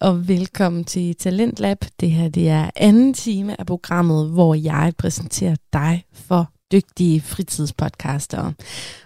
Og 0.00 0.28
velkommen 0.28 0.84
til 0.84 1.16
Talentlab. 1.16 1.84
Det 2.00 2.10
her 2.10 2.28
det 2.28 2.48
er 2.48 2.70
anden 2.76 3.14
time 3.14 3.60
af 3.60 3.66
programmet, 3.66 4.30
hvor 4.30 4.54
jeg 4.54 4.92
præsenterer 4.98 5.56
dig 5.72 6.04
for 6.12 6.50
dygtige 6.72 7.20
fritidspodcastere. 7.20 8.52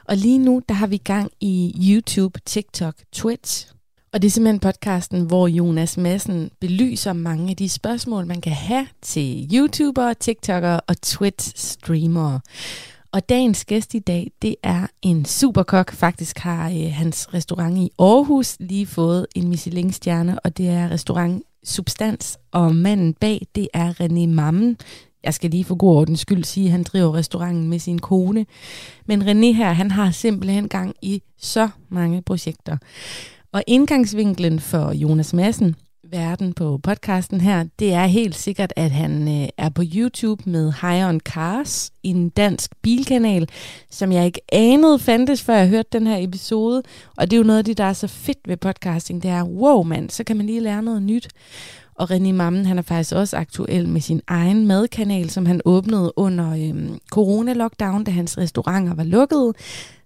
Og 0.05 0.17
lige 0.17 0.39
nu, 0.39 0.63
der 0.69 0.75
har 0.75 0.87
vi 0.87 0.97
gang 0.97 1.31
i 1.41 1.75
YouTube, 1.91 2.41
TikTok, 2.47 2.95
Twitch. 3.13 3.73
Og 4.13 4.23
det 4.23 4.29
er 4.29 4.31
simpelthen 4.31 4.61
podcasten, 4.61 5.27
hvor 5.27 5.47
Jonas 5.47 5.97
Madsen 5.97 6.51
belyser 6.61 7.13
mange 7.13 7.51
af 7.51 7.57
de 7.57 7.69
spørgsmål, 7.69 8.27
man 8.27 8.41
kan 8.41 8.53
have 8.53 8.87
til 9.03 9.49
YouTubere, 9.55 10.15
TikTokere 10.15 10.81
og 10.81 10.97
Twitch-streamere. 11.07 12.41
Og 13.13 13.29
dagens 13.29 13.65
gæst 13.65 13.95
i 13.95 13.99
dag, 13.99 14.31
det 14.43 14.57
er 14.63 14.87
en 15.03 15.25
superkok. 15.25 15.93
Faktisk 15.93 16.39
har 16.39 16.69
øh, 16.71 16.93
hans 16.93 17.35
restaurant 17.35 17.79
i 17.79 17.91
Aarhus 17.99 18.57
lige 18.61 18.87
fået 18.87 19.27
en 19.35 19.49
Michelin-stjerne, 19.49 20.41
og 20.41 20.57
det 20.57 20.69
er 20.69 20.91
restaurant 20.91 21.43
Substans. 21.65 22.39
Og 22.53 22.75
manden 22.75 23.15
bag, 23.15 23.47
det 23.55 23.69
er 23.75 23.93
René 23.93 24.27
Mammen. 24.27 24.77
Jeg 25.25 25.35
skal 25.35 25.51
lige 25.51 25.65
for 25.65 25.75
god 25.75 25.97
ordens 25.97 26.21
skyld 26.21 26.45
sige, 26.45 26.67
at 26.67 26.73
han 26.73 26.83
driver 26.83 27.15
restauranten 27.15 27.69
med 27.69 27.79
sin 27.79 27.99
kone. 27.99 28.47
Men 29.07 29.23
René 29.23 29.57
her, 29.57 29.73
han 29.73 29.91
har 29.91 30.11
simpelthen 30.11 30.69
gang 30.69 30.95
i 31.03 31.23
så 31.39 31.69
mange 31.89 32.23
projekter. 32.23 32.77
Og 33.53 33.63
indgangsvinklen 33.67 34.61
for 34.61 34.93
Jonas 34.93 35.35
Madsen, 35.35 35.77
verden 36.13 36.53
på 36.53 36.79
podcasten 36.83 37.41
her, 37.41 37.65
det 37.79 37.93
er 37.93 38.07
helt 38.07 38.37
sikkert, 38.37 38.73
at 38.77 38.91
han 38.91 39.43
øh, 39.43 39.49
er 39.57 39.69
på 39.69 39.83
YouTube 39.95 40.51
med 40.51 40.73
High 40.81 41.09
on 41.09 41.21
Cars, 41.21 41.91
en 42.03 42.29
dansk 42.29 42.71
bilkanal, 42.83 43.49
som 43.91 44.13
jeg 44.13 44.27
ikke 44.27 44.41
anede 44.53 44.99
fandtes, 44.99 45.43
før 45.43 45.55
jeg 45.55 45.69
hørte 45.69 45.89
den 45.93 46.07
her 46.07 46.17
episode. 46.19 46.83
Og 47.17 47.31
det 47.31 47.37
er 47.37 47.39
jo 47.39 47.47
noget 47.47 47.59
af 47.59 47.65
det, 47.65 47.79
der 47.79 47.85
er 47.85 47.93
så 47.93 48.07
fedt 48.07 48.39
ved 48.47 48.57
podcasting, 48.57 49.23
det 49.23 49.31
er, 49.31 49.45
wow 49.45 49.83
mand, 49.83 50.11
så 50.11 50.25
kan 50.25 50.37
man 50.37 50.47
lige 50.47 50.61
lære 50.61 50.83
noget 50.83 51.03
nyt. 51.03 51.29
Og 51.95 52.11
René 52.11 52.33
Mammen, 52.33 52.67
han 52.67 52.79
er 52.79 52.83
faktisk 52.83 53.15
også 53.15 53.37
aktuel 53.37 53.89
med 53.89 54.01
sin 54.01 54.21
egen 54.27 54.67
madkanal, 54.67 55.31
som 55.31 55.47
han 55.47 55.61
åbnede 55.65 56.13
under 56.17 56.51
øhm, 56.51 56.99
corona-lockdown, 57.15 58.05
da 58.05 58.11
hans 58.11 58.39
restauranter 58.39 58.95
var 58.95 59.05
lukkede. 59.05 59.53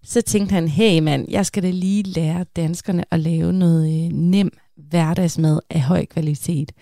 Så 0.03 0.21
tænkte 0.21 0.53
han, 0.53 0.69
hey 0.69 0.99
mand, 0.99 1.27
jeg 1.31 1.47
skal 1.47 1.63
da 1.63 1.71
lige 1.71 2.03
lære 2.03 2.45
danskerne 2.57 3.05
at 3.11 3.21
lave 3.21 3.53
noget 3.53 4.05
øh, 4.05 4.13
nem 4.13 4.51
hverdagsmad 4.77 5.61
af 5.71 5.81
høj 5.81 6.05
kvalitet. 6.05 6.73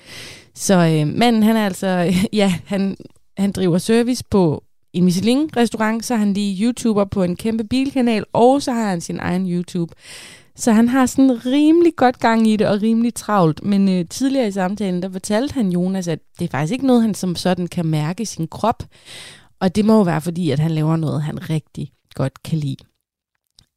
Så 0.55 0.75
øh, 0.75 1.19
manden, 1.19 1.43
han 1.43 1.57
er 1.57 1.65
altså, 1.65 2.13
ja, 2.33 2.55
han, 2.67 2.97
han 3.37 3.53
driver 3.53 3.79
service 3.79 4.25
på 4.31 4.65
en 4.93 5.05
Michelin-restaurant, 5.05 6.05
så 6.05 6.15
er 6.15 6.19
han 6.19 6.33
lige 6.33 6.65
YouTuber 6.65 7.05
på 7.05 7.23
en 7.23 7.37
kæmpe 7.37 7.65
bilkanal, 7.65 8.25
og 8.33 8.63
så 8.63 8.73
har 8.73 8.89
han 8.89 9.01
sin 9.01 9.19
egen 9.21 9.51
YouTube. 9.53 9.95
Så 10.57 10.73
han 10.73 10.89
har 10.89 11.07
sådan 11.07 11.47
rimelig 11.47 11.97
godt 11.97 12.19
gang 12.19 12.47
i 12.47 12.57
det, 12.57 12.67
og 12.67 12.83
rimelig 12.83 13.15
travlt. 13.15 13.65
Men 13.65 13.89
øh, 13.89 14.09
tidligere 14.09 14.49
i 14.49 14.53
samtalen, 14.53 15.03
der 15.03 15.11
fortalte 15.11 15.55
han 15.55 15.69
Jonas, 15.69 16.09
at 16.09 16.19
det 16.39 16.45
er 16.45 16.49
faktisk 16.49 16.73
ikke 16.73 16.87
noget, 16.87 17.03
han 17.03 17.15
som 17.15 17.37
sådan 17.37 17.67
kan 17.67 17.87
mærke 17.87 18.23
i 18.23 18.25
sin 18.25 18.49
krop. 18.49 18.83
Og 19.61 19.77
det 19.77 19.85
må 19.85 19.97
jo 19.97 20.03
være 20.03 20.21
fordi, 20.21 20.51
at 20.51 20.59
han 20.59 20.71
laver 20.71 20.97
noget, 20.97 21.23
han 21.23 21.51
rigtig 21.51 21.93
godt 22.15 22.43
kan 22.43 22.59
lide. 22.59 22.77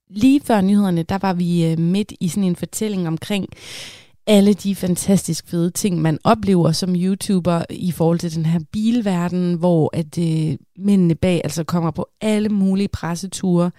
Lige 0.09 0.41
før 0.41 0.61
nyhederne, 0.61 1.03
der 1.03 1.17
var 1.17 1.33
vi 1.33 1.65
øh, 1.65 1.79
midt 1.79 2.13
i 2.19 2.27
sådan 2.27 2.43
en 2.43 2.55
fortælling 2.55 3.07
omkring 3.07 3.47
alle 4.27 4.53
de 4.53 4.75
fantastisk 4.75 5.47
fede 5.47 5.69
ting, 5.69 6.01
man 6.01 6.19
oplever 6.23 6.71
som 6.71 6.95
YouTuber 6.95 7.63
i 7.69 7.91
forhold 7.91 8.19
til 8.19 8.35
den 8.35 8.45
her 8.45 8.59
bilverden, 8.71 9.53
hvor 9.53 9.89
at 9.93 10.17
øh, 10.17 10.57
mændene 10.77 11.15
bag 11.15 11.41
altså 11.43 11.63
kommer 11.63 11.91
på 11.91 12.07
alle 12.21 12.49
mulige 12.49 12.87
presseture, 12.87 13.71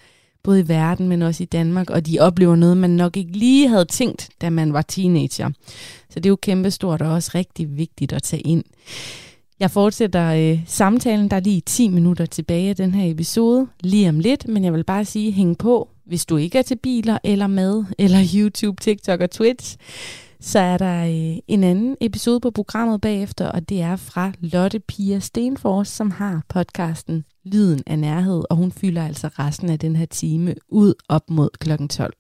både 0.43 0.61
i 0.61 0.69
verden, 0.69 1.09
men 1.09 1.23
også 1.23 1.43
i 1.43 1.47
Danmark, 1.47 1.91
og 1.91 2.07
de 2.07 2.21
oplever 2.21 2.57
noget, 2.57 2.77
man 2.77 2.91
nok 2.91 3.17
ikke 3.17 3.33
lige 3.33 3.69
havde 3.69 3.85
tænkt, 3.85 4.29
da 4.41 4.51
man 4.51 4.73
var 4.73 4.83
teenager. 4.83 5.51
Så 6.11 6.21
det 6.21 6.27
er 6.27 6.31
jo 6.31 6.37
kæmpestort 6.37 7.03
og 7.03 7.13
også 7.13 7.31
rigtig 7.35 7.77
vigtigt 7.77 8.13
at 8.13 8.23
tage 8.23 8.43
ind. 8.43 8.65
Jeg 9.61 9.71
fortsætter 9.71 10.33
øh, 10.33 10.61
samtalen, 10.67 11.31
der 11.31 11.37
er 11.37 11.41
lige 11.41 11.61
10 11.61 11.89
minutter 11.89 12.27
tilbage 12.27 12.69
af 12.69 12.77
den 12.77 12.95
her 12.95 13.11
episode, 13.11 13.67
lige 13.81 14.09
om 14.09 14.21
lidt, 14.21 14.49
men 14.49 14.65
jeg 14.65 14.73
vil 14.73 14.85
bare 14.85 15.05
sige, 15.05 15.33
hæng 15.33 15.59
på, 15.59 15.89
hvis 16.07 16.27
du 16.27 16.37
ikke 16.37 16.59
er 16.59 16.63
til 16.63 16.77
biler 16.77 17.19
eller 17.25 17.47
mad, 17.47 17.85
eller 17.99 18.19
YouTube, 18.35 18.81
TikTok 18.81 19.21
og 19.21 19.31
Twitch, 19.31 19.77
så 20.41 20.59
er 20.59 20.79
der 20.79 21.05
øh, 21.05 21.39
en 21.49 21.65
anden 21.65 21.97
episode 22.01 22.41
på 22.41 22.51
programmet 22.51 23.01
bagefter, 23.01 23.49
og 23.49 23.69
det 23.69 23.83
er 23.83 23.97
fra 23.97 24.33
Lotte 24.41 24.81
Pia 24.81 25.19
Stenfors, 25.19 25.89
som 25.89 26.11
har 26.11 26.43
podcasten 26.49 27.25
Lyden 27.45 27.83
af 27.87 27.99
Nærhed, 27.99 28.45
og 28.51 28.57
hun 28.57 28.73
fylder 28.73 29.07
altså 29.07 29.29
resten 29.29 29.71
af 29.71 29.79
den 29.79 29.97
her 29.97 30.07
time 30.07 30.55
ud 30.69 30.95
op 31.09 31.31
mod 31.31 31.49
klokken 31.61 31.89
12. 31.89 32.15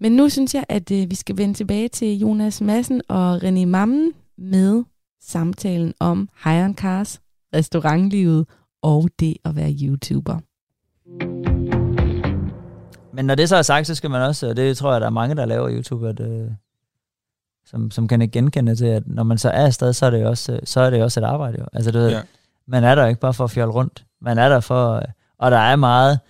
Men 0.00 0.12
nu 0.12 0.28
synes 0.28 0.54
jeg, 0.54 0.64
at 0.68 0.90
øh, 0.90 1.10
vi 1.10 1.14
skal 1.14 1.36
vende 1.36 1.54
tilbage 1.54 1.88
til 1.88 2.18
Jonas 2.18 2.60
Madsen 2.60 3.02
og 3.08 3.36
René 3.36 3.66
Mammen 3.66 4.12
med 4.38 4.84
samtalen 5.22 5.94
om 6.00 6.28
High 6.44 6.74
Cars, 6.74 7.20
restaurantlivet 7.54 8.46
og 8.82 9.08
det 9.20 9.36
at 9.44 9.56
være 9.56 9.76
YouTuber. 9.82 10.38
Men 13.12 13.24
når 13.24 13.34
det 13.34 13.48
så 13.48 13.56
er 13.56 13.62
sagt, 13.62 13.86
så 13.86 13.94
skal 13.94 14.10
man 14.10 14.22
også, 14.22 14.48
og 14.48 14.56
det 14.56 14.76
tror 14.76 14.92
jeg, 14.92 15.00
der 15.00 15.06
er 15.06 15.10
mange, 15.10 15.34
der 15.34 15.44
laver 15.46 15.70
YouTube, 15.70 16.08
at, 16.08 16.20
øh, 16.20 16.50
som, 17.70 17.90
som 17.90 18.08
kan 18.08 18.30
genkende 18.30 18.76
til, 18.76 18.86
at 18.86 19.02
når 19.06 19.22
man 19.22 19.38
så 19.38 19.50
er 19.50 19.66
afsted, 19.66 19.92
så 19.92 20.06
er 20.06 20.10
det 20.10 20.22
jo 20.22 20.28
også, 20.28 20.60
så 20.64 20.80
er 20.80 20.90
det 20.90 21.02
også 21.02 21.20
et 21.20 21.24
arbejde. 21.24 21.56
Jo. 21.60 21.66
Altså, 21.72 21.90
du 21.90 21.98
ved, 21.98 22.10
ja. 22.10 22.20
man 22.66 22.84
er 22.84 22.94
der 22.94 23.06
ikke 23.06 23.20
bare 23.20 23.34
for 23.34 23.44
at 23.44 23.50
fjolle 23.50 23.74
rundt. 23.74 24.04
Man 24.20 24.38
er 24.38 24.48
der 24.48 24.60
for, 24.60 25.02
og 25.38 25.50
der 25.50 25.58
er 25.58 25.76
meget, 25.76 26.20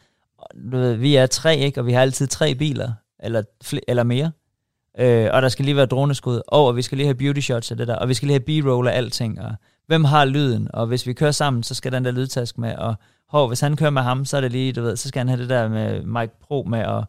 du 0.72 0.76
ved, 0.76 0.94
vi 0.94 1.16
er 1.16 1.26
tre, 1.26 1.56
ikke? 1.56 1.80
og 1.80 1.86
vi 1.86 1.92
har 1.92 2.02
altid 2.02 2.26
tre 2.26 2.54
biler, 2.54 2.92
eller, 3.20 3.42
fl- 3.64 3.84
eller 3.88 4.02
mere. 4.02 4.30
Øh, 4.98 5.28
og 5.32 5.42
der 5.42 5.48
skal 5.48 5.64
lige 5.64 5.76
være 5.76 5.86
droneskud, 5.86 6.40
og 6.48 6.76
vi 6.76 6.82
skal 6.82 6.98
lige 6.98 7.06
have 7.06 7.14
beauty 7.14 7.40
shots 7.40 7.70
og 7.70 7.78
det 7.78 7.88
der, 7.88 7.96
og 7.96 8.08
vi 8.08 8.14
skal 8.14 8.26
lige 8.26 8.40
have 8.46 8.62
b-roll 8.62 8.86
og 8.86 8.94
alting, 8.94 9.40
og 9.40 9.54
hvem 9.86 10.04
har 10.04 10.24
lyden, 10.24 10.68
og 10.74 10.86
hvis 10.86 11.06
vi 11.06 11.12
kører 11.12 11.30
sammen, 11.30 11.62
så 11.62 11.74
skal 11.74 11.92
den 11.92 12.04
der 12.04 12.10
lydtask 12.10 12.58
med, 12.58 12.76
og 12.76 12.94
hov, 13.28 13.48
hvis 13.48 13.60
han 13.60 13.76
kører 13.76 13.90
med 13.90 14.02
ham, 14.02 14.24
så 14.24 14.36
er 14.36 14.40
det 14.40 14.52
lige, 14.52 14.72
du 14.72 14.82
ved, 14.82 14.96
så 14.96 15.08
skal 15.08 15.20
han 15.20 15.28
have 15.28 15.40
det 15.40 15.48
der 15.48 15.68
med 15.68 16.02
Mike 16.02 16.32
Pro 16.42 16.66
med, 16.68 16.84
og 16.84 17.04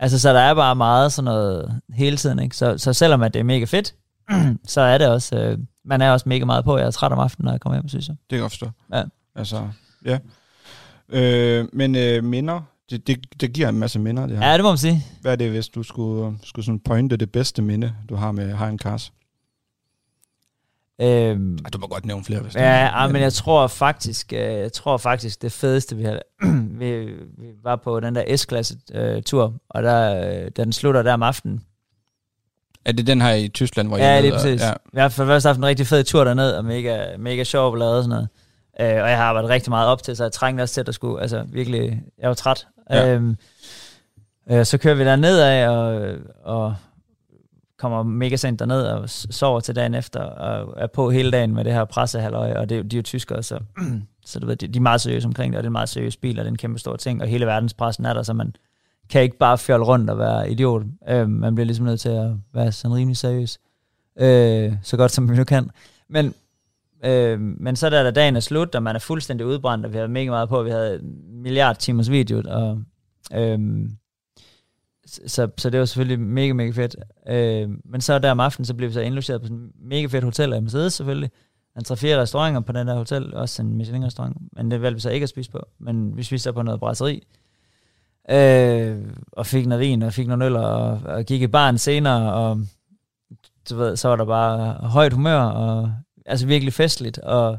altså, 0.00 0.18
så 0.18 0.32
der 0.32 0.40
er 0.40 0.54
bare 0.54 0.76
meget 0.76 1.12
sådan 1.12 1.24
noget 1.24 1.80
hele 1.94 2.16
tiden, 2.16 2.38
ikke? 2.38 2.56
Så, 2.56 2.78
så 2.78 2.92
selvom 2.92 3.22
at 3.22 3.34
det 3.34 3.40
er 3.40 3.44
mega 3.44 3.64
fedt, 3.64 3.94
så 4.74 4.80
er 4.80 4.98
det 4.98 5.08
også, 5.08 5.36
øh, 5.36 5.58
man 5.84 6.02
er 6.02 6.10
også 6.10 6.28
mega 6.28 6.44
meget 6.44 6.64
på, 6.64 6.78
jeg 6.78 6.86
er 6.86 6.90
træt 6.90 7.12
om 7.12 7.18
aftenen, 7.18 7.44
når 7.44 7.52
jeg 7.52 7.60
kommer 7.60 7.76
hjem, 7.76 7.88
synes 7.88 8.08
jeg. 8.08 8.16
Det 8.30 8.36
kan 8.36 8.42
jeg 8.42 8.50
forstå. 8.50 8.70
Ja. 8.94 9.02
Altså, 9.34 9.68
ja. 10.04 10.18
Øh, 11.08 11.68
men 11.72 11.96
øh, 11.96 12.24
minder, 12.24 12.60
det, 12.90 13.06
det, 13.06 13.40
det 13.40 13.52
giver 13.52 13.68
en 13.68 13.78
masse 13.78 13.98
minder, 13.98 14.26
det 14.26 14.38
her. 14.38 14.48
Ja, 14.50 14.54
det 14.54 14.62
må 14.62 14.70
man 14.70 14.78
sige. 14.78 15.06
Hvad 15.20 15.32
er 15.32 15.36
det, 15.36 15.50
hvis 15.50 15.68
du 15.68 15.82
skulle, 15.82 16.38
skulle 16.44 16.66
sådan 16.66 16.80
pointe 16.80 17.16
det 17.16 17.32
bedste 17.32 17.62
minde, 17.62 17.92
du 18.08 18.14
har 18.14 18.32
med 18.32 18.54
Hein 18.54 18.78
Cars? 18.78 19.12
Øhm, 21.02 21.58
du 21.72 21.78
må 21.78 21.86
godt 21.86 22.06
nævne 22.06 22.24
flere, 22.24 22.40
hvis 22.40 22.54
ja, 22.54 22.84
ja, 22.84 23.08
men 23.08 23.22
jeg 23.22 23.32
tror 23.32 23.66
faktisk, 23.66 24.32
øh, 24.32 24.40
jeg 24.40 24.72
tror 24.72 24.96
faktisk 24.96 25.42
det 25.42 25.52
fedeste 25.52 25.96
vi 25.96 26.02
havde, 26.02 26.20
vi, 26.80 27.00
vi 27.38 27.46
var 27.62 27.76
på 27.76 28.00
den 28.00 28.14
der 28.14 28.36
S-klasse 28.36 28.76
uh, 28.94 29.22
tur, 29.22 29.54
og 29.68 29.82
der, 29.82 30.30
øh, 30.30 30.50
den 30.56 30.72
slutter 30.72 31.02
der 31.02 31.12
om 31.12 31.22
aftenen. 31.22 31.60
Er 32.84 32.92
det 32.92 33.06
den 33.06 33.20
her 33.20 33.32
i 33.32 33.48
Tyskland, 33.48 33.88
hvor 33.88 33.98
ja, 33.98 34.04
jeg 34.04 34.16
er 34.16 34.20
lige 34.20 34.32
præcis. 34.32 34.62
Ja. 34.62 34.72
Vi 34.92 35.00
har 35.00 35.08
for 35.08 35.26
først 35.26 35.46
haft 35.46 35.58
en 35.58 35.64
rigtig 35.64 35.86
fed 35.86 36.04
tur 36.04 36.24
derned, 36.24 36.52
og 36.52 36.64
mega, 36.64 37.16
mega 37.18 37.44
sjov 37.44 37.76
lavet 37.76 37.96
og 37.96 38.04
sådan 38.04 38.10
noget. 38.10 38.28
Uh, 38.80 39.02
og 39.02 39.10
jeg 39.10 39.16
har 39.16 39.24
arbejdet 39.24 39.50
rigtig 39.50 39.70
meget 39.70 39.88
op 39.88 40.02
til, 40.02 40.16
så 40.16 40.24
jeg 40.24 40.32
trængte 40.32 40.62
også 40.62 40.74
til, 40.74 40.80
at 40.80 40.86
der 40.86 40.92
skulle, 40.92 41.22
altså 41.22 41.44
virkelig, 41.48 42.02
jeg 42.18 42.28
var 42.28 42.34
træt. 42.34 42.66
Ja. 42.90 43.16
Um, 43.16 43.36
uh, 44.50 44.62
så 44.64 44.78
kører 44.78 44.94
vi 44.94 45.04
der 45.04 45.16
ned 45.16 45.40
af, 45.40 45.68
og, 45.68 46.14
og 46.44 46.74
kommer 47.80 48.02
mega 48.02 48.36
sent 48.36 48.58
derned 48.58 48.82
og 48.82 49.10
sover 49.10 49.60
til 49.60 49.76
dagen 49.76 49.94
efter, 49.94 50.20
og 50.20 50.74
er 50.76 50.86
på 50.86 51.10
hele 51.10 51.30
dagen 51.30 51.54
med 51.54 51.64
det 51.64 51.72
her 51.72 51.84
pressehalløj, 51.84 52.52
og 52.52 52.68
det, 52.68 52.90
de 52.90 52.96
er 52.96 52.98
jo 52.98 53.02
tyskere, 53.02 53.42
så, 53.42 53.58
så 54.26 54.40
du 54.40 54.46
ved, 54.46 54.56
de, 54.56 54.66
de 54.68 54.76
er 54.78 54.82
meget 54.82 55.00
seriøse 55.00 55.26
omkring 55.26 55.52
det, 55.52 55.58
og 55.58 55.62
det 55.62 55.66
er 55.66 55.70
en 55.70 55.72
meget 55.72 55.88
seriøs 55.88 56.16
bil, 56.16 56.38
og 56.38 56.44
det 56.44 56.48
er 56.48 56.52
en 56.52 56.56
kæmpe 56.56 56.78
stor 56.78 56.96
ting, 56.96 57.22
og 57.22 57.28
hele 57.28 57.46
verdenspressen 57.46 58.04
er 58.04 58.14
der, 58.14 58.22
så 58.22 58.32
man 58.32 58.56
kan 59.10 59.22
ikke 59.22 59.38
bare 59.38 59.58
fjolle 59.58 59.86
rundt 59.86 60.10
og 60.10 60.18
være 60.18 60.50
idiot. 60.50 60.82
Øh, 61.08 61.28
man 61.28 61.54
bliver 61.54 61.66
ligesom 61.66 61.86
nødt 61.86 62.00
til 62.00 62.08
at 62.08 62.30
være 62.54 62.72
sådan 62.72 62.96
rimelig 62.96 63.16
seriøs, 63.16 63.58
øh, 64.18 64.72
så 64.82 64.96
godt 64.96 65.12
som 65.12 65.30
vi 65.30 65.36
nu 65.36 65.44
kan. 65.44 65.70
Men, 66.08 66.34
øh, 67.04 67.40
men 67.40 67.76
så 67.76 67.90
der, 67.90 68.02
da 68.02 68.10
dagen 68.10 68.36
er 68.36 68.40
slut, 68.40 68.74
og 68.74 68.82
man 68.82 68.94
er 68.94 69.00
fuldstændig 69.00 69.46
udbrændt, 69.46 69.86
og 69.86 69.92
vi 69.92 69.98
har 69.98 70.06
mega 70.06 70.30
meget 70.30 70.48
på, 70.48 70.62
vi 70.62 70.70
havde 70.70 70.94
en 70.94 71.42
milliard 71.42 71.76
timers 71.76 72.10
video, 72.10 72.42
og 72.48 72.82
øh, 73.34 73.58
så, 75.26 75.48
så 75.56 75.70
det 75.70 75.80
var 75.80 75.86
selvfølgelig 75.86 76.20
mega, 76.20 76.52
mega 76.52 76.70
fedt. 76.70 76.96
Øh, 77.28 77.68
men 77.84 78.00
så 78.00 78.18
der 78.18 78.30
om 78.30 78.40
aftenen, 78.40 78.64
så 78.64 78.74
blev 78.74 78.88
vi 78.88 78.94
så 78.94 79.00
indlogeret 79.00 79.40
på 79.40 79.46
sådan 79.46 79.58
en 79.58 79.72
mega 79.82 80.06
fedt 80.06 80.24
hotel 80.24 80.52
af 80.52 80.62
Mercedes 80.62 80.94
selvfølgelig. 80.94 81.30
Han 81.74 81.84
tre 81.84 81.96
fire 81.96 82.20
restauranter 82.20 82.60
på 82.60 82.72
den 82.72 82.86
der 82.86 82.94
hotel, 82.94 83.34
også 83.34 83.62
en 83.62 83.76
Michelin-restaurant, 83.76 84.36
men 84.52 84.70
det 84.70 84.82
valgte 84.82 84.94
vi 84.94 85.00
så 85.00 85.10
ikke 85.10 85.24
at 85.24 85.28
spise 85.28 85.50
på. 85.50 85.66
Men 85.78 86.16
vi 86.16 86.22
spiste 86.22 86.44
så 86.44 86.52
på 86.52 86.62
noget 86.62 86.80
brasserie, 86.80 87.20
øh, 88.30 88.98
og 89.32 89.46
fik 89.46 89.66
noget 89.66 89.80
vin, 89.80 90.02
og 90.02 90.12
fik 90.12 90.28
nogle 90.28 90.44
øl, 90.44 90.56
og, 90.56 91.00
og 91.04 91.24
gik 91.24 91.42
i 91.42 91.46
baren 91.46 91.78
senere, 91.78 92.34
og 92.34 92.60
du 93.70 93.76
ved, 93.76 93.96
så 93.96 94.08
var 94.08 94.16
der 94.16 94.24
bare 94.24 94.72
højt 94.72 95.12
humør, 95.12 95.40
og 95.40 95.92
altså 96.26 96.46
virkelig 96.46 96.72
festligt, 96.72 97.18
og 97.18 97.58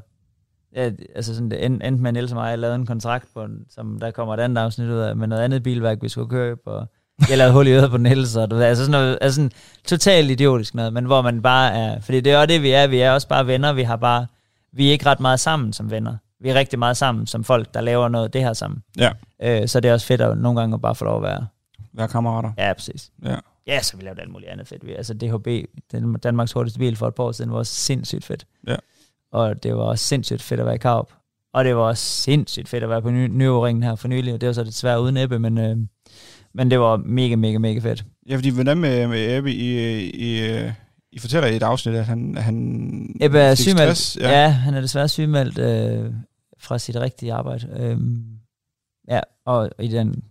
ja, 0.75 0.91
altså 1.15 1.35
sådan, 1.35 1.51
det 1.51 1.65
endte 1.65 1.91
med, 1.91 2.07
at 2.07 2.13
Niels 2.13 2.31
og 2.31 2.35
mig 2.35 2.59
lavede 2.59 2.75
en 2.75 2.85
kontrakt, 2.85 3.27
på, 3.33 3.47
som 3.69 3.99
der 3.99 4.11
kommer 4.11 4.33
et 4.33 4.39
andet 4.39 4.61
afsnit 4.61 4.89
ud 4.89 4.97
af, 4.97 5.15
med 5.15 5.27
noget 5.27 5.43
andet 5.43 5.63
bilværk, 5.63 5.97
vi 6.01 6.09
skulle 6.09 6.29
købe, 6.29 6.61
og 6.71 6.87
jeg 7.29 7.37
lavede 7.37 7.53
hul 7.53 7.67
i 7.67 7.71
øret 7.71 7.91
på 7.91 7.97
hele, 7.97 8.27
så 8.27 8.45
du 8.45 8.55
ved, 8.55 8.63
altså 8.63 8.83
sådan 8.85 8.91
noget, 9.01 9.17
altså 9.21 9.35
sådan 9.35 9.51
totalt 9.87 10.31
idiotisk 10.31 10.75
noget, 10.75 10.93
men 10.93 11.05
hvor 11.05 11.21
man 11.21 11.41
bare 11.41 11.73
er, 11.73 11.99
fordi 11.99 12.21
det 12.21 12.33
er 12.33 12.39
jo 12.39 12.45
det, 12.45 12.61
vi 12.61 12.71
er, 12.71 12.87
vi 12.87 12.99
er 12.99 13.11
også 13.11 13.27
bare 13.27 13.47
venner, 13.47 13.73
vi 13.73 13.83
har 13.83 13.95
bare, 13.95 14.27
vi 14.73 14.87
er 14.87 14.91
ikke 14.91 15.05
ret 15.05 15.19
meget 15.19 15.39
sammen 15.39 15.73
som 15.73 15.91
venner. 15.91 16.17
Vi 16.39 16.49
er 16.49 16.53
rigtig 16.55 16.79
meget 16.79 16.97
sammen 16.97 17.27
som 17.27 17.43
folk, 17.43 17.73
der 17.73 17.81
laver 17.81 18.07
noget 18.09 18.33
det 18.33 18.41
her 18.41 18.53
sammen. 18.53 18.83
Ja. 18.97 19.11
Øh, 19.43 19.67
så 19.67 19.79
det 19.79 19.89
er 19.89 19.93
også 19.93 20.05
fedt 20.07 20.21
at 20.21 20.37
nogle 20.37 20.59
gange 20.59 20.79
bare 20.79 20.95
få 20.95 21.05
lov 21.05 21.15
at 21.17 21.21
være. 21.23 21.47
Være 21.93 22.07
kammerater. 22.07 22.51
Ja, 22.57 22.73
præcis. 22.73 23.11
Ja. 23.25 23.35
Ja, 23.67 23.81
så 23.81 23.97
vi 23.97 24.03
lavede 24.03 24.21
alt 24.21 24.31
muligt 24.31 24.51
andet 24.51 24.67
fedt. 24.67 24.85
Vi- 24.87 24.93
Altså 24.93 25.13
DHB, 25.13 25.47
den 25.91 26.13
Danmarks 26.13 26.51
hurtigste 26.51 26.79
bil 26.79 26.95
for 26.95 27.07
et 27.07 27.15
par 27.15 27.23
år 27.23 27.31
siden, 27.31 27.51
var 27.51 27.57
også 27.57 27.73
sindssygt 27.73 28.25
fedt. 28.25 28.45
Ja. 28.67 28.75
Og 29.31 29.63
det 29.63 29.75
var 29.75 29.81
også 29.83 30.05
sindssygt 30.05 30.41
fedt 30.41 30.59
at 30.59 30.65
være 30.65 30.75
i 30.75 30.77
Karup. 30.77 31.09
Og 31.53 31.65
det 31.65 31.75
var 31.75 31.81
også 31.81 32.03
sindssygt 32.05 32.69
fedt 32.69 32.83
at 32.83 32.89
være 32.89 33.01
på 33.01 33.09
ny- 33.09 33.27
Nyåringen 33.31 33.83
her 33.83 33.95
for 33.95 34.07
nylig. 34.07 34.41
Det 34.41 34.47
var 34.47 34.53
så 34.53 34.63
desværre 34.63 35.01
uden 35.01 35.17
Ebbe, 35.17 35.39
men, 35.39 35.57
øh, 35.57 35.77
men 36.53 36.71
det 36.71 36.79
var 36.79 36.97
mega, 36.97 37.35
mega, 37.35 37.57
mega 37.57 37.79
fedt. 37.79 38.05
Ja, 38.29 38.35
fordi 38.35 38.49
hvordan 38.49 38.77
med, 38.77 39.07
med 39.07 39.37
Ebbe, 39.37 39.51
I, 39.53 39.99
I, 40.09 40.51
I 41.11 41.19
fortæller 41.19 41.49
i 41.49 41.55
et 41.55 41.63
afsnit, 41.63 41.95
at 41.95 42.05
han, 42.05 42.37
han 42.37 43.15
Ebbe 43.21 43.39
er 43.39 43.55
sygemeldt. 43.55 43.97
stress. 43.97 44.17
Ja. 44.21 44.41
ja, 44.41 44.47
han 44.49 44.73
er 44.73 44.81
desværre 44.81 45.07
sygemeldt 45.07 45.57
øh, 45.57 46.13
fra 46.59 46.77
sit 46.79 46.95
rigtige 46.95 47.33
arbejde. 47.33 47.67
Øhm, 47.79 48.23
ja, 49.07 49.19
og 49.45 49.69
i 49.79 49.87
den 49.87 50.23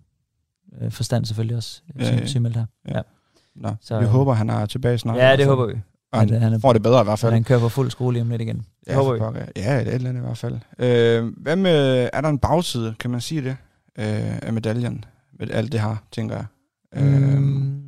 øh, 0.82 0.90
forstand 0.92 1.24
selvfølgelig 1.24 1.56
også 1.56 1.82
Ja, 1.98 2.04
ja, 2.04 2.14
ja. 2.16 2.26
sygemeldt 2.26 2.56
her. 2.56 3.02
Nå, 3.56 3.74
Så- 3.80 4.00
vi 4.00 4.06
håber, 4.06 4.32
han 4.34 4.50
er 4.50 4.66
tilbage 4.66 4.98
snart. 4.98 5.16
Ja, 5.16 5.36
det 5.36 5.46
håber 5.46 5.66
vi. 5.66 5.72
Og 6.12 6.18
han, 6.20 6.32
at 6.32 6.40
han 6.40 6.52
er- 6.52 6.58
får 6.58 6.72
det 6.72 6.82
bedre 6.82 7.00
i 7.00 7.04
hvert 7.04 7.18
fald. 7.18 7.32
Han 7.32 7.44
kører 7.44 7.60
på 7.60 7.68
fuld 7.68 8.12
lige 8.12 8.22
om 8.22 8.28
lidt 8.30 8.42
igen. 8.42 8.56
Det 8.56 8.64
ja, 8.88 8.94
håber 8.94 9.30
vi. 9.30 9.38
Ja, 9.38 9.78
det 9.80 9.86
er 9.86 9.90
et 9.90 9.94
eller 9.94 10.08
andet 10.08 10.20
i 10.22 10.24
hvert 10.24 10.38
fald. 10.38 10.58
Øh, 10.78 11.32
hvad 11.36 11.56
med, 11.56 12.08
er 12.12 12.20
der 12.20 12.28
en 12.28 12.38
bagside, 12.38 12.94
kan 13.00 13.10
man 13.10 13.20
sige 13.20 13.42
det, 13.42 13.56
øh, 13.98 14.38
af 14.42 14.52
medaljen? 14.52 15.04
Med 15.40 15.50
alt 15.50 15.72
det 15.72 15.80
her, 15.80 15.96
tænker 16.12 16.36
jeg. 16.36 16.46
Mm. 17.02 17.82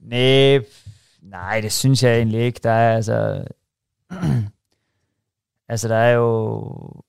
Nej, 0.00 0.60
nej, 1.22 1.60
det 1.60 1.72
synes 1.72 2.02
jeg 2.02 2.16
egentlig 2.16 2.40
ikke. 2.40 2.60
Der 2.62 2.70
er 2.70 2.96
altså... 2.96 3.44
altså, 5.68 5.88
der 5.88 5.96
er 5.96 6.10
jo... 6.10 7.02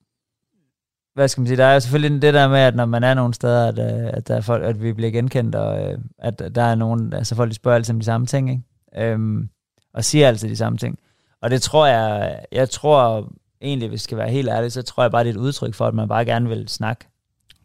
Hvad 1.13 1.28
skal 1.28 1.42
man 1.42 1.48
sige? 1.48 1.57
Der 1.57 1.66
er 1.66 1.74
jo 1.74 1.80
selvfølgelig 1.80 2.22
det 2.22 2.33
der 2.33 2.48
med, 2.48 2.60
at 2.60 2.75
når 2.75 2.86
man 2.86 3.04
er 3.04 3.13
nogle 3.13 3.33
steder, 3.33 3.68
at, 3.68 3.80
øh, 3.80 4.10
at, 4.13 4.28
der 4.28 4.36
er 4.36 4.42
folk, 4.42 4.63
at 4.63 4.83
vi 4.83 4.94
bliver 4.94 5.12
genkendt, 5.12 5.56
og 5.56 5.92
øh, 5.92 5.98
at 6.18 6.56
der 6.56 6.63
er 6.63 6.75
nogen... 6.75 7.13
Altså, 7.13 7.36
folk 7.36 7.50
de 7.50 7.56
spørger 7.56 7.75
altid 7.75 7.94
om 7.94 8.00
de 8.00 8.06
samme 8.06 8.28
ting, 8.28 8.50
ikke? 8.50 8.63
Øhm, 8.98 9.50
og 9.94 10.04
siger 10.04 10.28
altid 10.28 10.50
de 10.50 10.56
samme 10.56 10.78
ting. 10.78 11.00
Og 11.42 11.50
det 11.50 11.62
tror 11.62 11.88
jeg... 11.88 12.39
Jeg 12.51 12.69
tror 12.69 13.31
egentlig, 13.62 13.89
hvis 13.89 13.98
jeg 13.98 14.04
skal 14.04 14.18
være 14.18 14.31
helt 14.31 14.50
ærlig, 14.50 14.72
så 14.72 14.81
tror 14.81 15.04
jeg 15.04 15.12
bare, 15.12 15.24
det 15.24 15.30
er 15.30 15.33
et 15.33 15.39
udtryk 15.39 15.74
for, 15.74 15.88
at 15.88 15.94
man 15.94 16.07
bare 16.07 16.25
gerne 16.25 16.50
vil 16.50 16.68
snakke. 16.68 17.07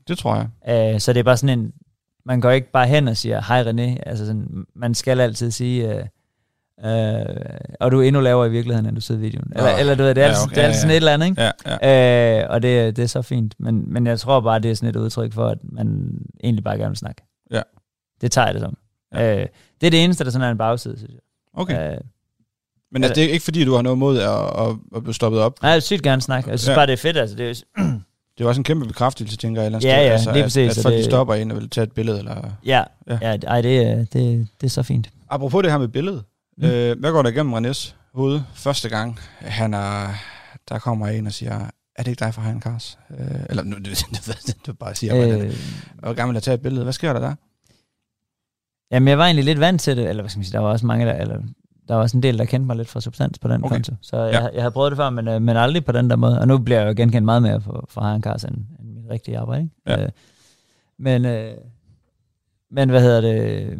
Det 0.08 0.18
tror 0.18 0.48
jeg. 0.66 0.94
Øh, 0.94 1.00
så 1.00 1.12
det 1.12 1.20
er 1.20 1.24
bare 1.24 1.36
sådan 1.36 1.58
en, 1.58 1.72
man 2.24 2.40
går 2.40 2.50
ikke 2.50 2.70
bare 2.72 2.86
hen 2.86 3.08
og 3.08 3.16
siger, 3.16 3.42
hej 3.42 3.62
René, 3.62 4.02
altså 4.08 4.26
sådan, 4.26 4.64
man 4.74 4.94
skal 4.94 5.20
altid 5.20 5.50
sige, 5.50 5.94
øh, 5.94 6.04
øh, 6.84 7.26
og 7.80 7.90
du 7.92 8.00
er 8.00 8.02
endnu 8.06 8.20
lavere 8.20 8.46
i 8.46 8.50
virkeligheden, 8.50 8.86
end 8.86 8.94
du 8.94 9.00
sidder 9.00 9.20
i 9.20 9.24
videoen. 9.24 9.52
Eller, 9.56 9.72
Nå. 9.72 9.78
eller 9.78 9.94
du 9.94 10.02
ved, 10.02 10.14
det 10.14 10.22
er, 10.22 10.26
Ja, 10.26 10.30
altid, 10.32 10.44
okay, 10.44 10.54
det 10.54 10.62
er 10.62 10.66
altid 10.66 10.76
ja, 10.76 10.80
sådan 10.80 10.90
ja. 10.90 10.94
et 10.94 10.96
eller 10.96 11.12
andet, 11.14 11.26
ikke? 11.26 11.42
Ja, 11.42 11.50
ja. 11.82 12.42
Øh, 12.42 12.50
og 12.50 12.62
det, 12.62 12.96
det 12.96 13.02
er 13.02 13.06
så 13.06 13.22
fint, 13.22 13.54
men, 13.58 13.92
men 13.92 14.06
jeg 14.06 14.20
tror 14.20 14.40
bare, 14.40 14.58
det 14.58 14.70
er 14.70 14.74
sådan 14.74 14.88
et 14.88 14.96
udtryk 14.96 15.32
for, 15.32 15.48
at 15.48 15.58
man 15.62 16.18
egentlig 16.44 16.64
bare 16.64 16.76
gerne 16.76 16.90
vil 16.90 16.96
snakke. 16.96 17.22
Ja. 17.50 17.62
Det 18.20 18.32
tager 18.32 18.46
jeg 18.46 18.54
det 18.54 18.62
som. 18.62 18.76
Ja. 19.14 19.40
Øh, 19.40 19.46
det 19.80 19.86
er 19.86 19.90
det 19.90 20.04
eneste, 20.04 20.24
der 20.24 20.30
sådan 20.30 20.46
er 20.46 20.50
en 20.50 20.58
bagside, 20.58 20.96
synes 20.98 21.12
jeg. 21.12 21.20
Okay. 21.54 21.92
Øh, 21.94 22.00
Men 22.92 23.04
altså, 23.04 23.14
det 23.14 23.24
er 23.24 23.32
ikke 23.32 23.44
fordi, 23.44 23.64
du 23.64 23.74
har 23.74 23.82
noget 23.82 23.98
mod 23.98 24.18
at, 24.18 24.30
at, 24.68 24.76
at 24.96 25.02
blive 25.02 25.14
stoppet 25.14 25.40
op. 25.40 25.62
nej, 25.62 25.68
jeg 25.70 25.74
vil 25.76 25.82
sygt 25.82 26.02
gerne 26.02 26.22
snakke. 26.22 26.50
Jeg 26.50 26.58
synes 26.58 26.70
Ja. 26.70 26.74
bare, 26.74 26.86
det 26.86 26.92
er 26.92 26.96
fedt. 26.96 27.16
Altså, 27.16 27.36
det 27.36 27.50
er, 27.50 27.62
Det 28.38 28.44
er 28.44 28.48
også 28.48 28.60
en 28.60 28.64
kæmpe 28.64 28.86
bekræftelse, 28.86 29.36
tænker 29.36 29.62
jeg. 29.62 29.82
Ja, 29.82 29.88
ja, 30.02 30.18
sted. 30.18 30.32
lige 30.32 30.42
at, 30.42 30.46
præcis, 30.46 30.70
At 30.70 30.78
og 30.78 30.82
folk 30.82 30.94
det- 30.94 31.04
de 31.04 31.10
stopper 31.10 31.34
ind 31.34 31.52
og 31.52 31.58
vil 31.58 31.70
tage 31.70 31.82
et 31.84 31.92
billede. 31.92 32.18
Eller... 32.18 32.50
ja, 32.66 32.84
Ja. 33.08 33.18
ja. 33.22 33.36
ej, 33.46 33.60
det, 33.60 33.78
er- 33.82 33.96
det, 34.04 34.48
det 34.60 34.66
er 34.66 34.70
så 34.70 34.82
fint. 34.82 35.10
Apropos 35.30 35.62
det 35.62 35.70
her 35.72 35.78
med 35.78 35.88
billedet. 35.88 36.24
Mm. 36.58 36.64
Øh, 36.64 36.98
hvad 37.00 37.12
går 37.12 37.22
der 37.22 37.30
igennem 37.30 37.54
Renés 37.54 37.94
hoved 38.14 38.40
første 38.54 38.88
gang, 38.88 39.18
han 39.38 39.74
er, 39.74 40.08
der 40.68 40.78
kommer 40.78 41.06
en 41.08 41.26
og 41.26 41.32
siger, 41.32 41.60
er 41.96 42.02
det 42.02 42.08
ikke 42.10 42.24
dig 42.24 42.34
fra 42.34 42.42
Hein 42.42 42.60
Kars? 42.60 42.98
Øh, 43.18 43.26
eller 43.50 43.62
nu, 43.62 43.76
det, 43.84 44.06
det, 44.46 44.56
du 44.66 44.72
bare 44.72 44.94
siger, 44.94 45.16
øh, 45.38 45.44
Øh, 45.46 45.54
og 46.02 46.16
gerne 46.16 46.32
vil 46.32 46.42
taget 46.42 46.56
et 46.58 46.62
billede. 46.62 46.82
Hvad 46.84 46.92
sker 46.92 47.12
der 47.12 47.20
der? 47.20 47.34
Jamen, 48.94 49.08
jeg 49.08 49.18
var 49.18 49.24
egentlig 49.24 49.44
lidt 49.44 49.60
vant 49.60 49.80
til 49.80 49.96
det, 49.96 50.08
eller 50.08 50.22
hvad 50.22 50.30
skal 50.30 50.38
man 50.38 50.44
sige, 50.44 50.52
der 50.52 50.58
var 50.58 50.68
også 50.70 50.86
mange, 50.86 51.06
der, 51.06 51.12
eller, 51.14 51.42
der 51.88 51.94
var 51.94 52.02
også 52.02 52.16
en 52.16 52.22
del, 52.22 52.38
der 52.38 52.44
kendte 52.44 52.66
mig 52.66 52.76
lidt 52.76 52.88
fra 52.88 53.00
substans 53.00 53.38
på 53.38 53.48
den 53.48 53.64
Okay. 53.64 53.74
konto. 53.74 53.94
Så 54.02 54.16
jeg, 54.16 54.32
Ja. 54.32 54.40
ja. 54.42 54.48
jeg 54.54 54.62
havde 54.62 54.70
prøvet 54.72 54.90
det 54.90 54.96
før, 54.96 55.10
men, 55.10 55.28
øh, 55.28 55.42
men 55.42 55.56
aldrig 55.56 55.84
på 55.84 55.92
den 55.92 56.10
der 56.10 56.16
måde. 56.16 56.40
Og 56.40 56.48
nu 56.48 56.58
bliver 56.58 56.80
jeg 56.80 56.88
jo 56.88 56.94
genkendt 56.96 57.24
meget 57.24 57.42
mere 57.42 57.60
for, 57.60 57.84
for 57.88 58.00
Hagen 58.00 58.22
Kars 58.22 58.44
end, 58.44 58.54
end 58.80 58.88
mit 58.94 59.10
rigtige 59.10 59.38
arbejde. 59.38 59.62
Ikke? 59.62 59.72
Ja. 60.00 60.02
Øh, 60.04 60.08
men, 60.98 61.24
øh, 61.24 61.54
men 62.70 62.90
hvad 62.90 63.00
hedder 63.02 63.20
det? 63.20 63.78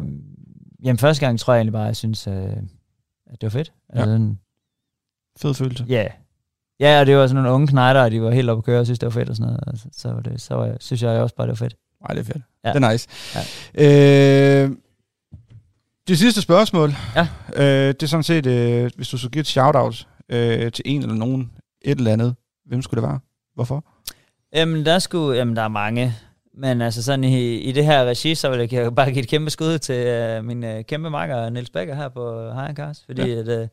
Jamen, 0.83 0.97
første 0.97 1.25
gang 1.25 1.39
tror 1.39 1.53
jeg 1.53 1.59
egentlig 1.59 1.73
bare, 1.73 1.83
at 1.83 1.87
jeg 1.87 1.95
synes, 1.95 2.27
øh, 2.27 2.33
at 3.27 3.41
det 3.41 3.43
var 3.43 3.49
fedt. 3.49 3.71
Ja. 3.93 3.99
Altså, 3.99 4.05
sådan, 4.11 4.39
Fed 5.37 5.53
følelse. 5.53 5.85
ja. 5.89 6.07
Ja, 6.79 6.99
og 6.99 7.05
det 7.05 7.15
var 7.17 7.27
sådan 7.27 7.35
nogle 7.43 7.55
unge 7.55 7.67
knejder, 7.67 8.03
og 8.03 8.11
de 8.11 8.21
var 8.21 8.31
helt 8.31 8.49
oppe 8.49 8.59
at 8.59 8.63
køre 8.65 8.79
og 8.79 8.85
synes, 8.85 8.99
det 8.99 9.05
var 9.05 9.11
fedt 9.11 9.29
og 9.29 9.35
sådan 9.35 9.47
noget. 9.53 9.63
Og 9.67 9.77
så, 9.77 9.87
så, 9.91 10.11
var 10.11 10.21
det, 10.21 10.41
så 10.41 10.55
var 10.55 10.65
jeg, 10.65 10.77
synes 10.79 11.03
jeg 11.03 11.21
også 11.21 11.35
bare, 11.35 11.47
det 11.47 11.51
var 11.51 11.65
fedt. 11.65 11.75
Nej, 12.01 12.13
det 12.13 12.19
er 12.19 12.33
fedt. 12.33 12.43
Ja. 12.65 12.73
Det 12.73 12.83
er 12.83 12.91
nice. 12.91 13.07
Ja. 13.77 14.63
Øh, 14.63 14.71
det 16.07 16.17
sidste 16.19 16.41
spørgsmål, 16.41 16.93
Ja. 17.15 17.27
øh, 17.55 17.87
det 17.93 18.03
er 18.03 18.07
sådan 18.07 18.23
set, 18.23 18.45
øh, 18.45 18.91
hvis 18.95 19.09
du 19.09 19.17
skulle 19.17 19.31
give 19.31 19.39
et 19.39 19.47
shout-out 19.47 20.07
øh, 20.29 20.71
til 20.71 20.83
en 20.85 21.01
eller 21.01 21.15
nogen, 21.15 21.51
et 21.81 21.97
eller 21.97 22.13
andet, 22.13 22.35
hvem 22.65 22.81
skulle 22.81 23.01
det 23.01 23.09
være? 23.09 23.19
Hvorfor? 23.55 23.85
Jamen, 24.53 24.85
der 24.85 24.99
skulle, 24.99 25.37
jamen, 25.37 25.55
der 25.55 25.61
er 25.61 25.67
mange. 25.67 26.13
Men 26.59 26.81
altså 26.81 27.03
sådan 27.03 27.23
i, 27.23 27.55
i 27.55 27.71
det 27.71 27.85
her 27.85 28.05
regi, 28.05 28.35
så 28.35 28.49
vil 28.49 28.69
jeg 28.71 28.95
bare 28.95 29.11
give 29.11 29.19
et 29.23 29.27
kæmpe 29.27 29.49
skud 29.49 29.77
til 29.79 30.37
uh, 30.39 30.45
min 30.45 30.63
uh, 30.63 30.81
kæmpe 30.87 31.09
makker, 31.09 31.49
Niels 31.49 31.69
Becker 31.69 31.95
her 31.95 32.09
på 32.09 32.51
High 32.53 32.73
Cars. 32.75 33.03
Fordi 33.05 33.31
ja. 33.31 33.39
at, 33.39 33.61
uh, 33.61 33.67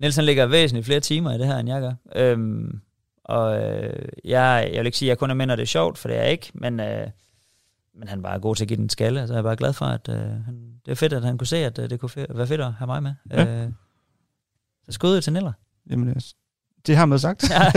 Niels 0.00 0.16
han 0.16 0.24
ligger 0.24 0.46
væsentligt 0.46 0.86
flere 0.86 1.00
timer 1.00 1.34
i 1.34 1.38
det 1.38 1.46
her, 1.46 1.56
end 1.58 1.68
jeg 1.68 1.80
gør. 1.80 1.92
Øhm, 2.16 2.80
og 3.24 3.62
øh, 3.62 4.08
jeg, 4.24 4.70
jeg 4.72 4.78
vil 4.78 4.86
ikke 4.86 4.98
sige, 4.98 5.08
at 5.08 5.10
jeg 5.10 5.18
kun 5.18 5.30
er 5.30 5.34
med, 5.34 5.46
når 5.46 5.56
det 5.56 5.62
er 5.62 5.66
sjovt, 5.66 5.98
for 5.98 6.08
det 6.08 6.16
er 6.18 6.22
jeg 6.22 6.32
ikke. 6.32 6.50
Men, 6.54 6.80
øh, 6.80 7.06
men 7.98 8.08
han 8.08 8.22
var 8.22 8.38
god 8.38 8.56
til 8.56 8.64
at 8.64 8.68
give 8.68 8.76
den 8.76 8.88
skalle. 8.88 9.20
Altså, 9.20 9.34
jeg 9.34 9.38
er 9.38 9.42
bare 9.42 9.56
glad 9.56 9.72
for, 9.72 9.84
at 9.84 10.08
øh, 10.08 10.16
han, 10.16 10.56
det 10.86 10.90
er 10.92 10.94
fedt, 10.94 11.12
at 11.12 11.22
han 11.24 11.38
kunne 11.38 11.46
se, 11.46 11.56
at 11.56 11.78
øh, 11.78 11.90
det 11.90 12.00
kunne 12.00 12.10
fe- 12.10 12.36
være 12.36 12.46
fedt 12.46 12.60
at 12.60 12.72
have 12.72 12.86
mig 12.86 13.02
med. 13.02 13.12
Ja. 13.30 13.44
Øh, 13.46 13.68
så 14.86 14.92
skud 14.92 15.20
til 15.20 15.32
Niller. 15.32 15.52
Jamen, 15.90 16.08
øh, 16.08 16.14
det 16.86 16.96
har 16.96 17.06
med 17.06 17.18
sagt. 17.18 17.50
Ja. 17.50 17.70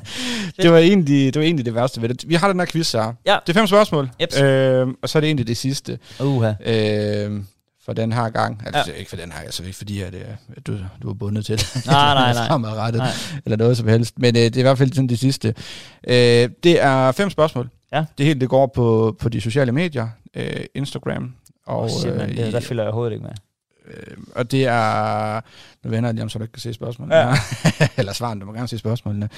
det, 0.62 0.70
var 0.72 0.78
egentlig, 0.78 1.34
det 1.34 1.40
var 1.40 1.46
egentlig 1.46 1.66
det 1.66 1.74
værste 1.74 2.02
ved 2.02 2.08
det. 2.08 2.28
Vi 2.28 2.34
har 2.34 2.48
den 2.48 2.58
her 2.58 2.66
quiz 2.66 2.92
her. 2.92 3.12
Ja. 3.26 3.38
Det 3.46 3.56
er 3.56 3.60
fem 3.60 3.66
spørgsmål, 3.66 4.10
Jeps. 4.20 4.40
øh, 4.40 4.86
og 5.02 5.08
så 5.08 5.18
er 5.18 5.20
det 5.20 5.28
egentlig 5.28 5.46
det 5.46 5.56
sidste 5.56 5.98
Uha. 6.20 6.52
øh, 6.66 7.42
for 7.84 7.92
den 7.92 8.12
her 8.12 8.28
gang. 8.30 8.62
Altså, 8.66 8.92
Ja. 8.92 8.98
ikke 8.98 9.10
for 9.10 9.16
den 9.16 9.32
her, 9.32 9.40
altså 9.40 9.62
ikke 9.64 9.76
fordi, 9.76 10.00
at, 10.02 10.14
øh, 10.14 10.20
at 10.56 10.66
du, 10.66 10.78
du 11.02 11.10
er 11.10 11.14
bundet 11.14 11.46
til 11.46 11.60
Nej, 11.86 12.14
nej, 12.14 12.32
nej. 12.34 12.46
fremadrettet, 12.46 12.98
Nej. 12.98 13.08
eller 13.44 13.56
noget 13.56 13.76
som 13.76 13.88
helst. 13.88 14.18
Men 14.18 14.36
øh, 14.36 14.42
det 14.42 14.56
er 14.56 14.60
i 14.60 14.62
hvert 14.62 14.78
fald 14.78 14.92
sådan 14.92 15.08
det 15.08 15.18
sidste. 15.18 15.48
Øh, 16.08 16.48
det 16.62 16.82
er 16.82 17.12
fem 17.12 17.30
spørgsmål. 17.30 17.68
Ja. 17.92 18.04
Det 18.18 18.26
hele 18.26 18.40
det 18.40 18.48
går 18.48 18.66
på, 18.66 19.16
på 19.20 19.28
de 19.28 19.40
sociale 19.40 19.72
medier, 19.72 20.08
øh, 20.34 20.64
Instagram, 20.74 21.34
og, 21.66 21.78
Og, 21.78 21.90
shit, 21.90 22.16
man, 22.16 22.30
øh, 22.30 22.36
det, 22.36 22.48
i- 22.48 22.52
der 22.52 22.60
følger 22.60 22.82
jeg 22.82 22.88
overhovedet 22.88 23.12
ikke 23.12 23.24
med. 23.24 23.32
Øh, 23.86 24.16
og 24.34 24.50
det 24.50 24.66
er... 24.66 25.40
Nu 25.84 25.90
vender 25.90 26.08
jeg 26.08 26.14
lige 26.14 26.22
om, 26.22 26.28
så 26.28 26.38
du 26.38 26.44
ikke 26.44 26.52
kan 26.52 26.60
se 26.60 26.72
spørgsmålene. 26.72 27.16
Ja. 27.16 27.34
Eller 27.98 28.12
svaren, 28.12 28.38
du 28.38 28.46
må 28.46 28.52
gerne 28.52 28.68
se 28.68 28.78
spørgsmålene. 28.78 29.28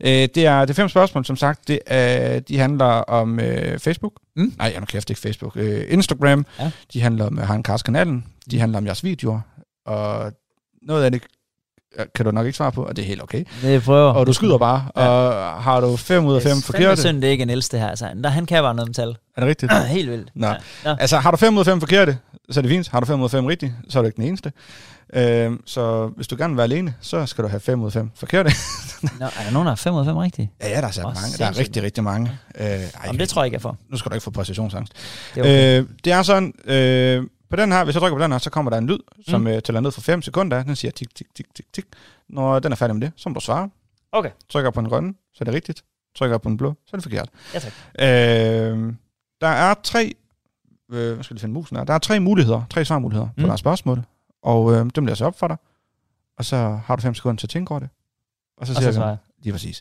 Øh, 0.00 0.08
det, 0.10 0.36
er, 0.36 0.60
det 0.60 0.70
er 0.70 0.74
fem 0.74 0.88
spørgsmål, 0.88 1.24
som 1.24 1.36
sagt. 1.36 1.68
Det 1.68 1.78
er, 1.86 2.40
de 2.40 2.58
handler 2.58 2.84
om 2.84 3.40
øh, 3.40 3.78
Facebook. 3.78 4.12
Mm. 4.36 4.52
Nej, 4.58 4.70
jeg 4.72 4.80
nu 4.80 4.86
kæft 4.86 5.10
ikke 5.10 5.20
Facebook. 5.20 5.52
Øh, 5.56 5.84
Instagram. 5.88 6.46
Ja. 6.60 6.70
De 6.92 7.00
handler 7.00 7.26
om 7.26 7.38
øh, 7.38 7.60
Cars 7.62 7.82
kanalen 7.82 8.24
De 8.50 8.60
handler 8.60 8.78
om 8.78 8.86
jeres 8.86 9.04
videoer. 9.04 9.40
Og 9.86 10.32
noget 10.82 11.04
af 11.04 11.10
det 11.12 11.22
øh, 11.22 11.28
kan 12.14 12.24
du 12.24 12.30
nok 12.30 12.46
ikke 12.46 12.56
svare 12.56 12.72
på, 12.72 12.84
og 12.84 12.96
det 12.96 13.02
er 13.02 13.06
helt 13.06 13.22
okay. 13.22 13.44
Det 13.62 13.82
prøver. 13.82 14.12
Og 14.12 14.26
du 14.26 14.32
skyder 14.32 14.58
bare, 14.58 14.84
Ja. 14.96 15.08
og 15.08 15.62
har 15.62 15.80
du 15.80 15.96
fem 15.96 16.26
ud 16.26 16.34
af 16.36 16.42
fem 16.42 16.50
Det 16.56 16.58
er 16.62 16.66
forkerte? 16.66 17.00
synd, 17.00 17.22
det 17.22 17.28
ikke 17.28 17.42
er 17.42 17.46
Niels, 17.46 17.68
det 17.68 17.80
her. 17.80 17.88
Altså, 17.88 18.08
der, 18.22 18.28
han 18.30 18.46
kan 18.46 18.62
bare 18.62 18.74
noget 18.74 18.88
med 18.88 18.94
tal. 18.94 19.08
Er 19.08 19.40
det 19.40 19.48
rigtigt? 19.48 19.72
Helt 19.86 20.10
vildt. 20.10 20.30
Nå. 20.34 20.46
Ja. 20.46 20.54
Nå. 20.84 20.96
Altså, 21.00 21.16
har 21.18 21.30
du 21.30 21.36
5 21.36 21.54
ud 21.54 21.60
af 21.60 21.66
5 21.66 21.80
forkerte, 21.80 22.18
så 22.50 22.60
er 22.60 22.62
det 22.62 22.68
fint. 22.70 22.88
Har 22.88 23.00
du 23.00 23.06
5 23.06 23.18
ud 23.20 23.24
af 23.24 23.30
5 23.30 23.46
rigtigt, 23.46 23.72
så 23.88 23.98
er 23.98 24.02
du 24.02 24.06
ikke 24.06 24.16
den 24.16 24.24
eneste. 24.24 24.52
Øhm, 25.14 25.60
så 25.66 26.10
hvis 26.16 26.26
du 26.28 26.36
gerne 26.38 26.50
vil 26.50 26.56
være 26.56 26.64
alene, 26.64 26.94
så 27.00 27.26
skal 27.26 27.44
du 27.44 27.48
have 27.48 27.60
5 27.60 27.80
ud 27.80 27.86
af 27.86 27.92
5 27.92 28.10
forkerte. 28.16 28.50
Nå, 29.20 29.26
er 29.26 29.30
der 29.44 29.50
nogen, 29.52 29.66
der 29.66 29.70
har 29.70 29.76
5 29.76 29.94
ud 29.94 29.98
af 30.00 30.04
5 30.06 30.16
rigtige? 30.16 30.50
ja, 30.62 30.68
ja, 30.68 30.80
der 30.80 30.86
er 30.86 30.90
Åh, 30.98 31.04
mange. 31.04 31.14
Der 31.18 31.22
er 31.22 31.28
sindssygt. 31.28 31.58
rigtig, 31.58 31.82
rigtig 31.82 32.04
mange. 32.04 32.30
Øh, 32.60 32.66
ej, 32.66 32.80
Jamen, 33.06 33.20
det 33.20 33.28
tror 33.28 33.42
jeg 33.42 33.46
ikke, 33.46 33.54
jeg 33.54 33.62
får. 33.62 33.76
Nu 33.90 33.96
skal 33.96 34.10
du 34.10 34.14
ikke 34.14 34.24
få 34.24 34.30
præstationsangst. 34.30 34.92
Det 35.34 35.40
er 35.40 35.44
okay. 35.44 35.80
Øh, 35.80 35.86
det 36.04 36.12
er 36.12 36.22
sådan, 36.22 36.52
øh, 36.64 37.22
på 37.50 37.56
den 37.56 37.72
her, 37.72 37.84
hvis 37.84 37.94
jeg 37.94 38.00
trykker 38.00 38.18
på 38.18 38.22
den 38.22 38.32
her, 38.32 38.38
så 38.38 38.50
kommer 38.50 38.70
der 38.70 38.78
en 38.78 38.86
lyd, 38.86 38.98
som 39.28 39.40
Mm. 39.40 39.46
øh, 39.46 39.62
tæller 39.62 39.80
ned 39.80 39.90
for 39.92 40.00
5 40.00 40.22
sekunder. 40.22 40.62
Den 40.62 40.76
siger 40.76 40.92
tik, 40.92 41.14
tik, 41.14 41.26
tik, 41.34 41.46
tik, 41.54 41.72
tik. 41.72 41.84
Når 42.28 42.58
den 42.58 42.72
er 42.72 42.76
færdig 42.76 42.96
med 42.96 43.02
det, 43.06 43.12
så 43.16 43.28
må 43.28 43.34
du 43.34 43.40
svare. 43.40 43.70
Okay. 44.12 44.30
Trykker 44.48 44.70
på 44.70 44.80
den 44.80 44.88
grønne, 44.88 45.14
så 45.34 45.38
er 45.40 45.44
det 45.44 45.54
rigtigt. 45.54 45.84
Trykker 46.16 46.38
på 46.38 46.48
den 46.48 46.56
blå, 46.56 46.74
så 46.86 46.90
er 46.92 46.96
det 46.96 47.02
forkert. 47.02 47.28
Ja, 47.54 47.58
tak. 47.58 47.72
Øh, 47.98 48.92
der 49.40 49.46
er 49.48 49.74
tre, 49.82 50.14
øh, 50.92 51.14
hvad 51.14 51.24
skal 51.24 51.34
jeg 51.34 51.40
finde 51.40 51.52
musen 51.54 51.76
her? 51.76 51.84
Der 51.84 51.94
er 51.94 51.98
tre 51.98 52.20
muligheder, 52.20 52.62
tre 52.70 52.84
svarmuligheder 52.84 53.26
på 53.26 53.32
Mm. 53.36 53.42
mm. 53.42 53.48
deres 53.48 53.60
spørgsmål, 53.60 54.02
og 54.42 54.72
øh, 54.74 54.86
dem 54.94 55.06
læser 55.06 55.24
jeg 55.24 55.26
op 55.26 55.38
for 55.38 55.48
dig, 55.48 55.56
og 56.38 56.44
så 56.44 56.78
har 56.84 56.96
du 56.96 57.02
fem 57.02 57.14
sekunder 57.14 57.36
til 57.38 57.46
at 57.46 57.50
tænke 57.50 57.70
over 57.70 57.78
det, 57.80 57.88
og 58.58 58.66
så 58.66 58.72
Og 58.72 58.76
siger 58.82 58.92
så 58.92 59.04
jeg. 59.04 59.16
lige 59.42 59.52
præcis. 59.52 59.80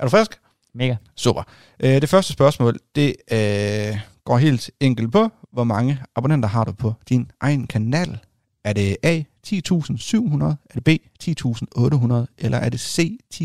Er 0.00 0.04
du 0.04 0.10
frisk? 0.10 0.40
Mega. 0.74 0.96
Super. 1.16 1.42
Øh, 1.80 2.00
det 2.00 2.08
første 2.08 2.32
spørgsmål, 2.32 2.78
det, 2.94 3.16
øh, 3.32 3.98
går 4.24 4.38
helt 4.38 4.70
enkelt 4.80 5.12
på, 5.12 5.30
hvor 5.56 5.64
mange 5.64 5.98
abonnenter 6.16 6.48
har 6.48 6.64
du 6.64 6.72
på 6.72 6.94
din 7.08 7.30
egen 7.40 7.66
kanal. 7.66 8.18
Er 8.64 8.72
det 8.72 8.96
A, 9.02 9.22
10.700, 9.46 10.44
er 10.44 10.74
det 10.74 10.84
B, 10.84 10.88
10.800, 11.22 12.34
eller 12.38 12.58
er 12.58 12.68
det 12.68 12.80
C, 12.80 13.18
10.900? 13.34 13.42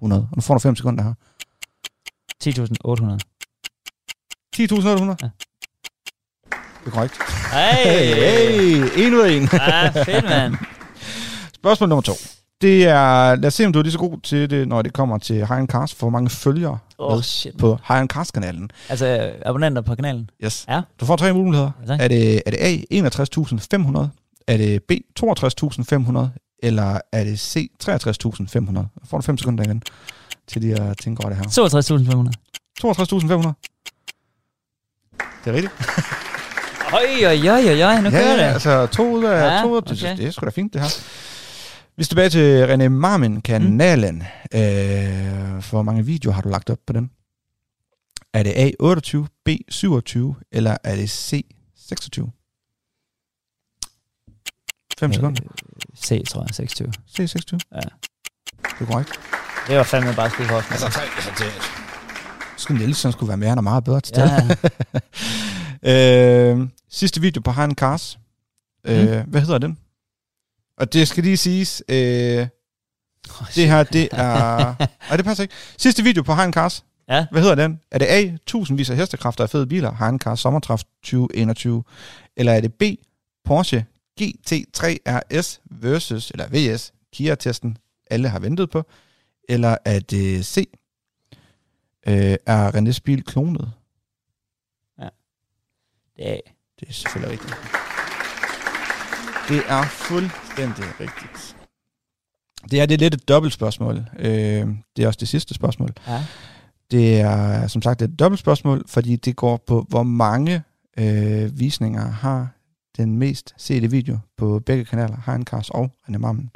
Og 0.00 0.36
nu 0.36 0.40
får 0.40 0.54
du 0.54 0.60
5 0.60 0.76
sekunder 0.76 1.04
her. 1.04 1.14
10.800. 2.44 3.18
10.800? 4.56 5.16
Ja. 5.22 5.30
Det 6.84 6.86
er 6.86 6.90
korrekt. 6.90 7.18
Hey! 7.52 8.14
hey, 8.14 9.06
en 9.06 9.14
ud 9.14 9.20
af 9.20 9.32
en. 9.32 9.48
Ah, 9.52 9.94
fedt, 10.04 10.24
mand. 10.24 10.54
Spørgsmål 11.54 11.88
nummer 11.88 12.02
to. 12.02 12.12
Det 12.60 12.84
er, 12.84 13.34
lad 13.34 13.44
os 13.44 13.54
se, 13.54 13.66
om 13.66 13.72
du 13.72 13.78
er 13.78 13.82
lige 13.82 13.92
så 13.92 13.98
god 13.98 14.20
til 14.20 14.50
det, 14.50 14.68
når 14.68 14.82
det 14.82 14.92
kommer 14.92 15.18
til 15.18 15.46
High 15.46 15.66
Cast, 15.66 15.94
for 15.94 16.06
hvor 16.06 16.10
mange 16.10 16.30
følgere 16.30 16.78
Med 16.98 17.06
oh, 17.16 17.22
shit. 17.22 17.56
på 17.58 17.78
High 17.88 18.06
kanalen. 18.34 18.70
Altså, 18.88 19.32
abonnenter 19.46 19.82
på 19.82 19.94
kanalen. 19.94 20.30
Yes. 20.44 20.64
Ja. 20.68 20.80
Du 21.00 21.06
får 21.06 21.16
tre 21.16 21.32
muligheder. 21.34 21.70
Ja. 21.88 21.96
Er 22.00 22.08
det, 22.08 22.42
er 22.46 22.50
det 22.50 22.58
A, 22.60 22.76
61.500? 22.76 24.06
Er 24.46 24.56
det 24.56 24.82
B, 24.82 24.92
62.500? 25.20 26.18
Eller 26.62 27.00
er 27.12 27.24
det 27.24 27.40
C, 27.40 27.70
63.500? 27.84 29.08
Får 29.10 29.18
du 29.18 29.22
fem 29.22 29.38
sekunder 29.38 29.64
igen 29.64 29.82
til 30.46 30.62
lige 30.62 30.80
at 30.80 30.98
tænke 30.98 31.24
over 31.24 31.34
det 31.34 31.38
her. 31.38 31.44
62.500. 31.44 33.44
62.500? 33.44 33.52
Det 35.44 35.50
er 35.50 35.52
rigtigt. 35.52 35.72
Oj, 36.92 37.26
oj, 37.26 37.48
oj, 37.48 37.82
oj, 37.82 38.00
nu 38.00 38.10
kører 38.10 38.36
det. 38.36 38.42
altså 38.42 38.86
to 38.86 39.12
ud 39.16 39.24
af 39.24 39.56
Ja, 39.56 39.62
to 39.62 39.76
af, 39.76 39.82
det, 39.82 39.92
okay. 40.02 40.16
det 40.16 40.26
er 40.26 40.30
sgu 40.30 40.44
da 40.44 40.50
fint, 40.50 40.72
det 40.72 40.80
her. 40.80 40.88
Vi 41.98 42.02
er 42.02 42.06
tilbage 42.06 42.30
til 42.30 42.64
René 42.64 42.88
Marmin-kanalen. 42.88 44.14
Mm. 44.52 44.58
Øh, 44.58 45.62
for 45.62 45.70
hvor 45.70 45.82
mange 45.82 46.04
videoer 46.06 46.34
har 46.34 46.42
du 46.42 46.48
lagt 46.48 46.70
op 46.70 46.78
på 46.86 46.92
den? 46.92 47.10
Er 48.32 48.42
det 48.42 48.52
A, 48.56 48.70
28, 48.80 49.26
B, 49.44 49.48
27, 49.68 50.36
eller 50.52 50.76
er 50.84 50.96
det 50.96 51.10
C, 51.10 51.44
26? 51.76 52.30
5 54.98 55.12
sekunder. 55.12 55.42
Øh, 55.44 55.96
C, 55.96 56.24
tror 56.28 56.40
jeg, 56.42 56.54
26. 56.54 56.92
C, 56.92 57.14
26? 57.16 57.60
Ja. 57.72 57.78
Det 57.78 58.80
er 58.80 58.84
korrekt. 58.84 59.10
Det 59.66 59.76
var 59.76 59.82
fandme 59.82 60.14
bare 60.14 60.30
skud 60.30 60.44
for 60.44 60.56
os. 60.56 60.70
Altså, 60.70 61.00
altså 61.16 61.30
det... 61.38 61.52
Skulle 62.56 62.78
Nielsen 62.78 63.12
skulle 63.12 63.28
være 63.28 63.36
med, 63.36 63.48
han 63.48 63.58
er 63.58 63.62
meget 63.62 63.84
bedre 63.84 64.00
til 64.00 64.16
det. 64.16 64.58
ja, 65.82 66.52
øh, 66.54 66.68
sidste 66.90 67.20
video 67.20 67.40
på 67.40 67.50
Han 67.50 67.74
Cars. 67.74 68.18
Øh, 68.84 69.28
Hvad 69.28 69.40
hedder 69.40 69.58
den? 69.58 69.78
Og 70.78 70.92
det 70.92 71.08
skal 71.08 71.24
lige 71.24 71.36
siges, 71.36 71.82
øh, 71.88 71.96
det 73.54 73.68
her, 73.68 73.82
det 73.82 74.08
er... 74.12 74.74
Nej, 75.08 75.16
det 75.16 75.24
passer 75.24 75.42
ikke. 75.42 75.54
Sidste 75.78 76.02
video 76.02 76.22
på 76.22 76.32
Han 76.32 76.52
Cars. 76.52 76.84
Ja. 77.08 77.26
Hvad 77.30 77.42
hedder 77.42 77.54
den? 77.54 77.80
Er 77.90 77.98
det 77.98 78.06
A, 78.06 78.36
tusindvis 78.46 78.90
af 78.90 78.96
hestekræfter 78.96 79.44
af 79.44 79.50
fede 79.50 79.66
biler, 79.66 79.92
Han 79.92 80.18
Cars 80.18 80.40
Sommertræf 80.40 80.82
2021? 81.02 81.84
Eller 82.36 82.52
er 82.52 82.60
det 82.60 82.74
B, 82.74 82.82
Porsche 83.44 83.84
GT3 84.20 84.96
RS 85.06 85.60
versus, 85.64 86.30
eller 86.30 86.74
VS, 86.74 86.92
Kia-testen, 87.12 87.78
alle 88.10 88.28
har 88.28 88.38
ventet 88.38 88.70
på? 88.70 88.84
Eller 89.48 89.76
er 89.84 90.00
det 90.00 90.46
C, 90.46 90.64
øh, 92.06 92.36
er 92.46 92.70
René's 92.70 92.98
bil 93.04 93.24
klonet? 93.24 93.72
det 96.16 96.32
er 96.34 96.40
Det 96.80 96.88
er 96.88 96.92
selvfølgelig 96.92 97.32
rigtigt. 97.32 97.87
Det 99.48 99.62
er 99.68 99.82
fuldstændig 99.82 100.84
rigtigt. 101.00 101.56
Det 102.70 102.80
er, 102.80 102.86
det 102.86 102.94
er 102.94 102.98
lidt 102.98 103.14
et 103.14 103.28
dobbelt 103.28 103.54
spørgsmål. 103.54 104.04
Øh, 104.18 104.66
det 104.96 105.02
er 105.02 105.06
også 105.06 105.18
det 105.20 105.28
sidste 105.28 105.54
spørgsmål. 105.54 105.90
Ja. 106.08 106.24
Det 106.90 107.20
er 107.20 107.66
som 107.66 107.82
sagt 107.82 108.02
et 108.02 108.18
dobbelt 108.18 108.40
spørgsmål, 108.40 108.84
fordi 108.88 109.16
det 109.16 109.36
går 109.36 109.64
på, 109.66 109.86
hvor 109.88 110.02
mange 110.02 110.62
øh, 110.98 111.58
visninger 111.58 112.10
har 112.10 112.48
den 112.96 113.18
mest 113.18 113.54
sete 113.56 113.90
video 113.90 114.18
på 114.36 114.60
begge 114.66 114.84
kanaler, 114.84 115.16
Hein 115.26 115.44
Cars 115.44 115.70
og 115.70 115.90
René 116.08 116.18
Mammen. 116.18 116.50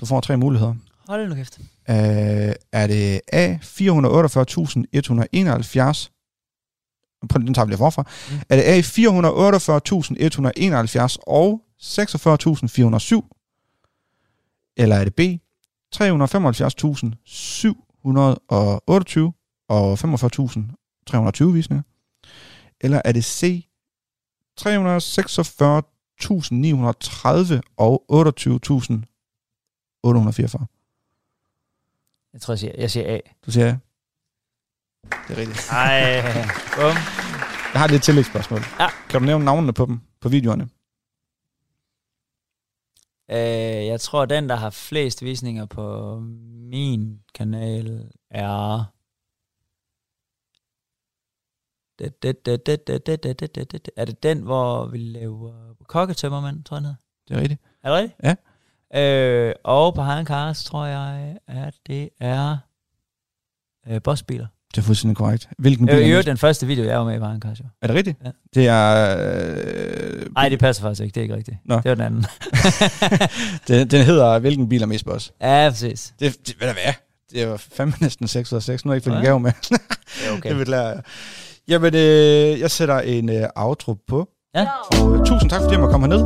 Du 0.00 0.06
får 0.06 0.20
tre 0.20 0.36
muligheder. 0.36 0.74
Hold 1.08 1.28
nu 1.28 1.34
kæft. 1.34 1.58
Øh, 1.60 1.66
er 2.72 2.86
det 2.86 3.20
A, 3.32 3.54
448.171? 3.54 3.60
Den 7.32 7.54
tager 7.54 7.64
vi 7.64 7.70
lige 7.70 7.78
forfra. 7.78 8.02
Mm. 8.30 8.36
Er 8.48 8.56
det 8.56 8.62
A, 8.62 8.80
448.171 8.80 11.16
og 11.26 11.62
46.407? 11.82 13.20
Eller 14.76 14.96
er 14.96 15.04
det 15.04 15.14
B, 15.14 15.20
375.728 15.96 16.00
og 19.68 19.92
45.320 19.92 21.44
visninger? 21.44 21.82
Eller 22.80 23.02
er 23.04 23.12
det 23.12 23.24
C, 23.24 23.66
346.930 24.60 24.64
og 27.76 28.04
28.844? 28.12 28.24
Jeg 32.32 32.40
tror, 32.40 32.52
jeg 32.52 32.58
siger, 32.58 32.72
jeg 32.78 32.90
siger 32.90 33.14
A. 33.14 33.18
Du 33.46 33.50
siger 33.50 33.66
ja. 33.66 33.76
Det 35.28 35.30
er 35.30 35.36
rigtigt. 35.36 35.70
Ej, 35.72 36.22
bum. 36.76 36.96
Jeg 37.72 37.80
har 37.80 37.88
lidt 37.88 38.02
tillægsspørgsmål. 38.02 38.60
Ja. 38.80 38.88
Kan 39.08 39.20
du 39.20 39.26
nævne 39.26 39.44
navnene 39.44 39.72
på 39.72 39.86
dem, 39.86 40.00
på 40.20 40.28
videoerne? 40.28 40.68
Øh, 43.30 43.86
jeg 43.86 44.00
tror, 44.00 44.24
den, 44.24 44.48
der 44.48 44.56
har 44.56 44.70
flest 44.70 45.22
visninger 45.22 45.66
på 45.66 46.18
min 46.70 47.20
kanal, 47.34 48.10
er... 48.30 48.84
Det, 51.98 52.22
det, 52.22 52.46
det, 52.46 52.66
det, 52.66 52.86
det, 52.86 53.06
det, 53.06 53.22
det, 53.22 53.40
det, 53.40 53.54
det, 53.54 53.72
det. 53.72 53.90
Er 53.96 54.04
det 54.04 54.22
den, 54.22 54.40
hvor 54.40 54.86
vi 54.86 54.98
laver 54.98 55.74
kokketømmermand, 55.88 56.64
tror 56.64 56.76
jeg 56.76 56.82
den 56.82 56.86
hedder? 56.86 57.00
Det 57.28 57.36
er 57.36 57.40
rigtigt. 57.40 57.62
Er 57.82 57.90
det 57.90 57.98
rigtigt? 57.98 58.20
Ja. 58.22 59.48
Øh, 59.48 59.54
og 59.64 59.94
på 59.94 60.02
Hein 60.02 60.26
Cars, 60.26 60.64
tror 60.64 60.84
jeg, 60.84 61.38
at 61.46 61.74
det 61.86 62.08
er 62.20 62.58
øh, 63.86 64.02
bossbiler. 64.02 64.46
Det 64.76 64.82
er 64.82 64.86
fuldstændig 64.86 65.16
korrekt. 65.16 65.48
Hvilken 65.58 65.86
bil 65.86 65.94
Øh, 65.96 66.10
er 66.10 66.22
den 66.22 66.36
første 66.36 66.66
video, 66.66 66.84
jeg 66.84 66.98
var 66.98 67.04
med 67.04 67.16
i 67.16 67.18
på 67.18 67.26
Hein 67.26 67.40
Cars, 67.42 67.58
jo. 67.60 67.64
Er 67.82 67.86
det 67.86 67.96
rigtigt? 67.96 68.16
Ja. 68.24 68.30
Det 68.54 68.66
er... 68.68 69.16
Øh, 69.18 70.26
Nej, 70.34 70.48
det 70.48 70.58
passer 70.58 70.82
faktisk 70.82 71.02
ikke. 71.02 71.14
Det 71.14 71.20
er 71.20 71.22
ikke 71.22 71.36
rigtigt. 71.36 71.56
Nå. 71.64 71.74
Det 71.76 71.84
var 71.84 71.94
den 71.94 72.04
anden. 72.04 72.26
den, 73.68 73.88
den 73.90 74.04
hedder, 74.04 74.38
hvilken 74.38 74.68
bil 74.68 74.82
er 74.82 74.86
mest 74.86 75.04
boss? 75.04 75.32
ja, 75.42 75.68
præcis. 75.70 76.12
Det, 76.20 76.36
det, 76.46 76.56
ved 76.60 76.68
du 76.68 76.74
hvad? 76.74 76.92
Det 77.32 77.48
var 77.50 77.56
fandme 77.76 77.94
næsten 78.00 78.28
6 78.28 78.52
ud 78.52 78.56
af 78.56 78.62
6. 78.62 78.84
Nu 78.84 78.88
har 78.88 78.94
jeg 78.94 78.96
ikke 78.96 79.04
fået 79.04 79.14
Ja. 79.14 79.20
en 79.20 79.24
gave 79.26 79.40
med. 79.40 79.52
Det 79.68 79.78
er 80.28 80.36
okay. 80.38 80.48
det 80.50 80.58
vil 80.58 80.68
lære. 80.68 80.94
Jamen, 81.68 81.94
øh, 81.94 82.60
jeg 82.60 82.70
sætter 82.70 83.00
en 83.00 83.28
øh, 83.28 83.44
outro 83.56 83.96
på. 84.08 84.28
Ja. 84.54 84.66
Og 85.00 85.14
øh, 85.14 85.26
tusind 85.26 85.50
tak, 85.50 85.60
fordi 85.60 85.72
jeg 85.72 85.80
måtte 85.80 85.92
komme 85.92 86.06
herned. 86.06 86.24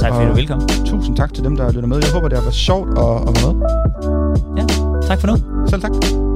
Tak 0.00 0.12
fordi 0.12 0.24
du 0.26 0.30
er 0.30 0.34
velkommen. 0.34 0.68
Tusind 0.86 1.16
tak 1.16 1.34
til 1.34 1.44
dem, 1.44 1.56
der 1.56 1.72
lytter 1.72 1.88
med. 1.88 1.98
Jeg 2.02 2.12
håber, 2.12 2.28
det 2.28 2.38
har 2.38 2.42
været 2.44 2.54
sjovt 2.54 2.88
at, 2.98 3.28
at 3.28 3.44
være 3.44 3.54
med. 3.54 5.02
Tak 5.08 5.20
for 5.20 5.26
nu. 5.26 5.66
Selv 5.70 5.82
tak. 5.82 6.35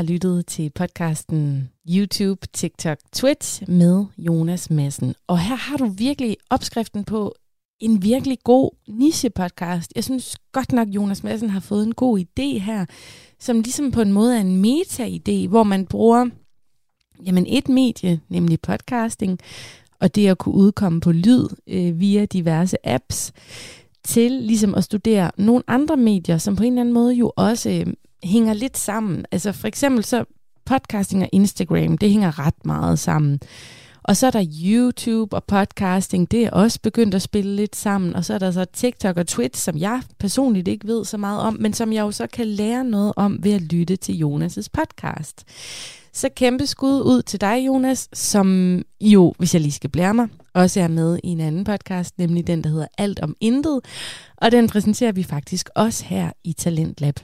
Har 0.00 0.04
lyttet 0.04 0.46
til 0.46 0.70
podcasten 0.74 1.70
YouTube, 1.88 2.46
TikTok, 2.52 2.98
Twitch 3.12 3.62
med 3.68 4.04
Jonas 4.18 4.70
Madsen. 4.70 5.14
Og 5.26 5.38
her 5.38 5.54
har 5.54 5.76
du 5.76 5.86
virkelig 5.86 6.36
opskriften 6.50 7.04
på 7.04 7.34
en 7.80 8.02
virkelig 8.02 8.38
god 8.44 8.70
niche-podcast. 8.88 9.88
Jeg 9.94 10.04
synes 10.04 10.36
godt 10.52 10.72
nok, 10.72 10.88
Jonas 10.88 11.24
Madsen 11.24 11.50
har 11.50 11.60
fået 11.60 11.86
en 11.86 11.94
god 11.94 12.18
idé 12.18 12.58
her, 12.58 12.86
som 13.38 13.60
ligesom 13.60 13.90
på 13.90 14.00
en 14.00 14.12
måde 14.12 14.36
er 14.36 14.40
en 14.40 14.64
meta-idé, 14.64 15.48
hvor 15.48 15.62
man 15.62 15.86
bruger 15.86 16.26
jamen 17.26 17.46
et 17.48 17.68
medie, 17.68 18.20
nemlig 18.28 18.60
podcasting, 18.60 19.38
og 19.98 20.14
det 20.14 20.28
at 20.28 20.38
kunne 20.38 20.54
udkomme 20.54 21.00
på 21.00 21.12
lyd 21.12 21.48
øh, 21.66 22.00
via 22.00 22.24
diverse 22.24 22.88
apps, 22.88 23.32
til 24.04 24.32
ligesom 24.32 24.74
at 24.74 24.84
studere 24.84 25.30
nogle 25.36 25.62
andre 25.66 25.96
medier, 25.96 26.38
som 26.38 26.56
på 26.56 26.62
en 26.62 26.72
eller 26.72 26.80
anden 26.80 26.94
måde 26.94 27.14
jo 27.14 27.32
også 27.36 27.70
øh, 27.70 27.86
hænger 28.24 28.52
lidt 28.52 28.78
sammen. 28.78 29.24
Altså 29.32 29.52
for 29.52 29.68
eksempel 29.68 30.04
så 30.04 30.24
podcasting 30.64 31.22
og 31.22 31.28
Instagram, 31.32 31.98
det 31.98 32.10
hænger 32.10 32.38
ret 32.38 32.66
meget 32.66 32.98
sammen. 32.98 33.40
Og 34.02 34.16
så 34.16 34.26
er 34.26 34.30
der 34.30 34.46
YouTube 34.64 35.36
og 35.36 35.44
podcasting, 35.44 36.30
det 36.30 36.44
er 36.44 36.50
også 36.50 36.78
begyndt 36.82 37.14
at 37.14 37.22
spille 37.22 37.56
lidt 37.56 37.76
sammen. 37.76 38.16
Og 38.16 38.24
så 38.24 38.34
er 38.34 38.38
der 38.38 38.50
så 38.50 38.64
TikTok 38.64 39.16
og 39.16 39.26
Twitch, 39.26 39.62
som 39.62 39.78
jeg 39.78 40.02
personligt 40.18 40.68
ikke 40.68 40.86
ved 40.86 41.04
så 41.04 41.16
meget 41.16 41.40
om, 41.40 41.56
men 41.60 41.72
som 41.72 41.92
jeg 41.92 42.00
jo 42.00 42.10
så 42.10 42.26
kan 42.26 42.46
lære 42.46 42.84
noget 42.84 43.12
om 43.16 43.38
ved 43.42 43.52
at 43.52 43.62
lytte 43.62 43.96
til 43.96 44.12
Jonas' 44.12 44.66
podcast. 44.72 45.44
Så 46.12 46.28
kæmpe 46.36 46.66
skud 46.66 47.02
ud 47.02 47.22
til 47.22 47.40
dig, 47.40 47.66
Jonas, 47.66 48.08
som 48.12 48.78
jo, 49.00 49.34
hvis 49.38 49.54
jeg 49.54 49.60
lige 49.60 49.72
skal 49.72 49.90
blære 49.90 50.14
mig, 50.14 50.28
også 50.54 50.80
er 50.80 50.88
med 50.88 51.18
i 51.24 51.28
en 51.28 51.40
anden 51.40 51.64
podcast, 51.64 52.18
nemlig 52.18 52.46
den, 52.46 52.64
der 52.64 52.70
hedder 52.70 52.86
Alt 52.98 53.20
om 53.20 53.36
Intet. 53.40 53.80
Og 54.36 54.52
den 54.52 54.68
præsenterer 54.68 55.12
vi 55.12 55.22
faktisk 55.22 55.68
også 55.74 56.04
her 56.04 56.30
i 56.44 56.52
Talentlab. 56.52 57.14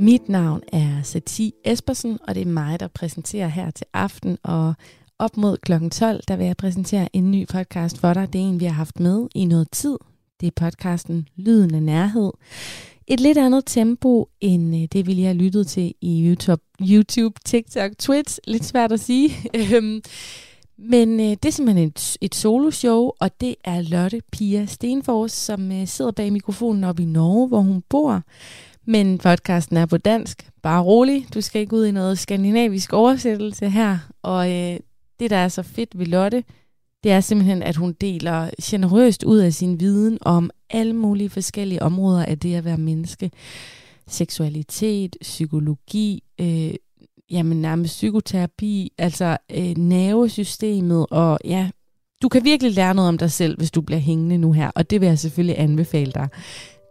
Mit 0.00 0.28
navn 0.28 0.62
er 0.72 1.02
Sati 1.02 1.52
Espersen, 1.64 2.18
og 2.28 2.34
det 2.34 2.40
er 2.40 2.46
mig, 2.46 2.80
der 2.80 2.88
præsenterer 2.88 3.48
her 3.48 3.70
til 3.70 3.86
aften. 3.92 4.38
Og 4.42 4.74
op 5.18 5.36
mod 5.36 5.56
kl. 5.56 5.72
12, 5.88 6.20
der 6.28 6.36
vil 6.36 6.46
jeg 6.46 6.56
præsentere 6.56 7.16
en 7.16 7.30
ny 7.30 7.46
podcast 7.48 7.98
for 7.98 8.14
dig. 8.14 8.32
Det 8.32 8.40
er 8.40 8.44
en, 8.44 8.60
vi 8.60 8.64
har 8.64 8.72
haft 8.72 9.00
med 9.00 9.28
i 9.34 9.44
noget 9.44 9.70
tid. 9.72 9.98
Det 10.40 10.46
er 10.46 10.50
podcasten 10.56 11.28
Lyden 11.36 11.74
af 11.74 11.82
Nærhed. 11.82 12.30
Et 13.06 13.20
lidt 13.20 13.38
andet 13.38 13.62
tempo, 13.66 14.28
end 14.40 14.76
øh, 14.76 14.82
det, 14.92 15.06
vi 15.06 15.12
lige 15.12 15.26
har 15.26 15.34
lyttet 15.34 15.66
til 15.66 15.94
i 16.00 16.28
YouTube, 16.28 16.62
YouTube 16.80 17.40
TikTok, 17.44 17.90
Twitch. 17.98 18.38
Lidt 18.46 18.64
svært 18.64 18.92
at 18.92 19.00
sige. 19.00 19.30
Øhm, 19.74 20.02
men 20.78 21.20
øh, 21.20 21.26
det 21.26 21.44
er 21.44 21.50
simpelthen 21.50 21.88
et, 21.88 22.16
et 22.20 22.34
soloshow, 22.34 23.10
og 23.20 23.40
det 23.40 23.54
er 23.64 23.82
Lotte 23.82 24.20
Pia 24.32 24.66
Stenfors, 24.66 25.32
som 25.32 25.72
øh, 25.72 25.86
sidder 25.86 26.10
bag 26.10 26.32
mikrofonen 26.32 26.84
op 26.84 27.00
i 27.00 27.04
Norge, 27.04 27.48
hvor 27.48 27.60
hun 27.60 27.82
bor. 27.88 28.22
Men 28.86 29.18
podcasten 29.18 29.76
er 29.76 29.86
på 29.86 29.96
dansk. 29.96 30.50
Bare 30.62 30.82
rolig. 30.82 31.26
Du 31.34 31.40
skal 31.40 31.60
ikke 31.60 31.76
ud 31.76 31.86
i 31.86 31.90
noget 31.90 32.18
skandinavisk 32.18 32.92
oversættelse 32.92 33.70
her. 33.70 33.98
Og 34.22 34.50
øh, 34.50 34.76
det, 35.20 35.30
der 35.30 35.36
er 35.36 35.48
så 35.48 35.62
fedt 35.62 35.98
ved 35.98 36.06
Lotte, 36.06 36.44
det 37.04 37.12
er 37.12 37.20
simpelthen, 37.20 37.62
at 37.62 37.76
hun 37.76 37.92
deler 37.92 38.50
generøst 38.62 39.24
ud 39.24 39.38
af 39.38 39.54
sin 39.54 39.80
viden 39.80 40.18
om 40.20 40.50
alle 40.70 40.92
mulige 40.92 41.30
forskellige 41.30 41.82
områder 41.82 42.24
af 42.24 42.38
det 42.38 42.54
at 42.54 42.64
være 42.64 42.76
menneske. 42.76 43.30
Seksualitet, 44.08 45.16
psykologi, 45.20 46.22
øh, 46.40 46.74
jamen 47.30 47.62
nærmest 47.62 47.94
psykoterapi, 47.94 48.92
altså 48.98 49.36
øh, 49.50 49.76
nervesystemet, 49.76 51.06
og 51.10 51.38
ja, 51.44 51.70
du 52.22 52.28
kan 52.28 52.44
virkelig 52.44 52.72
lære 52.74 52.94
noget 52.94 53.08
om 53.08 53.18
dig 53.18 53.30
selv, 53.30 53.56
hvis 53.56 53.70
du 53.70 53.80
bliver 53.80 54.00
hængende 54.00 54.38
nu 54.38 54.52
her, 54.52 54.70
og 54.74 54.90
det 54.90 55.00
vil 55.00 55.06
jeg 55.06 55.18
selvfølgelig 55.18 55.58
anbefale 55.58 56.12
dig. 56.12 56.28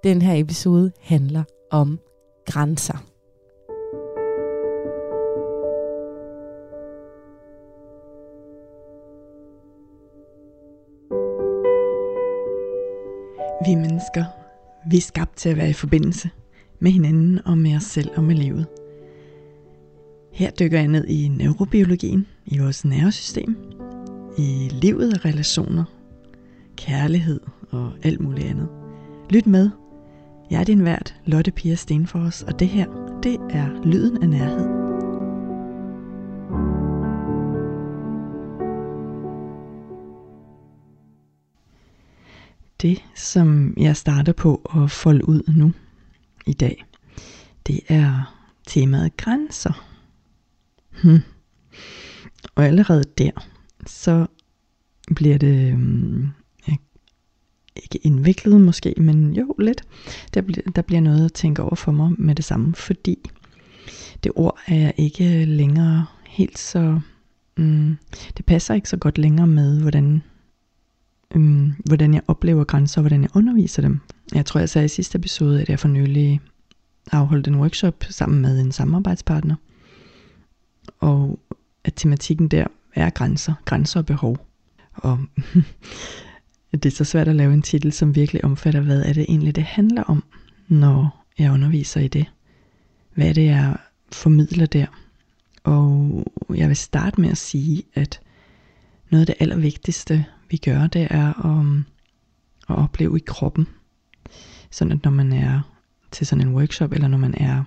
Den 0.04 0.22
her 0.22 0.34
episode 0.36 0.92
handler 1.02 1.44
om 1.72 2.00
grænser. 2.46 2.98
Vi 13.66 13.76
mennesker, 13.76 14.26
vi 14.90 14.98
er 14.98 15.02
skabt 15.02 15.38
til 15.38 15.50
at 15.50 15.58
være 15.58 15.70
i 15.70 15.74
forbindelse 15.74 16.30
med 16.80 16.92
hinanden 16.92 17.40
og 17.46 17.58
med 17.58 17.76
os 17.76 17.84
selv 17.84 18.10
og 18.16 18.24
med 18.24 18.36
livet. 18.36 18.68
Her 20.32 20.52
dykker 20.52 20.80
jeg 20.80 20.88
ned 20.88 21.06
i 21.08 21.28
neurobiologien, 21.28 22.28
i 22.46 22.58
vores 22.58 22.86
nervesystem, 22.86 23.56
i 24.38 24.70
livet 24.72 25.14
og 25.14 25.26
relationer, 25.26 25.84
kærlighed 26.78 27.40
og 27.72 27.92
alt 28.04 28.22
muligt 28.22 28.48
andet. 28.48 28.68
Lyt 29.30 29.48
med. 29.48 29.70
Jeg 30.50 30.60
er 30.60 30.64
din 30.64 30.86
vært, 30.86 31.16
Lotte 31.26 31.52
Pia 31.52 31.76
Stenfors, 31.76 32.44
og 32.44 32.60
det 32.60 32.68
her, 32.68 32.88
det 33.24 33.38
er 33.50 33.84
Lyden 33.86 34.24
af 34.24 34.30
Nærhed. 34.30 34.68
Det, 42.82 43.04
som 43.16 43.74
jeg 43.78 43.98
starter 43.98 44.34
på 44.34 44.56
at 44.76 44.92
folde 44.92 45.30
ud 45.30 45.54
nu 45.56 45.74
i 46.46 46.54
dag, 46.54 46.86
det 47.68 47.80
er 47.88 48.36
temaet 48.68 49.18
grænser. 49.18 49.86
Hmm. 51.04 51.20
Og 52.56 52.66
allerede 52.66 53.04
der, 53.18 53.32
så 53.86 54.28
bliver 55.16 55.38
det 55.38 55.72
øhm, 55.74 56.30
ikke 57.84 58.06
indviklet 58.08 58.62
måske, 58.62 58.94
men 58.98 59.34
jo 59.34 59.56
lidt. 59.60 59.84
Der, 60.34 60.42
bliver, 60.42 60.72
der 60.76 60.82
bliver 60.82 61.02
noget 61.02 61.26
at 61.26 61.34
tænke 61.34 61.64
over 61.64 61.76
for 61.76 61.92
mig 61.92 62.12
med 62.18 62.36
det 62.36 62.46
samme, 62.46 62.76
fordi 62.76 63.18
det 64.24 64.32
ord 64.36 64.60
er 64.68 64.76
jeg 64.76 64.94
ikke 64.98 65.46
længere 65.46 66.06
helt 66.28 66.58
så... 66.58 67.00
mm, 67.58 67.98
det 68.38 68.46
passer 68.46 68.74
ikke 68.74 68.90
så 68.90 68.98
godt 68.98 69.18
længere 69.18 69.48
med, 69.48 69.82
hvordan 69.82 70.24
mm, 71.36 71.74
hvordan 71.86 72.14
jeg 72.14 72.22
oplever 72.28 72.64
grænser, 72.64 73.02
og 73.02 73.04
hvordan 73.04 73.22
jeg 73.22 73.30
underviser 73.36 73.82
dem. 73.82 74.00
Jeg 74.34 74.46
tror, 74.46 74.60
jeg 74.60 74.70
sagde 74.70 74.86
i 74.86 74.90
sidste 74.90 75.18
episode, 75.18 75.62
at 75.62 75.70
jeg 75.70 75.80
for 75.80 75.88
nylig 75.88 76.42
afholdt 77.12 77.48
en 77.48 77.56
workshop 77.56 78.06
sammen 78.10 78.42
med 78.42 78.60
en 78.60 78.72
samarbejdspartner. 78.72 79.56
Og 81.00 81.40
at 81.84 81.94
tematikken 81.96 82.48
der 82.48 82.66
er 82.96 83.10
grænser, 83.10 83.54
grænser 83.66 84.00
og 84.00 84.06
behov. 84.06 84.38
Og 84.94 85.20
det 86.72 86.86
er 86.86 86.96
så 86.96 87.04
svært 87.04 87.28
at 87.28 87.36
lave 87.36 87.54
en 87.54 87.62
titel, 87.62 87.92
som 87.92 88.16
virkelig 88.16 88.46
omfatter, 88.46 88.82
hvad 88.82 89.02
er 89.04 89.14
det 89.14 89.26
egentlig, 89.30 89.56
det 89.56 89.64
handler 89.64 90.04
om, 90.04 90.24
når 90.68 91.26
jeg 91.40 91.52
underviser 91.52 92.02
i 92.02 92.08
det. 92.08 92.26
Hvad 93.14 93.30
er 93.30 93.34
det, 93.34 93.46
jeg 93.46 93.78
formidler 94.12 94.66
der? 94.66 94.86
Og 95.64 96.24
jeg 96.56 96.68
vil 96.68 96.76
starte 96.76 97.22
med 97.22 97.30
at 97.30 97.38
sige, 97.38 97.84
at 97.94 98.20
noget 99.10 99.22
af 99.22 99.26
det 99.26 99.36
allervigtigste 99.40 100.26
vi 100.50 100.58
gør, 100.58 100.88
det 100.88 101.08
er 101.10 101.46
at, 101.46 101.84
at 102.70 102.76
opleve 102.84 103.18
i 103.18 103.24
kroppen. 103.26 103.68
Sådan 104.72 104.92
at 104.92 105.04
når 105.04 105.12
man 105.12 105.34
er 105.34 105.62
til 106.12 106.28
sådan 106.28 106.48
en 106.48 106.56
workshop, 106.56 106.94
eller 106.94 107.08
når 107.08 107.18
man 107.18 107.36
er 107.38 107.64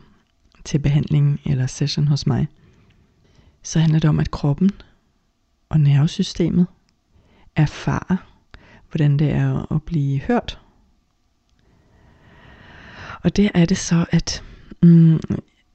til 0.64 0.78
behandling 0.78 1.40
eller 1.46 1.66
session 1.66 2.08
hos 2.08 2.26
mig, 2.26 2.46
så 3.62 3.78
handler 3.78 3.98
det 3.98 4.10
om, 4.10 4.20
at 4.20 4.30
kroppen 4.30 4.70
og 5.68 5.80
nervesystemet 5.80 6.66
erfarer, 7.56 8.31
hvordan 8.92 9.16
det 9.16 9.30
er 9.30 9.72
at 9.74 9.82
blive 9.82 10.20
hørt. 10.20 10.58
Og 13.22 13.36
det 13.36 13.50
er 13.54 13.64
det 13.64 13.76
så, 13.76 14.04
at, 14.10 14.42
mm, 14.82 15.20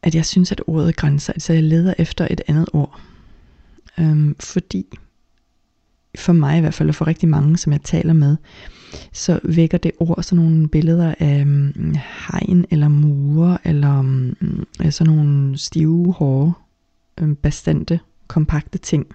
at 0.02 0.16
jeg 0.16 0.26
synes, 0.26 0.52
at 0.52 0.62
ordet 0.68 0.96
grænser, 0.96 1.34
altså 1.34 1.54
jeg 1.54 1.64
leder 1.64 1.94
efter 1.98 2.28
et 2.32 2.42
andet 2.48 2.70
ord. 2.74 3.02
Øhm, 4.00 4.36
fordi 4.40 4.86
for 6.18 6.34
mig 6.34 6.58
i 6.58 6.62
hvert 6.62 6.74
fald, 6.74 6.90
og 6.90 6.96
for 6.96 7.08
rigtig 7.08 7.30
mange, 7.30 7.58
som 7.58 7.74
jeg 7.74 7.82
taler 7.82 8.14
med, 8.14 8.38
så 9.14 9.40
vækker 9.44 9.78
det 9.78 9.92
ord 10.00 10.24
sådan 10.24 10.44
nogle 10.44 10.70
billeder 10.70 11.16
af 11.20 11.42
um, 11.42 11.96
hegn 12.32 12.66
eller 12.72 12.88
mure, 12.88 13.58
eller 13.64 14.00
um, 14.00 14.36
sådan 14.90 15.14
nogle 15.14 15.58
stive, 15.58 16.14
hårde, 16.14 16.54
um, 17.22 17.36
bastante, 17.36 18.00
kompakte 18.28 18.78
ting, 18.78 19.06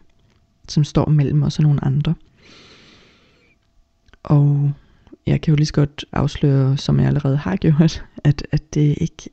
som 0.68 0.84
står 0.84 1.08
mellem 1.08 1.42
os 1.42 1.58
og 1.58 1.62
nogle 1.62 1.84
andre. 1.84 2.14
Og 4.22 4.72
jeg 5.26 5.40
kan 5.40 5.52
jo 5.52 5.56
lige 5.56 5.66
så 5.66 5.72
godt 5.72 6.04
afsløre, 6.12 6.76
som 6.76 6.98
jeg 6.98 7.06
allerede 7.06 7.36
har 7.36 7.56
gjort, 7.56 8.04
at, 8.24 8.46
at 8.50 8.74
det 8.74 8.94
ikke 9.00 9.30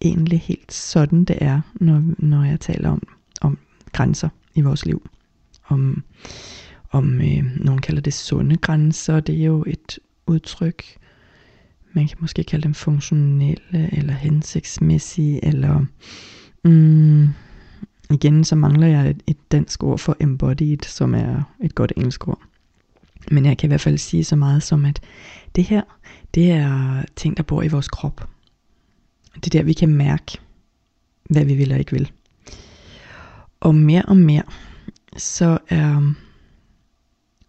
egentlig 0.00 0.40
helt 0.40 0.72
sådan 0.72 1.24
det 1.24 1.38
er, 1.40 1.60
når, 1.74 2.02
når 2.18 2.44
jeg 2.44 2.60
taler 2.60 2.90
om, 2.90 3.02
om 3.40 3.58
grænser 3.92 4.28
i 4.54 4.60
vores 4.60 4.86
liv. 4.86 5.08
Om, 5.68 6.02
om 6.90 7.20
øh, 7.20 7.44
nogen 7.56 7.80
kalder 7.80 8.00
det 8.00 8.14
sunde 8.14 8.56
grænser. 8.56 9.20
Det 9.20 9.40
er 9.40 9.44
jo 9.44 9.64
et 9.66 9.98
udtryk, 10.26 10.84
man 11.92 12.08
kan 12.08 12.16
måske 12.20 12.44
kalde 12.44 12.62
dem 12.62 12.74
funktionelle, 12.74 13.96
eller 13.98 14.12
hensigtsmæssige, 14.12 15.44
eller 15.44 15.84
mm, 16.64 17.28
igen, 18.10 18.44
så 18.44 18.56
mangler 18.56 18.86
jeg 18.86 19.10
et, 19.10 19.22
et 19.26 19.52
dansk 19.52 19.82
ord 19.82 19.98
for 19.98 20.16
embodied, 20.20 20.84
som 20.84 21.14
er 21.14 21.42
et 21.62 21.74
godt 21.74 21.92
engelsk 21.96 22.28
ord. 22.28 22.40
Men 23.30 23.46
jeg 23.46 23.58
kan 23.58 23.66
i 23.66 23.70
hvert 23.70 23.80
fald 23.80 23.98
sige 23.98 24.24
så 24.24 24.36
meget 24.36 24.62
som, 24.62 24.84
at 24.84 25.00
det 25.56 25.64
her, 25.64 25.82
det 26.34 26.50
er 26.50 27.02
ting, 27.16 27.36
der 27.36 27.42
bor 27.42 27.62
i 27.62 27.68
vores 27.68 27.88
krop. 27.88 28.28
Det 29.34 29.46
er 29.46 29.58
der, 29.58 29.62
vi 29.62 29.72
kan 29.72 29.88
mærke, 29.88 30.38
hvad 31.30 31.44
vi 31.44 31.54
vil 31.54 31.72
og 31.72 31.78
ikke 31.78 31.92
vil. 31.92 32.10
Og 33.60 33.74
mere 33.74 34.02
og 34.02 34.16
mere, 34.16 34.42
så 35.16 35.58
er 35.68 36.14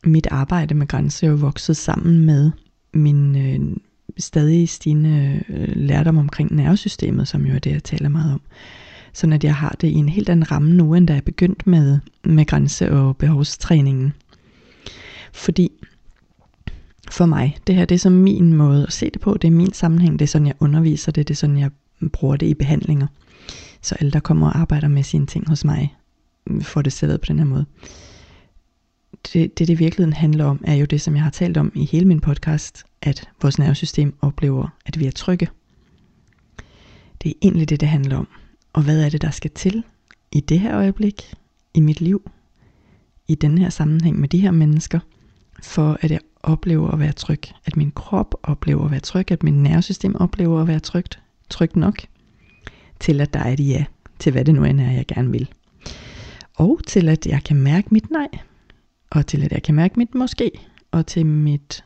mit 0.03 0.27
arbejde 0.31 0.73
med 0.73 0.87
grænser 0.87 1.27
jo 1.27 1.35
vokset 1.35 1.77
sammen 1.77 2.25
med 2.25 2.51
min 2.93 3.35
øh, 3.35 3.77
stadig 4.17 4.69
stigende 4.69 5.43
øh, 5.49 5.75
lærdom 5.75 6.17
omkring 6.17 6.55
nervesystemet, 6.55 7.27
som 7.27 7.45
jo 7.45 7.55
er 7.55 7.59
det, 7.59 7.71
jeg 7.71 7.83
taler 7.83 8.09
meget 8.09 8.33
om. 8.33 8.41
Sådan 9.13 9.33
at 9.33 9.43
jeg 9.43 9.55
har 9.55 9.75
det 9.81 9.87
i 9.87 9.93
en 9.93 10.09
helt 10.09 10.29
anden 10.29 10.51
ramme 10.51 10.73
nu, 10.73 10.93
end 10.93 11.07
da 11.07 11.13
jeg 11.13 11.23
begyndte 11.23 11.69
med, 11.69 11.99
med 12.23 12.45
grænse- 12.45 12.91
og 12.91 13.17
behovstræningen. 13.17 14.13
Fordi 15.37 15.71
for 17.11 17.25
mig, 17.25 17.57
det 17.67 17.75
her 17.75 17.85
det 17.85 17.95
er 17.95 17.99
så 17.99 18.09
min 18.09 18.53
måde 18.53 18.83
at 18.87 18.93
se 18.93 19.09
det 19.09 19.21
på, 19.21 19.37
det 19.37 19.47
er 19.47 19.51
min 19.51 19.73
sammenhæng, 19.73 20.19
det 20.19 20.25
er 20.25 20.27
sådan 20.27 20.47
jeg 20.47 20.55
underviser 20.59 21.11
det, 21.11 21.27
det 21.27 21.33
er 21.33 21.37
sådan 21.37 21.57
jeg 21.57 21.71
bruger 22.13 22.35
det 22.35 22.47
i 22.47 22.53
behandlinger. 22.53 23.07
Så 23.81 23.95
alle, 23.99 24.11
der 24.11 24.19
kommer 24.19 24.47
og 24.47 24.57
arbejder 24.57 24.87
med 24.87 25.03
sine 25.03 25.25
ting 25.25 25.49
hos 25.49 25.65
mig, 25.65 25.95
mm, 26.47 26.61
får 26.61 26.81
det 26.81 26.93
serveret 26.93 27.21
på 27.21 27.25
den 27.25 27.39
her 27.39 27.45
måde. 27.45 27.65
Det, 29.33 29.59
det, 29.59 29.67
det 29.67 29.79
virkeligheden 29.79 30.13
handler 30.13 30.45
om, 30.45 30.61
er 30.63 30.73
jo 30.73 30.85
det, 30.85 31.01
som 31.01 31.15
jeg 31.15 31.23
har 31.23 31.29
talt 31.29 31.57
om 31.57 31.71
i 31.75 31.85
hele 31.85 32.05
min 32.05 32.19
podcast, 32.19 32.83
at 33.01 33.29
vores 33.41 33.59
nervesystem 33.59 34.15
oplever, 34.21 34.67
at 34.85 34.99
vi 34.99 35.05
er 35.05 35.11
trygge. 35.11 35.47
Det 37.23 37.29
er 37.29 37.33
egentlig 37.41 37.69
det, 37.69 37.79
det 37.79 37.89
handler 37.89 38.17
om. 38.17 38.27
Og 38.73 38.83
hvad 38.83 39.05
er 39.05 39.09
det, 39.09 39.21
der 39.21 39.31
skal 39.31 39.51
til 39.51 39.83
i 40.31 40.39
det 40.39 40.59
her 40.59 40.75
øjeblik, 40.77 41.33
i 41.73 41.79
mit 41.79 42.01
liv, 42.01 42.31
i 43.27 43.35
den 43.35 43.57
her 43.57 43.69
sammenhæng 43.69 44.19
med 44.19 44.27
de 44.27 44.39
her 44.39 44.51
mennesker, 44.51 44.99
for 45.63 45.97
at 46.01 46.11
jeg 46.11 46.19
oplever 46.43 46.91
at 46.91 46.99
være 46.99 47.11
tryg, 47.11 47.41
at 47.65 47.77
min 47.77 47.91
krop 47.91 48.35
oplever 48.43 48.85
at 48.85 48.91
være 48.91 48.99
tryg, 48.99 49.31
at 49.31 49.43
mit 49.43 49.53
nervesystem 49.53 50.15
oplever 50.15 50.61
at 50.61 50.67
være 50.67 50.79
trygt, 50.79 51.19
trygt 51.49 51.75
nok, 51.75 52.01
til 52.99 53.21
at 53.21 53.33
der 53.33 53.39
er 53.39 53.53
et 53.53 53.59
ja, 53.59 53.85
til 54.19 54.31
hvad 54.31 54.45
det 54.45 54.55
nu 54.55 54.63
end 54.63 54.81
er, 54.81 54.91
jeg 54.91 55.05
gerne 55.05 55.31
vil. 55.31 55.49
Og 56.55 56.79
til 56.87 57.09
at 57.09 57.25
jeg 57.25 57.43
kan 57.43 57.57
mærke 57.57 57.87
mit 57.91 58.11
nej, 58.11 58.27
og 59.09 59.27
til 59.27 59.43
at 59.43 59.51
jeg 59.51 59.63
kan 59.63 59.75
mærke 59.75 59.93
mit 59.97 60.15
måske, 60.15 60.51
og 60.91 61.05
til 61.05 61.25
mit, 61.25 61.83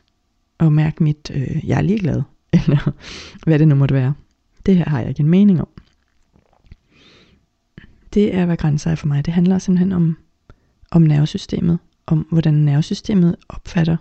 og 0.58 0.72
mærke 0.72 1.02
mit, 1.02 1.30
øh, 1.34 1.68
jeg 1.68 1.78
er 1.78 1.82
ligeglad, 1.82 2.22
eller 2.52 2.92
hvad 3.46 3.58
det 3.58 3.68
nu 3.68 3.74
måtte 3.74 3.94
være. 3.94 4.14
Det 4.66 4.76
her 4.76 4.88
har 4.88 5.00
jeg 5.00 5.08
ikke 5.08 5.20
en 5.20 5.28
mening 5.28 5.60
om. 5.60 5.68
Det 8.14 8.34
er, 8.34 8.46
hvad 8.46 8.56
grænser 8.56 8.90
er 8.90 8.94
for 8.94 9.06
mig. 9.06 9.26
Det 9.26 9.34
handler 9.34 9.58
simpelthen 9.58 9.92
om, 9.92 10.16
om 10.90 11.02
nervesystemet, 11.02 11.78
om 12.06 12.26
hvordan 12.30 12.54
nervesystemet 12.54 13.36
opfatter, 13.48 13.96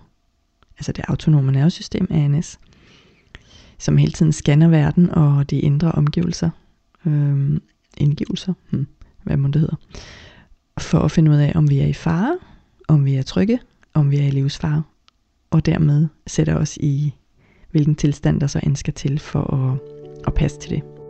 altså 0.78 0.92
det 0.92 1.06
autonome 1.08 1.52
nervesystem, 1.52 2.08
ANS, 2.10 2.60
som 3.78 3.98
hele 3.98 4.12
tiden 4.12 4.32
scanner 4.32 4.68
verden 4.68 5.10
og 5.10 5.50
de 5.50 5.60
indre 5.60 5.92
omgivelser, 5.92 6.50
øh, 7.06 7.60
indgivelser, 7.98 8.54
hmm, 8.70 8.88
hvad 9.24 9.38
må 9.38 9.48
det 9.48 9.62
hedder, 9.62 9.76
for 10.78 11.00
at 11.00 11.12
finde 11.12 11.32
ud 11.32 11.36
af, 11.38 11.52
om 11.56 11.70
vi 11.70 11.80
er 11.80 11.88
i 11.88 11.94
fare, 11.94 12.38
om 12.88 13.06
vi 13.06 13.16
er 13.16 13.24
trygge, 13.24 13.60
om 13.94 14.12
vi 14.12 14.18
er 14.18 14.28
i 14.28 14.32
livsfare, 14.32 14.84
og 15.50 15.66
dermed 15.66 16.08
sætter 16.28 16.56
os 16.56 16.78
i, 16.78 17.14
hvilken 17.72 17.96
tilstand 17.96 18.42
der 18.42 18.48
så 18.48 18.60
end 18.64 18.76
skal 18.76 18.94
til 18.94 19.20
for 19.20 19.54
at, 19.54 19.80
at 20.28 20.34
passe 20.34 20.60
til 20.60 20.70
det. 20.70 21.01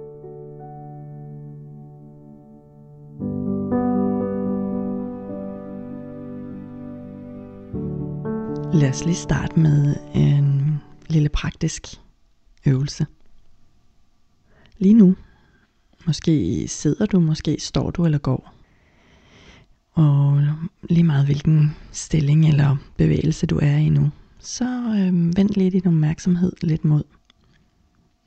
Lad 8.74 8.90
os 8.90 9.06
lige 9.06 9.16
starte 9.16 9.60
med 9.60 9.96
en 10.16 10.82
lille 11.08 11.30
praktisk 11.30 11.88
øvelse. 12.66 13.06
Lige 14.78 14.94
nu, 14.94 15.16
måske 16.08 16.68
sidder 16.68 17.06
du, 17.06 17.20
måske 17.20 17.58
står 17.60 17.92
du 17.92 18.06
eller 18.06 18.18
går. 18.18 18.54
Og 19.92 20.42
lige 20.90 21.04
meget 21.04 21.26
hvilken 21.26 21.76
stilling 21.92 22.48
eller 22.48 22.78
bevægelse 22.98 23.46
du 23.46 23.60
er 23.62 23.78
i 23.78 23.90
nu, 23.90 24.10
så 24.40 24.66
øh, 24.66 25.38
vend 25.38 25.50
lige 25.50 25.72
din 25.72 25.88
opmærksomhed 25.88 26.52
lidt 26.62 26.86
mod 26.86 27.04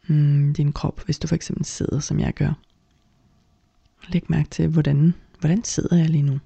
mm, 0.07 0.54
din 0.54 0.72
krop, 0.72 1.04
hvis 1.04 1.18
du 1.18 1.26
for 1.26 1.35
eksempel 1.35 1.64
sidder, 1.64 2.00
som 2.00 2.20
jeg 2.20 2.35
gør. 2.35 2.52
Læg 4.09 4.22
mærke 4.28 4.50
til, 4.50 4.68
hvordan, 4.68 5.14
hvordan 5.40 5.64
sidder 5.64 5.96
jeg 5.96 6.11
lige 6.11 6.22
nu? 6.22 6.38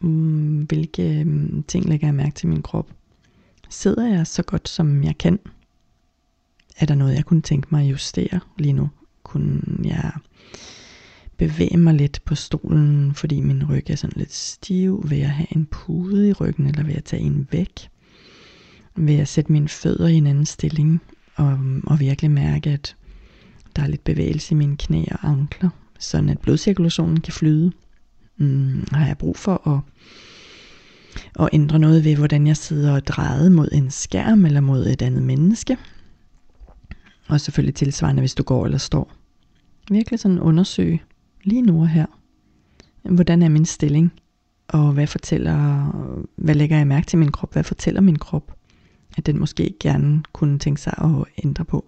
Mm, 0.00 0.62
hvilke 0.62 1.24
mm, 1.24 1.62
ting 1.68 1.88
lægger 1.88 2.06
jeg 2.06 2.14
mærke 2.14 2.34
til 2.34 2.48
min 2.48 2.62
krop? 2.62 2.90
Sidder 3.68 4.08
jeg 4.08 4.26
så 4.26 4.42
godt, 4.42 4.68
som 4.68 5.04
jeg 5.04 5.18
kan? 5.18 5.38
Er 6.76 6.86
der 6.86 6.94
noget, 6.94 7.14
jeg 7.14 7.24
kunne 7.24 7.42
tænke 7.42 7.68
mig 7.70 7.84
at 7.84 7.90
justere 7.90 8.40
lige 8.58 8.72
nu? 8.72 8.88
Kunne 9.22 9.60
jeg 9.84 10.12
bevæge 11.36 11.76
mig 11.76 11.94
lidt 11.94 12.20
på 12.24 12.34
stolen, 12.34 13.14
fordi 13.14 13.40
min 13.40 13.70
ryg 13.70 13.90
er 13.90 13.96
sådan 13.96 14.18
lidt 14.18 14.32
stiv? 14.32 15.04
Vil 15.08 15.18
jeg 15.18 15.30
have 15.30 15.46
en 15.50 15.66
pude 15.66 16.28
i 16.28 16.32
ryggen, 16.32 16.66
eller 16.66 16.82
vil 16.82 16.94
jeg 16.94 17.04
tage 17.04 17.22
en 17.22 17.48
væk? 17.50 17.88
Vil 18.96 19.14
jeg 19.14 19.28
sætte 19.28 19.52
mine 19.52 19.68
fødder 19.68 20.08
i 20.08 20.14
en 20.14 20.26
anden 20.26 20.46
stilling, 20.46 21.00
og, 21.34 21.58
og 21.86 22.00
virkelig 22.00 22.30
mærke, 22.30 22.70
at 22.70 22.96
der 23.76 23.82
er 23.82 23.86
lidt 23.86 24.04
bevægelse 24.04 24.54
i 24.54 24.56
mine 24.56 24.76
knæ 24.76 25.04
og 25.10 25.28
ankler, 25.28 25.70
sådan 25.98 26.28
at 26.28 26.38
blodcirkulationen 26.38 27.20
kan 27.20 27.32
flyde? 27.32 27.72
Mm, 28.40 28.84
har 28.92 29.06
jeg 29.06 29.18
brug 29.18 29.36
for 29.36 29.68
at, 29.68 29.80
at 31.44 31.48
ændre 31.52 31.78
noget 31.78 32.04
ved, 32.04 32.16
hvordan 32.16 32.46
jeg 32.46 32.56
sidder 32.56 32.94
og 32.94 33.06
drejer 33.06 33.50
mod 33.50 33.68
en 33.72 33.90
skærm 33.90 34.44
eller 34.44 34.60
mod 34.60 34.86
et 34.86 35.02
andet 35.02 35.22
menneske? 35.22 35.76
Og 37.28 37.40
selvfølgelig 37.40 37.74
tilsvarende, 37.74 38.20
hvis 38.20 38.34
du 38.34 38.42
går 38.42 38.64
eller 38.64 38.78
står. 38.78 39.12
Virkelig 39.90 40.20
sådan 40.20 40.40
undersøge 40.40 41.02
lige 41.44 41.62
nu 41.62 41.80
og 41.80 41.88
her. 41.88 42.06
Hvordan 43.02 43.42
er 43.42 43.48
min 43.48 43.64
stilling? 43.64 44.12
Og 44.68 44.92
hvad 44.92 45.06
fortæller, 45.06 45.84
hvad 46.36 46.54
lægger 46.54 46.76
jeg 46.76 46.86
mærke 46.86 47.06
til 47.06 47.18
min 47.18 47.32
krop? 47.32 47.52
Hvad 47.52 47.64
fortæller 47.64 48.00
min 48.00 48.18
krop? 48.18 48.56
At 49.16 49.26
den 49.26 49.38
måske 49.38 49.74
gerne 49.80 50.22
kunne 50.32 50.58
tænke 50.58 50.80
sig 50.80 50.94
at 50.98 51.44
ændre 51.44 51.64
på. 51.64 51.84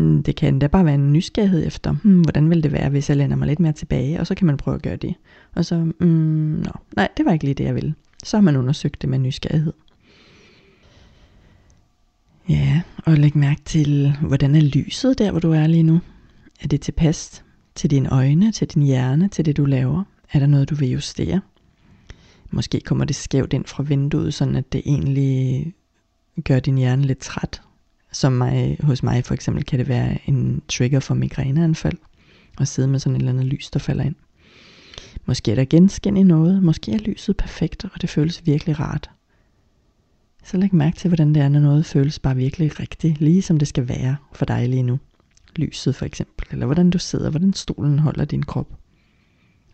Mm, 0.00 0.22
det 0.22 0.36
kan 0.36 0.54
endda 0.54 0.66
bare 0.66 0.84
være 0.84 0.94
en 0.94 1.12
nysgerrighed 1.12 1.66
efter, 1.66 1.92
hmm, 1.92 2.20
hvordan 2.20 2.50
vil 2.50 2.62
det 2.62 2.72
være, 2.72 2.88
hvis 2.88 3.08
jeg 3.08 3.16
lænder 3.16 3.36
mig 3.36 3.48
lidt 3.48 3.60
mere 3.60 3.72
tilbage, 3.72 4.20
og 4.20 4.26
så 4.26 4.34
kan 4.34 4.46
man 4.46 4.56
prøve 4.56 4.74
at 4.74 4.82
gøre 4.82 4.96
det. 4.96 5.14
Og 5.54 5.64
så, 5.64 5.76
mm, 6.00 6.06
no, 6.64 6.70
nej, 6.96 7.08
det 7.16 7.26
var 7.26 7.32
ikke 7.32 7.44
lige 7.44 7.54
det, 7.54 7.64
jeg 7.64 7.74
ville. 7.74 7.94
Så 8.24 8.36
har 8.36 8.42
man 8.42 8.56
undersøgt 8.56 9.02
det 9.02 9.10
med 9.10 9.18
nysgerrighed. 9.18 9.72
Ja, 12.48 12.82
og 13.04 13.16
læg 13.16 13.36
mærke 13.36 13.60
til, 13.64 14.16
hvordan 14.22 14.54
er 14.54 14.60
lyset 14.60 15.18
der, 15.18 15.30
hvor 15.30 15.40
du 15.40 15.52
er 15.52 15.66
lige 15.66 15.82
nu? 15.82 16.00
Er 16.62 16.68
det 16.68 16.80
tilpas 16.80 17.44
til 17.74 17.90
dine 17.90 18.12
øjne, 18.12 18.52
til 18.52 18.68
din 18.68 18.82
hjerne, 18.82 19.28
til 19.28 19.44
det 19.44 19.56
du 19.56 19.64
laver? 19.64 20.04
Er 20.32 20.38
der 20.38 20.46
noget, 20.46 20.70
du 20.70 20.74
vil 20.74 20.90
justere? 20.90 21.40
Måske 22.50 22.80
kommer 22.80 23.04
det 23.04 23.16
skævt 23.16 23.52
ind 23.52 23.64
fra 23.64 23.82
vinduet, 23.82 24.34
sådan 24.34 24.56
at 24.56 24.72
det 24.72 24.82
egentlig 24.86 25.66
gør 26.44 26.60
din 26.60 26.78
hjerne 26.78 27.02
lidt 27.02 27.18
træt, 27.18 27.62
som 28.12 28.32
mig, 28.32 28.78
hos 28.82 29.02
mig 29.02 29.24
for 29.24 29.34
eksempel 29.34 29.64
kan 29.64 29.78
det 29.78 29.88
være 29.88 30.18
en 30.26 30.62
trigger 30.68 31.00
for 31.00 31.14
migræneanfald. 31.14 31.98
At 32.60 32.68
sidde 32.68 32.88
med 32.88 32.98
sådan 32.98 33.16
et 33.16 33.18
eller 33.18 33.32
andet 33.32 33.46
lys, 33.46 33.70
der 33.70 33.78
falder 33.78 34.04
ind. 34.04 34.14
Måske 35.26 35.50
er 35.50 35.54
der 35.54 35.64
genskin 35.64 36.16
i 36.16 36.22
noget. 36.22 36.62
Måske 36.62 36.92
er 36.92 36.98
lyset 36.98 37.36
perfekt, 37.36 37.84
og 37.84 38.02
det 38.02 38.10
føles 38.10 38.46
virkelig 38.46 38.80
rart. 38.80 39.10
Så 40.44 40.56
læg 40.56 40.74
mærke 40.74 40.96
til, 40.96 41.08
hvordan 41.08 41.34
det 41.34 41.42
er, 41.42 41.48
når 41.48 41.60
noget 41.60 41.86
føles 41.86 42.18
bare 42.18 42.36
virkelig 42.36 42.80
rigtigt, 42.80 43.20
lige 43.20 43.42
som 43.42 43.58
det 43.58 43.68
skal 43.68 43.88
være 43.88 44.16
for 44.32 44.44
dig 44.44 44.68
lige 44.68 44.82
nu. 44.82 44.98
Lyset 45.56 45.94
for 45.94 46.04
eksempel, 46.04 46.46
eller 46.50 46.66
hvordan 46.66 46.90
du 46.90 46.98
sidder, 46.98 47.30
hvordan 47.30 47.52
stolen 47.52 47.98
holder 47.98 48.24
din 48.24 48.42
krop. 48.42 48.68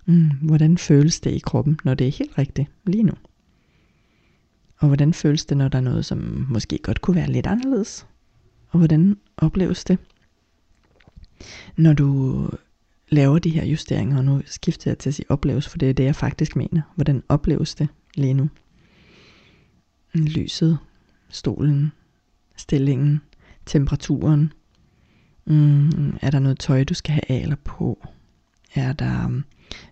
Mm, 0.07 0.31
hvordan 0.43 0.79
føles 0.79 1.21
det 1.21 1.31
i 1.31 1.39
kroppen, 1.39 1.79
når 1.85 1.95
det 1.95 2.07
er 2.07 2.13
helt 2.13 2.39
rigtigt 2.39 2.71
lige 2.87 3.03
nu? 3.03 3.13
Og 4.79 4.87
hvordan 4.87 5.15
føles 5.15 5.45
det, 5.45 5.57
når 5.57 5.69
der 5.69 5.79
er 5.79 5.83
noget, 5.83 6.05
som 6.05 6.47
måske 6.51 6.79
godt 6.83 7.01
kunne 7.01 7.17
være 7.17 7.33
lidt 7.33 7.47
anderledes? 7.47 8.07
Og 8.69 8.79
hvordan 8.79 9.17
opleves 9.37 9.85
det? 9.85 9.99
Når 11.77 11.93
du 11.93 12.51
laver 13.09 13.39
de 13.39 13.51
her 13.51 13.65
justeringer, 13.65 14.17
og 14.17 14.25
nu 14.25 14.43
skifter 14.47 14.91
jeg 14.91 14.99
til 14.99 15.11
at 15.11 15.15
sige 15.15 15.31
opleves, 15.31 15.69
for 15.69 15.79
det 15.79 15.91
er 15.91 15.95
det, 15.95 16.05
jeg 16.05 16.17
faktisk 16.17 16.57
mener. 16.57 16.83
Hvordan 16.95 17.23
opleves 17.29 17.75
det 17.75 17.89
lige 18.15 18.35
nu? 18.35 18.49
Lyset, 20.15 20.79
stolen, 21.29 21.93
stillingen, 22.57 23.21
temperaturen. 23.67 24.53
Mm, 25.45 26.17
er 26.23 26.31
der 26.31 26.39
noget 26.39 26.59
tøj, 26.59 26.85
du 26.85 26.95
skal 26.95 27.13
have 27.13 27.31
af 27.39 27.43
eller 27.43 27.57
på? 27.65 28.07
Er 28.75 28.93
der 28.93 29.27
um, 29.27 29.45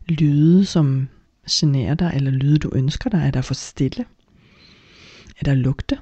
lyde, 0.08 0.66
som 0.66 1.08
generer 1.50 1.94
dig, 1.94 2.12
eller 2.14 2.30
lyde, 2.30 2.58
du 2.58 2.70
ønsker 2.74 3.10
dig? 3.10 3.20
Er 3.26 3.30
der 3.30 3.42
for 3.42 3.54
stille? 3.54 4.04
Er 5.40 5.44
der 5.44 5.54
lugte? 5.54 5.98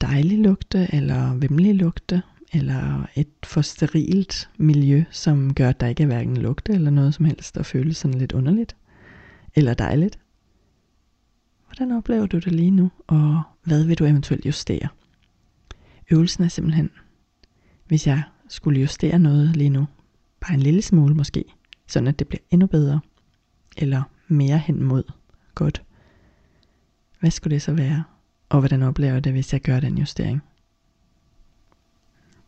Dejlig 0.00 0.38
lugte, 0.38 0.88
eller 0.92 1.34
vemmelig 1.34 1.74
lugte, 1.74 2.22
eller 2.52 3.06
et 3.14 3.28
for 3.44 3.60
sterilt 3.60 4.50
miljø, 4.58 5.04
som 5.10 5.54
gør, 5.54 5.68
at 5.68 5.80
der 5.80 5.86
ikke 5.86 6.02
er 6.02 6.06
hverken 6.06 6.36
lugte 6.36 6.72
eller 6.72 6.90
noget 6.90 7.14
som 7.14 7.24
helst, 7.24 7.54
der 7.54 7.62
føles 7.62 7.96
sådan 7.96 8.18
lidt 8.18 8.32
underligt, 8.32 8.76
eller 9.54 9.74
dejligt. 9.74 10.18
Hvordan 11.66 11.92
oplever 11.92 12.26
du 12.26 12.38
det 12.38 12.52
lige 12.52 12.70
nu, 12.70 12.90
og 13.06 13.42
hvad 13.64 13.84
vil 13.84 13.98
du 13.98 14.04
eventuelt 14.04 14.46
justere? 14.46 14.88
Øvelsen 16.10 16.44
er 16.44 16.48
simpelthen, 16.48 16.90
hvis 17.86 18.06
jeg 18.06 18.22
skulle 18.48 18.80
justere 18.80 19.18
noget 19.18 19.56
lige 19.56 19.70
nu, 19.70 19.86
bare 20.40 20.54
en 20.54 20.60
lille 20.60 20.82
smule 20.82 21.14
måske, 21.14 21.44
sådan 21.86 22.08
at 22.08 22.18
det 22.18 22.28
bliver 22.28 22.42
endnu 22.50 22.66
bedre, 22.66 23.00
eller 23.76 24.02
mere 24.28 24.58
hen 24.58 24.82
mod 24.82 25.02
godt. 25.54 25.82
Hvad 27.20 27.30
skulle 27.30 27.54
det 27.54 27.62
så 27.62 27.72
være? 27.72 28.04
Og 28.50 28.58
hvordan 28.58 28.82
oplever 28.82 29.12
jeg 29.12 29.24
det, 29.24 29.32
hvis 29.32 29.52
jeg 29.52 29.60
gør 29.60 29.80
den 29.80 29.98
justering? 29.98 30.42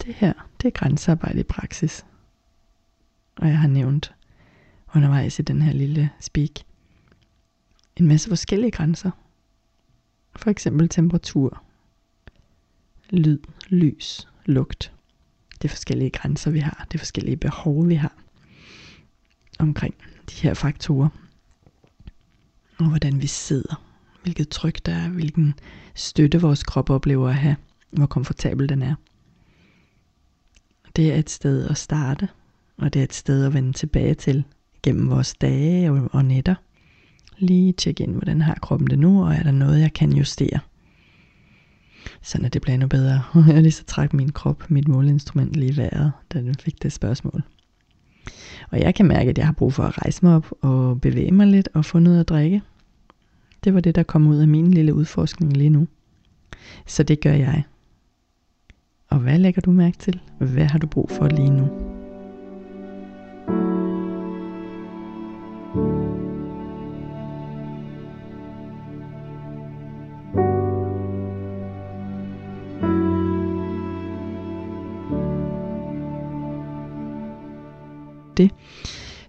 Det 0.04 0.14
her, 0.14 0.32
det 0.62 0.68
er 0.68 0.72
grænsearbejde 0.72 1.40
i 1.40 1.42
praksis. 1.42 2.06
Og 3.36 3.48
jeg 3.48 3.58
har 3.58 3.68
nævnt 3.68 4.14
undervejs 4.94 5.38
i 5.38 5.42
den 5.42 5.62
her 5.62 5.72
lille 5.72 6.10
speak 6.20 6.50
en 7.96 8.08
masse 8.08 8.28
forskellige 8.28 8.70
grænser. 8.70 9.10
For 10.36 10.50
eksempel 10.50 10.88
temperatur, 10.88 11.62
lyd, 13.10 13.38
lys, 13.68 14.28
lugt. 14.44 14.92
Det 15.52 15.64
er 15.64 15.68
forskellige 15.68 16.10
grænser, 16.10 16.50
vi 16.50 16.58
har. 16.58 16.86
Det 16.88 16.94
er 16.94 16.98
forskellige 16.98 17.36
behov, 17.36 17.88
vi 17.88 17.94
har. 17.94 18.12
omkring 19.58 19.94
de 20.30 20.34
her 20.34 20.54
faktorer. 20.54 21.08
Og 22.78 22.88
hvordan 22.88 23.22
vi 23.22 23.26
sidder, 23.26 23.91
hvilket 24.22 24.48
tryk 24.48 24.86
der 24.86 24.94
er, 24.94 25.08
hvilken 25.08 25.54
støtte 25.94 26.40
vores 26.40 26.62
krop 26.62 26.90
oplever 26.90 27.28
at 27.28 27.34
have, 27.34 27.56
hvor 27.90 28.06
komfortabel 28.06 28.68
den 28.68 28.82
er. 28.82 28.94
Det 30.96 31.12
er 31.12 31.16
et 31.16 31.30
sted 31.30 31.68
at 31.68 31.78
starte, 31.78 32.28
og 32.76 32.94
det 32.94 33.00
er 33.00 33.04
et 33.04 33.14
sted 33.14 33.46
at 33.46 33.54
vende 33.54 33.72
tilbage 33.72 34.14
til 34.14 34.44
gennem 34.82 35.10
vores 35.10 35.34
dage 35.34 35.90
og, 35.90 36.08
og 36.12 36.24
nætter. 36.24 36.54
Lige 37.38 37.72
tjekke 37.72 38.02
ind, 38.02 38.14
hvordan 38.14 38.40
har 38.40 38.54
kroppen 38.62 38.90
det 38.90 38.98
nu, 38.98 39.24
og 39.24 39.34
er 39.34 39.42
der 39.42 39.50
noget, 39.50 39.80
jeg 39.80 39.92
kan 39.92 40.12
justere. 40.12 40.60
Sådan 42.22 42.46
at 42.46 42.52
det 42.52 42.62
bliver 42.62 42.74
endnu 42.74 42.88
bedre. 42.88 43.22
Jeg 43.48 43.62
lige 43.62 43.72
så 43.72 43.84
trække 43.84 44.16
min 44.16 44.32
krop, 44.32 44.70
mit 44.70 44.88
måleinstrument 44.88 45.56
lige 45.56 45.76
vejret, 45.76 46.12
da 46.32 46.38
den 46.38 46.54
fik 46.54 46.82
det 46.82 46.92
spørgsmål. 46.92 47.42
Og 48.70 48.80
jeg 48.80 48.94
kan 48.94 49.06
mærke, 49.06 49.30
at 49.30 49.38
jeg 49.38 49.46
har 49.46 49.52
brug 49.52 49.72
for 49.72 49.82
at 49.82 49.98
rejse 49.98 50.24
mig 50.24 50.36
op 50.36 50.52
og 50.60 51.00
bevæge 51.00 51.30
mig 51.30 51.46
lidt 51.46 51.68
og 51.74 51.84
få 51.84 51.98
noget 51.98 52.20
at 52.20 52.28
drikke. 52.28 52.62
Det 53.64 53.74
var 53.74 53.80
det, 53.80 53.94
der 53.94 54.02
kom 54.02 54.26
ud 54.26 54.38
af 54.38 54.48
min 54.48 54.70
lille 54.70 54.94
udforskning 54.94 55.56
lige 55.56 55.70
nu. 55.70 55.86
Så 56.86 57.02
det 57.02 57.20
gør 57.20 57.32
jeg. 57.32 57.62
Og 59.08 59.18
hvad 59.18 59.38
lægger 59.38 59.60
du 59.60 59.70
mærke 59.70 59.98
til? 59.98 60.20
Hvad 60.38 60.64
har 60.64 60.78
du 60.78 60.86
brug 60.86 61.10
for 61.10 61.28
lige 61.28 61.50
nu? 61.50 61.68
Det, 78.36 78.50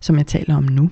som 0.01 0.17
jeg 0.17 0.27
taler 0.27 0.55
om 0.55 0.63
nu, 0.63 0.89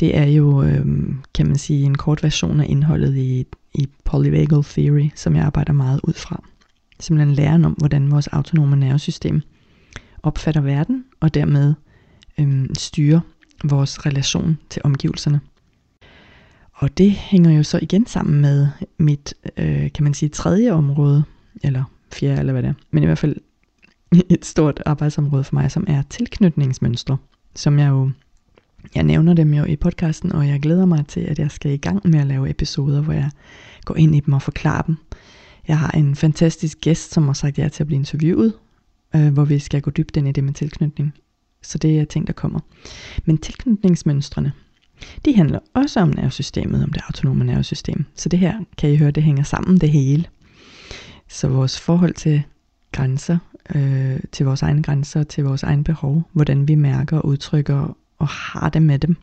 det 0.00 0.16
er 0.16 0.24
jo, 0.24 0.62
øh, 0.62 0.86
kan 1.34 1.46
man 1.46 1.56
sige, 1.56 1.84
en 1.84 1.94
kort 1.94 2.22
version 2.22 2.60
af 2.60 2.66
indholdet 2.68 3.16
i, 3.16 3.46
i 3.74 3.88
polyvagal 4.04 4.64
theory, 4.64 5.08
som 5.14 5.36
jeg 5.36 5.44
arbejder 5.44 5.72
meget 5.72 6.00
ud 6.04 6.12
fra. 6.12 6.44
Simpelthen 7.00 7.34
læren 7.34 7.64
om, 7.64 7.72
hvordan 7.72 8.10
vores 8.10 8.26
autonome 8.26 8.76
nervesystem 8.76 9.42
opfatter 10.22 10.60
verden, 10.60 11.04
og 11.20 11.34
dermed 11.34 11.74
øh, 12.38 12.66
styrer 12.78 13.20
vores 13.64 14.06
relation 14.06 14.58
til 14.70 14.82
omgivelserne. 14.84 15.40
Og 16.72 16.98
det 16.98 17.10
hænger 17.10 17.50
jo 17.50 17.62
så 17.62 17.78
igen 17.82 18.06
sammen 18.06 18.40
med 18.40 18.68
mit, 18.98 19.34
øh, 19.56 19.92
kan 19.92 20.04
man 20.04 20.14
sige, 20.14 20.28
tredje 20.28 20.72
område, 20.72 21.24
eller 21.62 21.84
fjerde, 22.12 22.40
eller 22.40 22.52
hvad 22.52 22.62
det 22.62 22.68
er, 22.68 22.74
men 22.90 23.02
i 23.02 23.06
hvert 23.06 23.18
fald 23.18 23.36
et 24.30 24.44
stort 24.44 24.82
arbejdsområde 24.86 25.44
for 25.44 25.54
mig, 25.54 25.70
som 25.70 25.84
er 25.88 26.02
tilknytningsmønstre, 26.02 27.16
som 27.56 27.78
jeg 27.78 27.88
jo 27.88 28.10
jeg 28.94 29.02
nævner 29.02 29.34
dem 29.34 29.54
jo 29.54 29.64
i 29.64 29.76
podcasten, 29.76 30.32
og 30.32 30.48
jeg 30.48 30.60
glæder 30.60 30.86
mig 30.86 31.06
til, 31.06 31.20
at 31.20 31.38
jeg 31.38 31.50
skal 31.50 31.72
i 31.72 31.76
gang 31.76 32.00
med 32.04 32.20
at 32.20 32.26
lave 32.26 32.50
episoder, 32.50 33.02
hvor 33.02 33.12
jeg 33.12 33.30
går 33.84 33.96
ind 33.96 34.16
i 34.16 34.20
dem 34.20 34.34
og 34.34 34.42
forklarer 34.42 34.82
dem. 34.82 34.96
Jeg 35.68 35.78
har 35.78 35.90
en 35.90 36.16
fantastisk 36.16 36.80
gæst, 36.80 37.12
som 37.12 37.26
har 37.26 37.32
sagt 37.32 37.58
ja 37.58 37.68
til 37.68 37.82
at 37.82 37.86
blive 37.86 37.98
interviewet, 37.98 38.54
øh, 39.16 39.32
hvor 39.32 39.44
vi 39.44 39.58
skal 39.58 39.82
gå 39.82 39.90
dybt 39.90 40.16
ind 40.16 40.28
i 40.28 40.32
det 40.32 40.44
med 40.44 40.52
tilknytning. 40.52 41.14
Så 41.62 41.78
det 41.78 41.90
er 41.90 41.94
jeg 41.94 42.08
tænkt, 42.08 42.26
der 42.26 42.32
kommer. 42.32 42.60
Men 43.24 43.38
tilknytningsmønstrene, 43.38 44.52
de 45.24 45.36
handler 45.36 45.58
også 45.74 46.00
om 46.00 46.08
nervesystemet, 46.08 46.84
om 46.84 46.92
det 46.92 47.02
autonome 47.06 47.44
nervesystem. 47.44 48.04
Så 48.14 48.28
det 48.28 48.38
her, 48.38 48.60
kan 48.78 48.90
I 48.90 48.96
høre, 48.96 49.10
det 49.10 49.22
hænger 49.22 49.42
sammen 49.42 49.78
det 49.78 49.90
hele. 49.90 50.24
Så 51.28 51.48
vores 51.48 51.80
forhold 51.80 52.14
til 52.14 52.42
grænser, 52.92 53.38
øh, 53.74 54.20
til 54.32 54.46
vores 54.46 54.62
egne 54.62 54.82
grænser, 54.82 55.22
til 55.22 55.44
vores 55.44 55.62
egne 55.62 55.84
behov, 55.84 56.22
hvordan 56.32 56.68
vi 56.68 56.74
mærker 56.74 57.18
og 57.18 57.26
udtrykker 57.26 57.96
og 58.20 58.28
har 58.28 58.68
det 58.68 58.82
med 58.82 58.98
dem. 58.98 59.16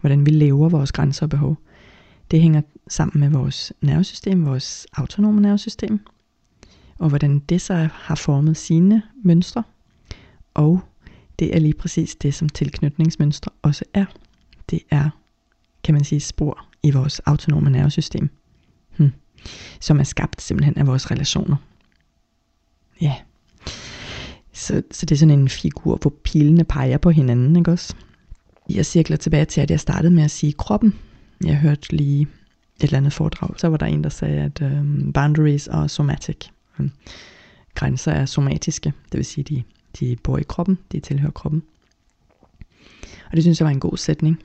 Hvordan 0.00 0.26
vi 0.26 0.30
lever 0.30 0.68
vores 0.68 0.92
grænser 0.92 1.26
og 1.26 1.30
behov. 1.30 1.58
Det 2.30 2.42
hænger 2.42 2.62
sammen 2.88 3.20
med 3.20 3.38
vores 3.38 3.72
nervesystem, 3.80 4.46
vores 4.46 4.86
autonome 4.92 5.40
nervesystem. 5.40 6.00
Og 6.98 7.08
hvordan 7.08 7.38
det 7.38 7.60
så 7.60 7.88
har 7.92 8.14
formet 8.14 8.56
sine 8.56 9.02
mønstre. 9.24 9.62
Og 10.54 10.80
det 11.38 11.56
er 11.56 11.60
lige 11.60 11.74
præcis 11.74 12.14
det, 12.14 12.34
som 12.34 12.48
tilknytningsmønstre 12.48 13.50
også 13.62 13.84
er. 13.94 14.04
Det 14.70 14.80
er, 14.90 15.10
kan 15.84 15.94
man 15.94 16.04
sige, 16.04 16.20
spor 16.20 16.66
i 16.82 16.90
vores 16.90 17.20
autonome 17.20 17.70
nervesystem. 17.70 18.30
Hmm. 18.96 19.12
Som 19.80 20.00
er 20.00 20.04
skabt 20.04 20.42
simpelthen 20.42 20.78
af 20.78 20.86
vores 20.86 21.10
relationer. 21.10 21.56
Ja. 23.00 23.14
Så, 24.52 24.82
så 24.90 25.06
det 25.06 25.14
er 25.14 25.18
sådan 25.18 25.38
en 25.38 25.48
figur, 25.48 25.96
hvor 25.96 26.14
pilene 26.24 26.64
peger 26.64 26.98
på 26.98 27.10
hinanden, 27.10 27.56
ikke 27.56 27.70
også? 27.70 27.96
Jeg 28.70 28.86
cirkler 28.86 29.16
tilbage 29.16 29.44
til, 29.44 29.60
at 29.60 29.70
jeg 29.70 29.80
startede 29.80 30.14
med 30.14 30.22
at 30.22 30.30
sige 30.30 30.52
kroppen. 30.52 30.94
Jeg 31.44 31.56
hørte 31.56 31.96
lige 31.96 32.22
et 32.22 32.28
eller 32.82 32.98
andet 32.98 33.12
foredrag, 33.12 33.60
så 33.60 33.68
var 33.68 33.76
der 33.76 33.86
en, 33.86 34.04
der 34.04 34.10
sagde, 34.10 34.42
at 34.42 34.62
øh, 34.62 35.12
boundaries 35.14 35.66
og 35.68 35.90
somatic. 35.90 36.46
Øhm, 36.80 36.90
grænser 37.74 38.12
er 38.12 38.26
somatiske, 38.26 38.92
det 39.12 39.18
vil 39.18 39.24
sige, 39.24 39.44
de, 39.44 39.62
de 40.00 40.16
bor 40.22 40.38
i 40.38 40.42
kroppen, 40.48 40.78
de 40.92 41.00
tilhører 41.00 41.32
kroppen. 41.32 41.62
Og 43.30 43.32
det 43.32 43.42
synes 43.42 43.60
jeg 43.60 43.66
var 43.66 43.72
en 43.72 43.80
god 43.80 43.96
sætning. 43.96 44.42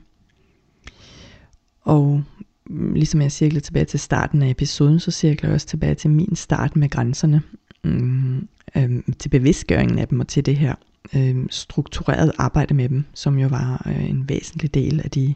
Og 1.82 2.22
mm, 2.66 2.92
ligesom 2.94 3.22
jeg 3.22 3.32
cirkler 3.32 3.60
tilbage 3.60 3.84
til 3.84 4.00
starten 4.00 4.42
af 4.42 4.50
episoden, 4.50 5.00
så 5.00 5.10
cirkler 5.10 5.48
jeg 5.48 5.54
også 5.54 5.66
tilbage 5.66 5.94
til 5.94 6.10
min 6.10 6.36
start 6.36 6.76
med 6.76 6.88
grænserne. 6.88 7.42
mm, 7.84 8.48
um, 8.76 9.14
til 9.18 9.28
bevidstgøringen 9.28 9.98
af 9.98 10.08
dem 10.08 10.20
og 10.20 10.28
til 10.28 10.46
det 10.46 10.56
her 10.56 10.74
øh, 11.16 11.46
struktureret 11.50 12.32
arbejde 12.38 12.74
med 12.74 12.88
dem, 12.88 13.04
som 13.14 13.38
jo 13.38 13.48
var 13.48 13.82
øh, 13.86 14.10
en 14.10 14.28
væsentlig 14.28 14.74
del 14.74 15.00
af 15.04 15.10
de 15.10 15.34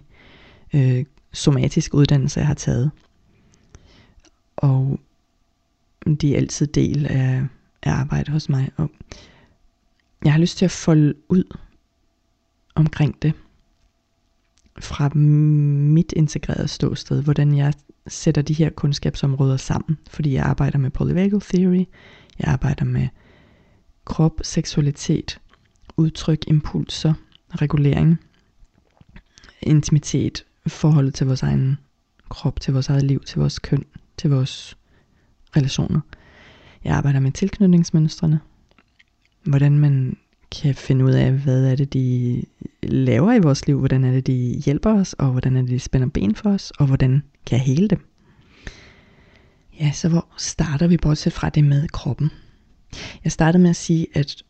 øh, 0.74 1.04
somatiske 1.32 1.94
uddannelser, 1.94 2.40
jeg 2.40 2.46
har 2.46 2.54
taget. 2.54 2.90
Og 4.56 5.00
de 6.20 6.34
er 6.34 6.38
altid 6.38 6.66
del 6.66 7.06
af, 7.06 7.42
af 7.82 7.92
arbejde 7.92 8.32
hos 8.32 8.48
mig. 8.48 8.70
Og 8.76 8.90
jeg 10.24 10.32
har 10.32 10.40
lyst 10.40 10.58
til 10.58 10.64
at 10.64 10.70
folde 10.70 11.14
ud 11.28 11.56
omkring 12.74 13.22
det 13.22 13.32
fra 14.80 15.08
mit 15.08 16.12
integrerede 16.16 16.68
ståsted, 16.68 17.22
hvordan 17.22 17.56
jeg 17.56 17.72
sætter 18.06 18.42
de 18.42 18.54
her 18.54 18.70
kundskabsområder 18.70 19.56
sammen, 19.56 19.98
fordi 20.10 20.34
jeg 20.34 20.44
arbejder 20.44 20.78
med 20.78 20.90
polyvagal 20.90 21.40
theory, 21.40 21.84
jeg 22.38 22.48
arbejder 22.48 22.84
med 22.84 23.08
krop, 24.04 24.40
seksualitet, 24.42 25.40
udtryk, 25.96 26.44
impulser, 26.46 27.14
regulering, 27.48 28.20
intimitet, 29.62 30.44
forholdet 30.66 31.14
til 31.14 31.26
vores 31.26 31.42
egen 31.42 31.78
krop, 32.28 32.60
til 32.60 32.72
vores 32.72 32.88
eget 32.88 33.02
liv, 33.02 33.20
til 33.20 33.38
vores 33.38 33.58
køn, 33.58 33.84
til 34.16 34.30
vores 34.30 34.76
relationer. 35.56 36.00
Jeg 36.84 36.96
arbejder 36.96 37.20
med 37.20 37.32
tilknytningsmønstrene, 37.32 38.40
hvordan 39.44 39.78
man 39.78 40.16
kan 40.60 40.74
finde 40.74 41.04
ud 41.04 41.12
af, 41.12 41.32
hvad 41.32 41.64
er 41.64 41.76
det, 41.76 41.92
de 41.92 42.42
laver 42.82 43.32
i 43.32 43.38
vores 43.38 43.66
liv, 43.66 43.78
hvordan 43.78 44.04
er 44.04 44.12
det, 44.12 44.26
de 44.26 44.62
hjælper 44.64 45.00
os, 45.00 45.12
og 45.12 45.30
hvordan 45.30 45.56
er 45.56 45.60
det, 45.60 45.70
de 45.70 45.78
spænder 45.78 46.08
ben 46.08 46.34
for 46.34 46.50
os, 46.50 46.70
og 46.70 46.86
hvordan 46.86 47.22
kan 47.46 47.58
jeg 47.58 47.66
hele 47.66 47.88
dem. 47.88 48.00
Ja, 49.80 49.92
så 49.92 50.08
hvor 50.08 50.26
starter 50.38 50.86
vi 50.86 50.96
bortset 50.96 51.32
fra 51.32 51.48
det 51.48 51.64
med 51.64 51.88
kroppen? 51.88 52.30
Jeg 53.24 53.32
startede 53.32 53.62
med 53.62 53.70
at 53.70 53.76
sige, 53.76 54.06
at 54.14 54.42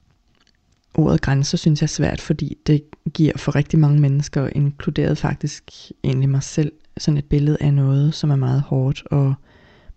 ordet 0.95 1.21
grænser 1.21 1.59
synes 1.59 1.81
jeg 1.81 1.87
er 1.87 1.89
svært, 1.89 2.21
fordi 2.21 2.57
det 2.67 2.83
giver 3.15 3.33
for 3.37 3.55
rigtig 3.55 3.79
mange 3.79 4.01
mennesker, 4.01 4.49
inkluderet 4.53 5.19
faktisk 5.19 5.71
egentlig 6.05 6.29
mig 6.29 6.43
selv, 6.43 6.73
sådan 6.97 7.19
et 7.19 7.25
billede 7.25 7.57
af 7.61 7.75
noget, 7.75 8.15
som 8.15 8.31
er 8.31 8.37
meget 8.37 8.63
hårdt 8.63 9.07
og 9.07 9.35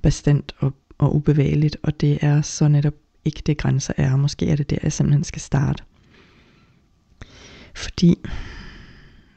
bestemt 0.01 0.55
og, 0.59 0.73
og 0.97 1.15
ubevægeligt, 1.15 1.77
og 1.83 2.01
det 2.01 2.17
er 2.21 2.41
så 2.41 2.67
netop 2.67 2.93
ikke 3.25 3.43
det 3.45 3.57
grænser 3.57 3.93
er, 3.97 4.13
og 4.13 4.19
måske 4.19 4.49
er 4.49 4.55
det 4.55 4.69
der, 4.69 4.77
jeg 4.83 4.93
simpelthen 4.93 5.23
skal 5.23 5.41
starte. 5.41 5.83
Fordi 7.75 8.15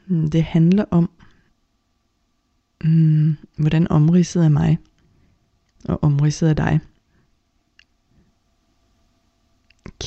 mm, 0.07 0.29
det 0.29 0.43
handler 0.43 0.85
om, 0.91 1.09
hmm, 2.83 3.37
hvordan 3.57 3.91
omridset 3.91 4.43
af 4.43 4.51
mig 4.51 4.77
og 5.85 6.03
omridset 6.03 6.47
af 6.47 6.55
dig 6.55 6.79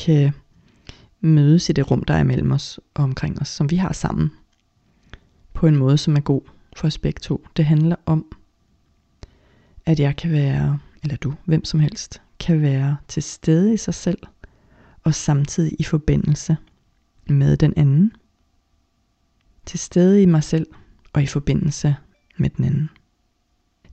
kan 0.04 0.32
mødes 1.24 1.68
i 1.68 1.72
det 1.72 1.90
rum, 1.90 2.02
der 2.02 2.14
er 2.14 2.24
mellem 2.24 2.52
os 2.52 2.80
og 2.94 3.04
omkring 3.04 3.40
os, 3.40 3.48
som 3.48 3.70
vi 3.70 3.76
har 3.76 3.92
sammen, 3.92 4.30
på 5.52 5.66
en 5.66 5.76
måde, 5.76 5.98
som 5.98 6.16
er 6.16 6.20
god 6.20 6.42
for 6.76 6.86
os 6.86 6.98
begge 6.98 7.20
to. 7.20 7.46
Det 7.56 7.64
handler 7.64 7.96
om, 8.06 8.26
at 9.86 10.00
jeg 10.00 10.16
kan 10.16 10.32
være, 10.32 10.78
eller 11.02 11.16
du, 11.16 11.34
hvem 11.44 11.64
som 11.64 11.80
helst, 11.80 12.22
kan 12.40 12.60
være 12.62 12.96
til 13.08 13.22
stede 13.22 13.74
i 13.74 13.76
sig 13.76 13.94
selv, 13.94 14.18
og 15.02 15.14
samtidig 15.14 15.76
i 15.78 15.82
forbindelse 15.82 16.56
med 17.26 17.56
den 17.56 17.72
anden. 17.76 18.12
Til 19.66 19.78
stede 19.78 20.22
i 20.22 20.26
mig 20.26 20.44
selv, 20.44 20.66
og 21.12 21.22
i 21.22 21.26
forbindelse 21.26 21.96
med 22.36 22.50
den 22.50 22.64
anden. 22.64 22.90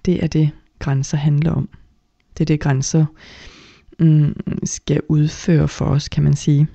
Det 0.06 0.24
er 0.24 0.28
det, 0.28 0.52
grænser 0.80 1.17
handler 1.17 1.52
om. 1.52 1.70
Det 2.38 2.44
er 2.44 2.46
det, 2.46 2.60
grænser 2.60 3.06
mm, 4.00 4.36
skal 4.63 5.02
udføre 5.10 5.67
for 5.67 5.86
os, 5.86 6.10
kan 6.10 6.24
man 6.24 6.36
sige. 6.36 6.67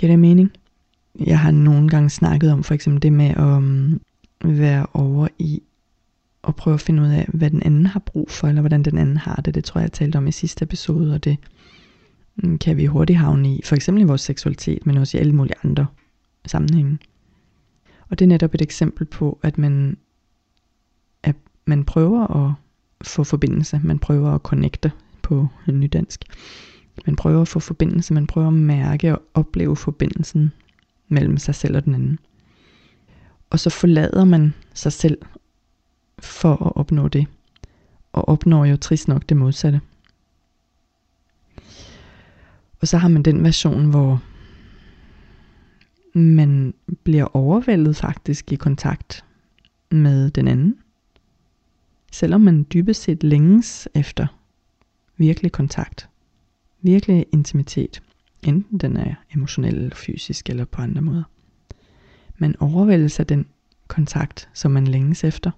Giver 0.00 0.12
det 0.12 0.18
mening? 0.18 0.52
jeg 1.26 1.38
har 1.38 1.50
nogle 1.50 1.88
gange 1.88 2.10
snakket 2.10 2.52
om 2.52 2.64
for 2.64 2.74
eksempel 2.74 3.02
det 3.02 3.12
med 3.12 3.30
at 3.30 3.62
mm, 3.62 4.00
være 4.44 4.86
over 4.92 5.28
i 5.38 5.62
at 6.48 6.56
prøve 6.56 6.74
at 6.74 6.80
finde 6.80 7.02
ud 7.02 7.08
af, 7.08 7.28
hvad 7.34 7.50
den 7.50 7.62
anden 7.62 7.86
har 7.86 8.00
brug 8.00 8.30
for, 8.30 8.48
eller 8.48 8.62
hvordan 8.62 8.82
den 8.82 8.98
anden 8.98 9.16
har 9.16 9.36
det. 9.36 9.54
Det 9.54 9.64
tror 9.64 9.78
jeg, 9.78 9.82
jeg 9.82 9.92
talte 9.92 10.16
om 10.16 10.26
i 10.26 10.32
sidste 10.32 10.62
episode, 10.62 11.14
og 11.14 11.24
det 11.24 11.36
mm, 12.36 12.58
kan 12.58 12.76
vi 12.76 12.86
hurtigt 12.86 13.18
havne 13.18 13.54
i, 13.54 13.60
for 13.64 13.74
eksempel 13.76 14.02
i 14.02 14.06
vores 14.06 14.20
seksualitet, 14.20 14.86
men 14.86 14.96
også 14.96 15.16
i 15.16 15.20
alle 15.20 15.34
mulige 15.34 15.54
andre 15.64 15.86
sammenhænge. 16.46 16.98
Og 18.10 18.18
det 18.18 18.24
er 18.24 18.28
netop 18.28 18.54
et 18.54 18.62
eksempel 18.62 19.06
på, 19.06 19.38
at 19.42 19.58
man, 19.58 19.96
at 21.22 21.36
man 21.64 21.84
prøver 21.84 22.46
at 22.46 22.54
få 23.02 23.24
forbindelse, 23.24 23.80
man 23.84 23.98
prøver 23.98 24.30
at 24.30 24.40
connecte 24.40 24.92
på 25.22 25.48
nydansk. 25.66 26.24
Man 27.06 27.16
prøver 27.16 27.42
at 27.42 27.48
få 27.48 27.60
forbindelse, 27.60 28.14
man 28.14 28.26
prøver 28.26 28.46
at 28.46 28.52
mærke 28.52 29.12
og 29.12 29.22
opleve 29.34 29.76
forbindelsen 29.76 30.52
mellem 31.08 31.38
sig 31.38 31.54
selv 31.54 31.76
og 31.76 31.84
den 31.84 31.94
anden. 31.94 32.18
Og 33.50 33.60
så 33.60 33.70
forlader 33.70 34.24
man 34.24 34.54
sig 34.74 34.92
selv 34.92 35.18
for 36.18 36.66
at 36.66 36.76
opnå 36.76 37.08
det, 37.08 37.26
og 38.12 38.28
opnår 38.28 38.64
jo 38.64 38.76
trist 38.76 39.08
nok 39.08 39.28
det 39.28 39.36
modsatte. 39.36 39.80
Og 42.80 42.88
så 42.88 42.98
har 42.98 43.08
man 43.08 43.22
den 43.22 43.44
version, 43.44 43.90
hvor 43.90 44.22
man 46.18 46.74
bliver 47.04 47.36
overvældet 47.36 47.96
faktisk 47.96 48.52
i 48.52 48.56
kontakt 48.56 49.24
med 49.90 50.30
den 50.30 50.48
anden. 50.48 50.78
Selvom 52.12 52.40
man 52.40 52.66
dybest 52.72 53.02
set 53.02 53.22
længes 53.22 53.88
efter 53.94 54.26
virkelig 55.16 55.52
kontakt, 55.52 56.09
virkelig 56.82 57.26
intimitet, 57.32 58.02
enten 58.42 58.78
den 58.78 58.96
er 58.96 59.14
emotionel 59.34 59.74
eller 59.74 59.96
fysisk 59.96 60.50
eller 60.50 60.64
på 60.64 60.82
andre 60.82 61.02
måder. 61.02 61.22
Man 62.38 62.56
overvældes 62.60 63.20
af 63.20 63.26
den 63.26 63.46
kontakt, 63.88 64.48
som 64.54 64.70
man 64.70 64.86
længes 64.86 65.24
efter, 65.24 65.50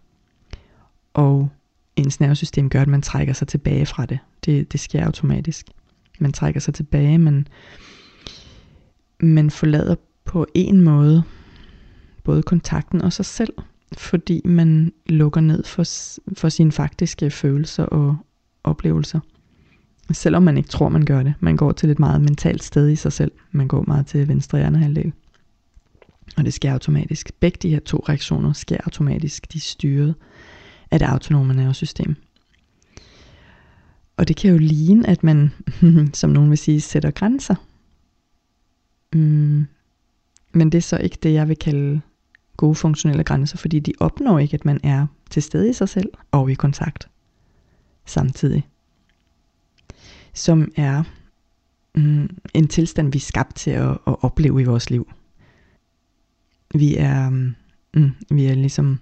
og 1.14 1.48
ens 1.96 2.20
nervesystem 2.20 2.70
gør, 2.70 2.82
at 2.82 2.88
man 2.88 3.02
trækker 3.02 3.32
sig 3.34 3.48
tilbage 3.48 3.86
fra 3.86 4.06
det. 4.06 4.18
Det, 4.44 4.72
det 4.72 4.80
sker 4.80 5.04
automatisk. 5.04 5.66
Man 6.18 6.32
trækker 6.32 6.60
sig 6.60 6.74
tilbage, 6.74 7.18
men 7.18 7.48
man 9.20 9.50
forlader 9.50 9.94
på 10.24 10.46
en 10.54 10.80
måde 10.80 11.22
både 12.24 12.42
kontakten 12.42 13.02
og 13.02 13.12
sig 13.12 13.24
selv, 13.24 13.52
fordi 13.98 14.40
man 14.44 14.92
lukker 15.06 15.40
ned 15.40 15.64
for, 15.64 15.82
for 16.34 16.48
sine 16.48 16.72
faktiske 16.72 17.30
følelser 17.30 17.84
og 17.84 18.16
oplevelser. 18.64 19.20
Selvom 20.10 20.42
man 20.42 20.56
ikke 20.56 20.68
tror, 20.68 20.88
man 20.88 21.04
gør 21.04 21.22
det. 21.22 21.34
Man 21.40 21.56
går 21.56 21.72
til 21.72 21.90
et 21.90 21.98
meget 21.98 22.20
mentalt 22.20 22.64
sted 22.64 22.88
i 22.88 22.96
sig 22.96 23.12
selv. 23.12 23.32
Man 23.50 23.68
går 23.68 23.84
meget 23.86 24.06
til 24.06 24.28
venstre 24.28 24.58
hjernehalvdel. 24.58 25.12
Og 26.36 26.44
det 26.44 26.54
sker 26.54 26.72
automatisk. 26.72 27.32
Begge 27.40 27.58
de 27.62 27.68
her 27.68 27.80
to 27.80 28.04
reaktioner 28.08 28.52
sker 28.52 28.76
automatisk. 28.84 29.52
De 29.52 29.58
er 29.58 29.60
styret 29.60 30.14
af 30.90 30.98
det 30.98 31.06
autonome 31.06 31.54
nervesystem. 31.54 32.16
Og 34.16 34.28
det 34.28 34.36
kan 34.36 34.50
jo 34.50 34.58
ligne, 34.58 35.08
at 35.08 35.24
man, 35.24 35.50
som 36.20 36.30
nogen 36.30 36.50
vil 36.50 36.58
sige, 36.58 36.80
sætter 36.80 37.10
grænser. 37.10 37.54
Mm. 39.12 39.66
Men 40.52 40.72
det 40.72 40.78
er 40.78 40.82
så 40.82 40.96
ikke 40.96 41.18
det, 41.22 41.32
jeg 41.32 41.48
vil 41.48 41.56
kalde 41.56 42.00
gode 42.56 42.74
funktionelle 42.74 43.24
grænser, 43.24 43.58
fordi 43.58 43.78
de 43.78 43.92
opnår 44.00 44.38
ikke, 44.38 44.54
at 44.54 44.64
man 44.64 44.80
er 44.82 45.06
til 45.30 45.42
stede 45.42 45.70
i 45.70 45.72
sig 45.72 45.88
selv 45.88 46.08
og 46.30 46.50
i 46.50 46.54
kontakt 46.54 47.08
samtidig. 48.06 48.68
Som 50.34 50.72
er 50.76 51.02
mm, 51.94 52.36
en 52.54 52.68
tilstand, 52.68 53.12
vi 53.12 53.16
er 53.16 53.20
skabt 53.20 53.56
til 53.56 53.70
at, 53.70 53.90
at 53.90 54.16
opleve 54.22 54.60
i 54.60 54.64
vores 54.64 54.90
liv. 54.90 55.12
Vi 56.74 56.96
er, 56.96 57.30
mm, 57.30 57.54
mm, 57.94 58.10
vi 58.30 58.46
er 58.46 58.54
ligesom 58.54 59.00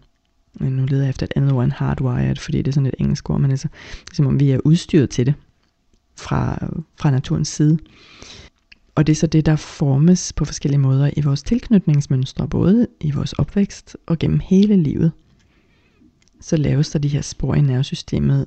nu 0.61 0.85
leder 0.85 1.03
jeg 1.03 1.09
efter 1.09 1.27
et 1.27 1.33
andet 1.37 1.53
ord 1.53 1.65
end 1.65 1.73
hardwired, 1.73 2.37
fordi 2.37 2.59
det 2.59 2.69
er 2.69 2.73
sådan 2.73 2.87
et 2.87 2.95
engelsk 2.99 3.31
ord, 3.31 3.41
men 3.41 3.51
altså, 3.51 3.69
som 4.13 4.27
om 4.27 4.41
vi 4.41 4.51
er 4.51 4.61
udstyret 4.65 5.11
til 5.11 5.27
det 5.27 5.35
fra, 6.19 6.69
fra 7.01 7.11
naturens 7.11 7.49
side. 7.49 7.79
Og 8.95 9.07
det 9.07 9.13
er 9.13 9.17
så 9.17 9.27
det, 9.27 9.47
der 9.47 9.57
formes 9.57 10.33
på 10.33 10.45
forskellige 10.45 10.81
måder 10.81 11.11
i 11.17 11.21
vores 11.21 11.43
tilknytningsmønstre, 11.43 12.49
både 12.49 12.87
i 13.01 13.11
vores 13.11 13.33
opvækst 13.33 13.97
og 14.07 14.19
gennem 14.19 14.41
hele 14.45 14.77
livet. 14.77 15.13
Så 16.41 16.57
laves 16.57 16.91
der 16.91 16.99
de 16.99 17.09
her 17.09 17.23
spor 17.23 17.55
i 17.55 17.61
nervesystemet 17.61 18.47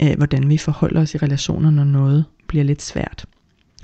af, 0.00 0.16
hvordan 0.16 0.48
vi 0.48 0.58
forholder 0.58 1.00
os 1.00 1.14
i 1.14 1.18
relationer, 1.18 1.70
når 1.70 1.84
noget 1.84 2.24
bliver 2.46 2.64
lidt 2.64 2.82
svært. 2.82 3.26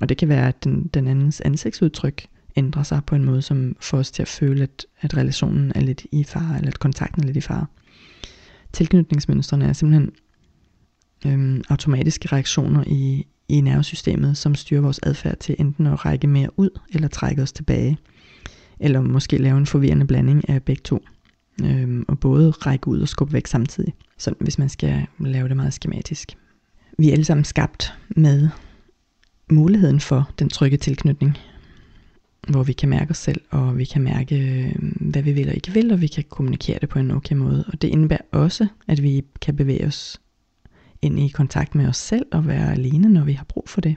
Og 0.00 0.08
det 0.08 0.16
kan 0.16 0.28
være, 0.28 0.48
at 0.48 0.64
den, 0.64 0.90
den 0.94 1.08
andens 1.08 1.40
ansigtsudtryk 1.40 2.26
ændrer 2.56 2.82
sig 2.82 3.00
på 3.06 3.14
en 3.14 3.24
måde, 3.24 3.42
som 3.42 3.76
får 3.80 3.98
os 3.98 4.10
til 4.10 4.22
at 4.22 4.28
føle, 4.28 4.62
at, 4.62 4.86
at 5.00 5.16
relationen 5.16 5.72
er 5.74 5.80
lidt 5.80 6.06
i 6.12 6.24
fare, 6.24 6.56
eller 6.56 6.70
at 6.70 6.78
kontakten 6.78 7.22
er 7.22 7.26
lidt 7.26 7.36
i 7.36 7.40
fare. 7.40 7.66
Tilknytningsmønstrene 8.72 9.64
er 9.64 9.72
simpelthen 9.72 10.12
øhm, 11.26 11.62
automatiske 11.68 12.28
reaktioner 12.32 12.84
i, 12.86 13.26
i 13.48 13.60
nervesystemet, 13.60 14.36
som 14.36 14.54
styrer 14.54 14.80
vores 14.80 15.00
adfærd 15.02 15.36
til 15.36 15.56
enten 15.58 15.86
at 15.86 16.04
række 16.04 16.26
mere 16.26 16.58
ud, 16.58 16.70
eller 16.94 17.08
trække 17.08 17.42
os 17.42 17.52
tilbage. 17.52 17.98
Eller 18.80 19.00
måske 19.00 19.38
lave 19.38 19.58
en 19.58 19.66
forvirrende 19.66 20.06
blanding 20.06 20.48
af 20.48 20.62
begge 20.62 20.82
to. 20.82 21.04
Øhm, 21.64 22.04
og 22.08 22.18
både 22.18 22.50
række 22.50 22.88
ud 22.88 23.00
og 23.00 23.08
skubbe 23.08 23.32
væk 23.32 23.46
samtidig. 23.46 23.94
Så 24.18 24.34
hvis 24.40 24.58
man 24.58 24.68
skal 24.68 25.06
lave 25.20 25.48
det 25.48 25.56
meget 25.56 25.74
skematisk. 25.74 26.36
Vi 26.98 27.08
er 27.08 27.12
alle 27.12 27.24
sammen 27.24 27.44
skabt 27.44 27.94
med 28.08 28.48
muligheden 29.50 30.00
for 30.00 30.30
den 30.38 30.48
trygge 30.48 30.76
tilknytning 30.76 31.38
hvor 32.48 32.62
vi 32.62 32.72
kan 32.72 32.88
mærke 32.88 33.10
os 33.10 33.18
selv, 33.18 33.40
og 33.50 33.78
vi 33.78 33.84
kan 33.84 34.02
mærke, 34.02 34.36
øhm, 34.36 34.96
hvad 35.00 35.22
vi 35.22 35.32
vil 35.32 35.48
og 35.48 35.54
ikke 35.54 35.72
vil, 35.72 35.92
og 35.92 36.00
vi 36.00 36.06
kan 36.06 36.24
kommunikere 36.28 36.78
det 36.80 36.88
på 36.88 36.98
en 36.98 37.10
okay 37.10 37.34
måde. 37.34 37.64
Og 37.72 37.82
det 37.82 37.88
indebærer 37.88 38.20
også, 38.32 38.66
at 38.88 39.02
vi 39.02 39.24
kan 39.40 39.56
bevæge 39.56 39.86
os 39.86 40.20
ind 41.02 41.20
i 41.20 41.28
kontakt 41.28 41.74
med 41.74 41.86
os 41.86 41.96
selv 41.96 42.26
og 42.32 42.46
være 42.46 42.72
alene, 42.72 43.08
når 43.08 43.24
vi 43.24 43.32
har 43.32 43.44
brug 43.44 43.64
for 43.68 43.80
det. 43.80 43.96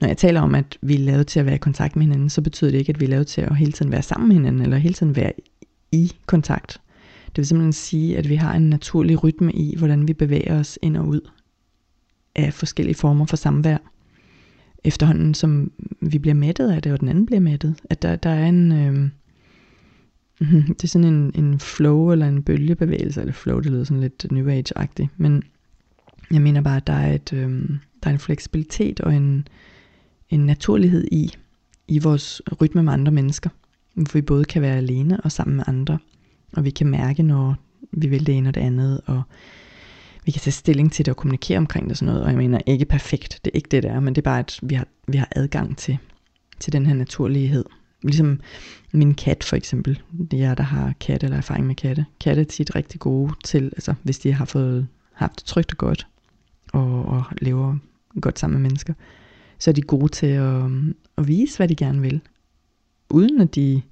Når 0.00 0.08
jeg 0.08 0.16
taler 0.16 0.40
om, 0.40 0.54
at 0.54 0.78
vi 0.82 0.94
er 0.94 0.98
lavet 0.98 1.26
til 1.26 1.40
at 1.40 1.46
være 1.46 1.54
i 1.54 1.58
kontakt 1.58 1.96
med 1.96 2.06
hinanden, 2.06 2.30
så 2.30 2.42
betyder 2.42 2.70
det 2.70 2.78
ikke, 2.78 2.90
at 2.90 3.00
vi 3.00 3.04
er 3.04 3.08
lavet 3.08 3.26
til 3.26 3.40
at 3.40 3.56
hele 3.56 3.72
tiden 3.72 3.92
være 3.92 4.02
sammen 4.02 4.28
med 4.28 4.36
hinanden, 4.36 4.62
eller 4.62 4.76
hele 4.76 4.94
tiden 4.94 5.16
være 5.16 5.32
i 5.92 6.12
kontakt. 6.26 6.80
Det 7.26 7.36
vil 7.36 7.46
simpelthen 7.46 7.72
sige, 7.72 8.18
at 8.18 8.28
vi 8.28 8.34
har 8.34 8.54
en 8.54 8.70
naturlig 8.70 9.24
rytme 9.24 9.52
i, 9.52 9.76
hvordan 9.76 10.08
vi 10.08 10.12
bevæger 10.12 10.58
os 10.58 10.78
ind 10.82 10.96
og 10.96 11.08
ud 11.08 11.20
af 12.34 12.54
forskellige 12.54 12.94
former 12.94 13.26
for 13.26 13.36
samvær 13.36 13.78
efterhånden 14.84 15.34
som 15.34 15.72
vi 16.00 16.18
bliver 16.18 16.34
mættet 16.34 16.70
af 16.70 16.82
det, 16.82 16.92
og 16.92 17.00
den 17.00 17.08
anden 17.08 17.26
bliver 17.26 17.40
mættet. 17.40 17.74
At 17.90 18.02
der, 18.02 18.16
der 18.16 18.30
er 18.30 18.46
en, 18.46 18.72
øh, 18.72 19.10
det 20.68 20.84
er 20.84 20.88
sådan 20.88 21.14
en, 21.14 21.32
en 21.34 21.58
flow 21.58 22.12
eller 22.12 22.28
en 22.28 22.42
bølgebevægelse, 22.42 23.20
eller 23.20 23.32
flow, 23.32 23.60
det 23.60 23.70
lyder 23.70 23.84
sådan 23.84 24.00
lidt 24.00 24.32
New 24.32 24.48
Age-agtigt, 24.48 25.08
men 25.16 25.42
jeg 26.30 26.42
mener 26.42 26.60
bare, 26.60 26.76
at 26.76 26.86
der 26.86 26.92
er, 26.92 27.14
et, 27.14 27.32
øh, 27.32 27.68
der 28.02 28.08
er 28.08 28.10
en 28.10 28.18
fleksibilitet 28.18 29.00
og 29.00 29.14
en, 29.14 29.48
en 30.30 30.46
naturlighed 30.46 31.08
i, 31.12 31.32
i 31.88 31.98
vores 31.98 32.42
rytme 32.60 32.82
med 32.82 32.92
andre 32.92 33.12
mennesker, 33.12 33.50
hvor 34.02 34.12
vi 34.12 34.22
både 34.22 34.44
kan 34.44 34.62
være 34.62 34.76
alene 34.76 35.20
og 35.20 35.32
sammen 35.32 35.56
med 35.56 35.64
andre, 35.66 35.98
og 36.52 36.64
vi 36.64 36.70
kan 36.70 36.86
mærke, 36.86 37.22
når 37.22 37.56
vi 37.92 38.06
vil 38.06 38.26
det 38.26 38.36
ene 38.36 38.48
og 38.48 38.54
det 38.54 38.60
andet, 38.60 39.00
og 39.06 39.22
vi 40.24 40.30
kan 40.30 40.40
tage 40.40 40.52
stilling 40.52 40.92
til 40.92 41.06
det 41.06 41.12
og 41.12 41.16
kommunikere 41.16 41.58
omkring 41.58 41.84
det 41.84 41.90
og 41.90 41.96
sådan 41.96 42.06
noget, 42.06 42.24
og 42.24 42.30
jeg 42.30 42.38
mener 42.38 42.58
ikke 42.66 42.84
perfekt, 42.84 43.40
det 43.44 43.50
er 43.50 43.56
ikke 43.56 43.68
det, 43.70 43.82
det 43.82 43.90
er, 43.90 44.00
men 44.00 44.14
det 44.14 44.20
er 44.20 44.30
bare, 44.30 44.38
at 44.38 44.60
vi 44.62 44.74
har, 44.74 44.86
vi 45.06 45.18
har 45.18 45.28
adgang 45.36 45.76
til, 45.76 45.98
til 46.60 46.72
den 46.72 46.86
her 46.86 46.94
naturlighed. 46.94 47.64
Ligesom 48.02 48.40
min 48.92 49.14
kat 49.14 49.44
for 49.44 49.56
eksempel, 49.56 50.02
det 50.30 50.40
er 50.40 50.46
jeg, 50.46 50.56
der 50.56 50.62
har 50.62 50.94
katte 51.00 51.24
eller 51.24 51.36
erfaring 51.36 51.66
med 51.66 51.74
katte. 51.74 52.06
Katte 52.20 52.42
er 52.42 52.46
tit 52.46 52.74
rigtig 52.74 53.00
gode 53.00 53.32
til, 53.44 53.64
altså 53.64 53.94
hvis 54.02 54.18
de 54.18 54.32
har 54.32 54.44
fået 54.44 54.88
haft 55.12 55.36
det 55.36 55.44
trygt 55.44 55.72
og 55.72 55.78
godt, 55.78 56.06
og, 56.72 57.04
og 57.04 57.24
lever 57.40 57.76
godt 58.20 58.38
sammen 58.38 58.60
med 58.60 58.68
mennesker, 58.68 58.94
så 59.58 59.70
er 59.70 59.74
de 59.74 59.82
gode 59.82 60.08
til 60.08 60.26
at, 60.26 60.62
at 61.18 61.28
vise, 61.28 61.56
hvad 61.56 61.68
de 61.68 61.74
gerne 61.74 62.00
vil, 62.00 62.20
uden 63.10 63.40
at 63.40 63.54
de 63.54 63.82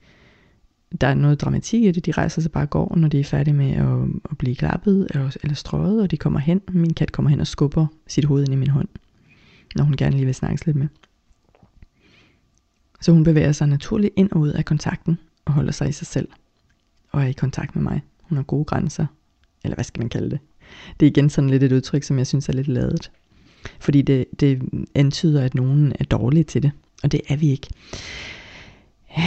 der 1.01 1.07
er 1.07 1.15
noget 1.15 1.41
dramatik 1.41 1.83
i 1.83 1.91
det. 1.91 2.07
De 2.07 2.13
rejser 2.13 2.43
sig 2.43 2.53
bare 2.53 2.65
og 2.65 2.71
går, 2.71 2.97
når 2.97 3.09
de 3.09 3.21
er 3.21 3.25
færdige 3.25 3.55
med 3.55 3.71
at, 3.71 4.21
at 4.31 4.39
blive 4.39 4.57
klappet 4.57 5.07
eller, 5.11 5.37
eller 5.43 5.55
strøget, 5.55 6.03
og 6.03 6.11
de 6.11 6.17
kommer 6.17 6.39
hen. 6.39 6.61
Min 6.69 6.95
kat 6.95 7.13
kommer 7.13 7.31
hen 7.31 7.41
og 7.41 7.47
skubber 7.47 7.87
sit 8.07 8.25
hoved 8.25 8.43
ind 8.43 8.53
i 8.53 8.57
min 8.57 8.71
hånd, 8.71 8.89
når 9.77 9.85
hun 9.85 9.97
gerne 9.97 10.17
lige 10.17 10.25
vil 10.25 10.35
snakke 10.35 10.67
lidt 10.67 10.77
med. 10.77 10.89
Så 13.01 13.13
hun 13.13 13.25
bevæger 13.25 13.53
sig 13.53 13.69
naturligt 13.69 14.15
ind 14.17 14.31
og 14.33 14.41
ud 14.41 14.49
af 14.49 14.65
kontakten 14.65 15.19
og 15.45 15.53
holder 15.53 15.73
sig 15.73 15.89
i 15.89 15.93
sig 15.93 16.07
selv 16.07 16.29
og 17.13 17.23
er 17.23 17.27
i 17.27 17.33
kontakt 17.33 17.77
med 17.77 17.83
mig. 17.83 18.03
Hun 18.23 18.37
har 18.37 18.43
gode 18.43 18.65
grænser, 18.65 19.07
eller 19.65 19.75
hvad 19.75 19.85
skal 19.85 20.01
man 20.01 20.09
kalde 20.09 20.31
det? 20.31 20.39
Det 21.01 21.07
er 21.07 21.11
igen 21.11 21.31
sådan 21.31 21.51
lidt 21.51 21.63
et 21.63 21.73
udtryk, 21.73 22.03
som 22.03 22.19
jeg 22.19 22.27
synes 22.27 22.49
er 22.49 22.53
lidt 22.53 22.69
ladet. 22.69 23.11
Fordi 23.81 24.03
det, 24.03 24.25
det 24.41 24.63
antyder, 24.95 25.43
at 25.43 25.55
nogen 25.55 25.93
er 26.01 26.05
dårlige 26.05 26.45
til 26.45 26.63
det, 26.63 26.71
og 27.03 27.13
det 27.13 27.21
er 27.29 27.37
vi 27.37 27.51
ikke. 27.51 27.69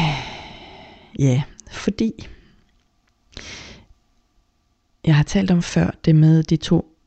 Ja, 1.20 1.44
fordi 1.72 2.28
jeg 5.06 5.16
har 5.16 5.24
talt 5.24 5.52
om 5.52 5.62
før 5.62 5.92
det 6.06 6.16
med 6.16 6.44
de 6.44 6.58
to 6.58 6.98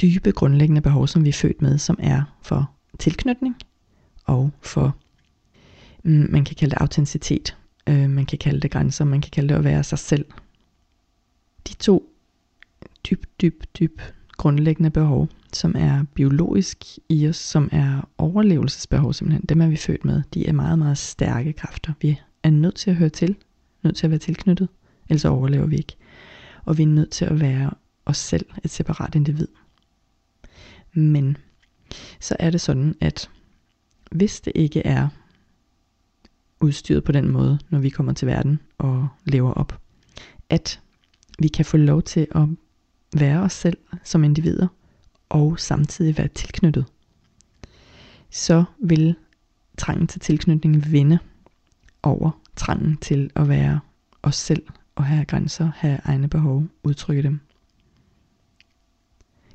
dybe 0.00 0.32
grundlæggende 0.32 0.80
behov, 0.80 1.06
som 1.06 1.24
vi 1.24 1.28
er 1.28 1.32
født 1.32 1.62
med, 1.62 1.78
som 1.78 1.98
er 2.02 2.22
for 2.42 2.70
tilknytning 2.98 3.56
og 4.24 4.50
for 4.60 4.96
mm, 6.02 6.28
man 6.30 6.44
kan 6.44 6.56
kalde 6.56 6.70
det 6.70 6.80
autenticitet, 6.80 7.56
øh, 7.86 8.10
man 8.10 8.26
kan 8.26 8.38
kalde 8.38 8.60
det 8.60 8.70
grænser, 8.70 9.04
man 9.04 9.20
kan 9.20 9.30
kalde 9.30 9.48
det 9.48 9.54
at 9.54 9.64
være 9.64 9.84
sig 9.84 9.98
selv. 9.98 10.24
De 11.68 11.74
to 11.74 12.12
dyb, 13.10 13.24
dyb, 13.40 13.64
dyb 13.78 14.00
grundlæggende 14.36 14.90
behov, 14.90 15.28
som 15.56 15.74
er 15.78 16.04
biologisk 16.14 16.84
i 17.08 17.28
os, 17.28 17.36
som 17.36 17.68
er 17.72 18.08
overlevelsesbehov 18.18 19.12
simpelthen, 19.12 19.44
dem 19.48 19.60
er 19.60 19.68
vi 19.68 19.76
født 19.76 20.04
med, 20.04 20.22
de 20.34 20.48
er 20.48 20.52
meget, 20.52 20.78
meget 20.78 20.98
stærke 20.98 21.52
kræfter. 21.52 21.92
Vi 22.00 22.20
er 22.42 22.50
nødt 22.50 22.74
til 22.74 22.90
at 22.90 22.96
høre 22.96 23.08
til, 23.08 23.36
nødt 23.82 23.96
til 23.96 24.06
at 24.06 24.10
være 24.10 24.18
tilknyttet, 24.18 24.68
ellers 25.08 25.24
overlever 25.24 25.66
vi 25.66 25.76
ikke. 25.76 25.96
Og 26.64 26.78
vi 26.78 26.82
er 26.82 26.86
nødt 26.86 27.10
til 27.10 27.24
at 27.24 27.40
være 27.40 27.70
os 28.06 28.16
selv, 28.16 28.46
et 28.64 28.70
separat 28.70 29.14
individ. 29.14 29.48
Men 30.92 31.36
så 32.20 32.36
er 32.38 32.50
det 32.50 32.60
sådan, 32.60 32.94
at 33.00 33.30
hvis 34.10 34.40
det 34.40 34.52
ikke 34.54 34.86
er 34.86 35.08
udstyret 36.60 37.04
på 37.04 37.12
den 37.12 37.28
måde, 37.28 37.58
når 37.70 37.78
vi 37.78 37.88
kommer 37.88 38.12
til 38.12 38.26
verden 38.26 38.60
og 38.78 39.08
lever 39.24 39.52
op, 39.52 39.80
at 40.50 40.80
vi 41.38 41.48
kan 41.48 41.64
få 41.64 41.76
lov 41.76 42.02
til 42.02 42.26
at 42.30 42.48
være 43.20 43.40
os 43.40 43.52
selv 43.52 43.76
som 44.04 44.24
individer, 44.24 44.68
og 45.28 45.58
samtidig 45.58 46.18
være 46.18 46.28
tilknyttet, 46.28 46.84
så 48.30 48.64
vil 48.78 49.14
trangen 49.78 50.06
til 50.06 50.20
tilknytning 50.20 50.92
vinde 50.92 51.18
over 52.02 52.30
trangen 52.56 52.96
til 52.96 53.30
at 53.34 53.48
være 53.48 53.80
os 54.22 54.36
selv 54.36 54.62
og 54.94 55.04
have 55.04 55.24
grænser, 55.24 55.70
have 55.76 55.98
egne 56.04 56.28
behov, 56.28 56.64
udtrykke 56.84 57.22
dem. 57.22 57.40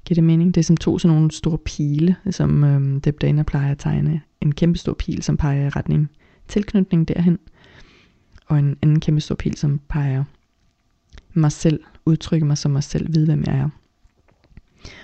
Giver 0.06 0.16
det 0.16 0.24
mening? 0.24 0.56
Det 0.56 0.62
er 0.62 0.66
som 0.66 0.78
to 0.78 1.00
sådan 1.00 1.16
nogle 1.16 1.32
store 1.32 1.58
pile, 1.58 2.16
som 2.32 2.64
øhm, 2.64 3.02
Deb 3.02 3.22
Dana 3.22 3.44
plejer 3.44 3.72
at 3.72 3.80
tegne. 3.80 4.22
En 4.42 4.56
kæmpe 4.56 4.80
stor 4.80 4.94
pil, 4.94 5.24
som 5.24 5.38
peger 5.38 5.66
i 5.66 5.70
retning 5.70 6.10
tilknytning 6.52 7.08
derhen, 7.08 7.40
og 8.46 8.60
en 8.60 8.78
anden 8.82 9.00
kæmpe 9.00 9.22
stor 9.22 9.36
pil, 9.36 9.58
som 9.58 9.80
peger 9.90 10.24
mig 11.34 11.52
selv, 11.52 11.84
udtrykke 12.06 12.46
mig 12.46 12.58
som 12.58 12.72
mig 12.72 12.84
selv, 12.84 13.14
vide 13.14 13.26
hvem 13.26 13.44
jeg 13.48 13.56
er. 13.58 13.70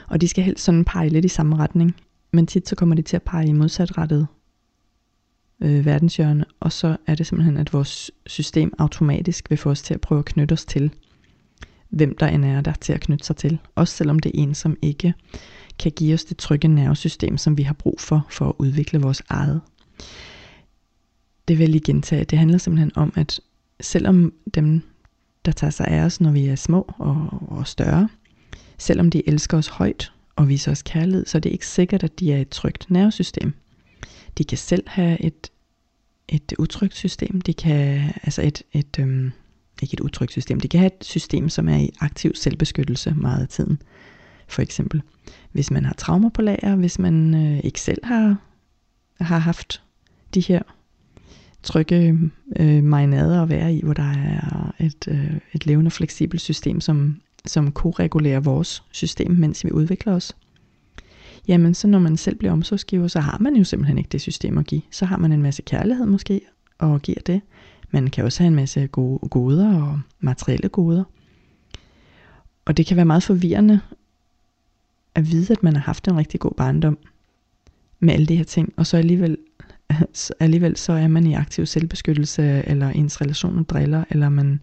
Og 0.08 0.22
de 0.22 0.28
skal 0.28 0.44
helst 0.44 0.64
sådan 0.64 0.86
pege 0.86 1.10
lidt 1.10 1.26
i 1.26 1.28
samme 1.28 1.56
retning, 1.56 1.96
men 2.32 2.48
tit 2.48 2.70
så 2.70 2.76
kommer 2.76 2.96
de 2.96 3.02
til 3.02 3.16
at 3.16 3.24
pege 3.24 3.48
i 3.48 3.54
modsatrettet 3.54 4.28
øh, 5.62 5.86
verdenshjørne, 5.86 6.46
og 6.60 6.72
så 6.72 6.98
er 7.08 7.16
det 7.16 7.28
simpelthen, 7.28 7.58
at 7.58 7.74
vores 7.74 8.12
system 8.26 8.74
automatisk 8.78 9.50
vil 9.50 9.58
få 9.58 9.70
os 9.70 9.82
til 9.82 9.94
at 9.94 10.02
prøve 10.02 10.20
at 10.20 10.26
knytte 10.26 10.54
os 10.54 10.66
til, 10.66 10.92
hvem 11.90 12.18
der 12.18 12.28
end 12.28 12.46
er 12.46 12.62
der 12.62 12.74
til 12.74 12.94
at 12.94 13.02
knytte 13.02 13.26
sig 13.26 13.36
til. 13.36 13.58
Også 13.76 13.96
selvom 13.96 14.20
det 14.20 14.30
er 14.30 14.44
en, 14.44 14.56
som 14.56 14.78
ikke 14.82 15.14
kan 15.80 15.92
give 15.92 16.14
os 16.14 16.26
det 16.26 16.38
trygge 16.38 16.68
nervesystem, 16.68 17.38
som 17.38 17.58
vi 17.58 17.64
har 17.64 17.74
brug 17.74 18.00
for, 18.00 18.28
for 18.30 18.50
at 18.50 18.54
udvikle 18.58 19.02
vores 19.02 19.22
eget. 19.30 19.62
Det 21.48 21.58
vil 21.58 21.64
jeg 21.64 21.70
lige 21.70 21.84
gentage. 21.86 22.24
Det 22.24 22.40
handler 22.40 22.58
simpelthen 22.58 22.92
om, 22.96 23.14
at 23.16 23.40
selvom 23.82 24.34
dem, 24.54 24.82
der 25.46 25.52
tager 25.52 25.72
sig 25.72 25.88
af 25.88 26.02
os, 26.02 26.22
når 26.22 26.32
vi 26.32 26.46
er 26.46 26.56
små 26.56 26.94
og, 26.98 27.28
og 27.48 27.68
større, 27.68 28.10
selvom 28.78 29.12
de 29.12 29.30
elsker 29.30 29.58
os 29.58 29.68
højt 29.68 30.12
og 30.36 30.50
viser 30.50 30.72
os 30.72 30.82
kærlighed, 30.82 31.26
så 31.26 31.38
er 31.38 31.40
det 31.40 31.50
ikke 31.50 31.68
sikkert, 31.68 32.04
at 32.04 32.20
de 32.20 32.34
er 32.34 32.42
et 32.42 32.50
trygt 32.50 32.92
nervesystem. 32.92 33.54
De 34.38 34.44
kan 34.44 34.58
selv 34.58 34.84
have 34.88 35.22
et, 35.22 35.52
et 36.30 36.54
utrygt 36.60 36.96
system. 36.96 37.42
De 37.42 37.54
kan, 37.54 38.14
altså 38.24 38.42
et, 38.42 38.64
et 38.74 39.00
øhm, 39.00 39.32
ikke 39.82 39.94
et 39.94 40.00
utrygt 40.00 40.32
system, 40.32 40.60
de 40.60 40.68
kan 40.68 40.80
have 40.80 40.92
et 41.00 41.06
system, 41.06 41.50
som 41.50 41.70
er 41.70 41.78
i 41.78 41.90
aktiv 42.00 42.36
selvbeskyttelse 42.36 43.14
meget 43.16 43.42
af 43.42 43.48
tiden. 43.48 43.82
For 44.48 44.62
eksempel, 44.62 45.02
hvis 45.52 45.72
man 45.72 45.86
har 45.86 45.94
traumer 45.94 46.30
på 46.30 46.42
lager, 46.42 46.76
hvis 46.76 47.00
man 47.00 47.36
øh, 47.36 47.60
ikke 47.64 47.82
selv 47.82 48.06
har, 48.06 48.36
har 49.20 49.38
haft 49.38 49.82
de 50.34 50.42
her 50.42 50.62
trygge 51.64 52.20
øh, 52.60 52.84
marinader 52.84 53.44
at 53.44 53.50
være 53.50 53.74
i, 53.74 53.82
hvor 53.84 53.94
der 53.94 54.12
er 54.12 54.72
et, 54.80 55.08
øh, 55.08 55.38
et 55.54 55.66
levende 55.66 55.92
fleksibelt 55.92 56.42
system, 56.42 56.82
som, 56.82 57.22
som 57.48 57.72
koregulerer 57.72 58.40
vores 58.40 58.84
system, 58.92 59.32
mens 59.32 59.66
vi 59.66 59.72
udvikler 59.72 60.14
os. 60.14 60.36
Jamen, 61.48 61.74
så 61.74 61.88
når 61.88 62.00
man 62.00 62.18
selv 62.18 62.36
bliver 62.36 62.52
omsorgsgiver, 62.52 63.08
så 63.08 63.20
har 63.20 63.38
man 63.42 63.56
jo 63.56 63.64
simpelthen 63.64 63.98
ikke 63.98 64.10
det 64.10 64.22
system 64.22 64.58
at 64.58 64.66
give. 64.66 64.82
Så 64.92 65.06
har 65.06 65.18
man 65.18 65.32
en 65.32 65.42
masse 65.42 65.62
kærlighed 65.62 66.06
måske, 66.06 66.42
og 66.78 67.02
giver 67.02 67.22
det. 67.26 67.42
Man 67.92 68.08
kan 68.08 68.24
også 68.24 68.44
have 68.44 68.48
en 68.48 68.56
masse 68.56 68.88
gode 68.88 69.30
goder 69.30 69.82
og 69.82 70.00
materielle 70.20 70.70
goder. 70.70 71.04
Og 72.66 72.78
det 72.78 72.86
kan 72.86 72.98
være 72.98 73.06
meget 73.06 73.24
forvirrende 73.24 73.80
at 75.16 75.32
vide, 75.32 75.52
at 75.52 75.64
man 75.64 75.76
har 75.76 75.84
haft 75.84 76.08
en 76.08 76.18
rigtig 76.18 76.40
god 76.40 76.52
barndom 76.58 76.98
med 78.00 78.14
alle 78.14 78.26
de 78.26 78.36
her 78.36 78.44
ting, 78.44 78.74
og 78.78 78.88
så 78.88 78.98
alligevel, 78.98 79.38
alligevel 80.40 80.78
så 80.78 80.94
er 80.94 81.08
man 81.08 81.28
i 81.28 81.34
aktiv 81.34 81.66
selvbeskyttelse, 81.66 82.64
eller 82.68 82.90
ens 82.90 83.22
relationer 83.22 83.64
driller, 83.64 84.04
eller 84.10 84.30
man, 84.30 84.60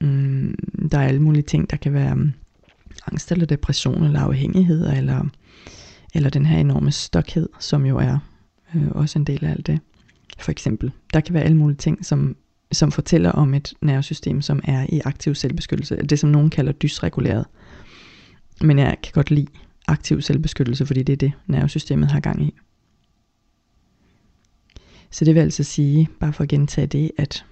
mm, 0.00 0.54
der 0.92 0.98
er 0.98 1.08
alle 1.08 1.22
mulige 1.22 1.42
ting, 1.42 1.70
der 1.70 1.76
kan 1.76 1.92
være 1.92 2.12
um, 2.12 2.32
angst 3.06 3.32
eller 3.32 3.46
depression, 3.46 4.04
eller 4.04 4.20
afhængighed, 4.20 4.90
eller, 4.96 5.24
eller 6.14 6.30
den 6.30 6.46
her 6.46 6.58
enorme 6.58 6.92
stokhed, 6.92 7.48
som 7.60 7.86
jo 7.86 7.98
er 7.98 8.18
øh, 8.74 8.88
også 8.90 9.18
en 9.18 9.24
del 9.24 9.44
af 9.44 9.50
alt 9.50 9.66
det 9.66 9.80
for 10.38 10.50
eksempel. 10.50 10.92
Der 11.14 11.20
kan 11.20 11.34
være 11.34 11.42
alle 11.42 11.56
mulige 11.56 11.76
ting, 11.76 12.04
som, 12.04 12.36
som 12.72 12.92
fortæller 12.92 13.32
om 13.32 13.54
et 13.54 13.74
nervesystem, 13.80 14.42
som 14.42 14.60
er 14.64 14.86
i 14.88 15.00
aktiv 15.04 15.34
selvbeskyttelse. 15.34 15.96
Det 15.96 16.18
som 16.18 16.30
nogen 16.30 16.50
kalder 16.50 16.72
dysreguleret. 16.72 17.46
Men 18.60 18.78
jeg 18.78 18.96
kan 19.02 19.12
godt 19.12 19.30
lide 19.30 19.46
aktiv 19.86 20.22
selvbeskyttelse, 20.22 20.86
fordi 20.86 21.02
det 21.02 21.12
er 21.12 21.16
det, 21.16 21.32
nervesystemet 21.46 22.10
har 22.10 22.20
gang 22.20 22.42
i. 22.42 22.54
Så 25.10 25.24
det 25.24 25.34
vil 25.34 25.40
altså 25.40 25.64
sige, 25.64 26.08
bare 26.20 26.32
for 26.32 26.42
at 26.42 26.48
gentage 26.48 26.86
det, 26.86 27.10
at 27.18 27.44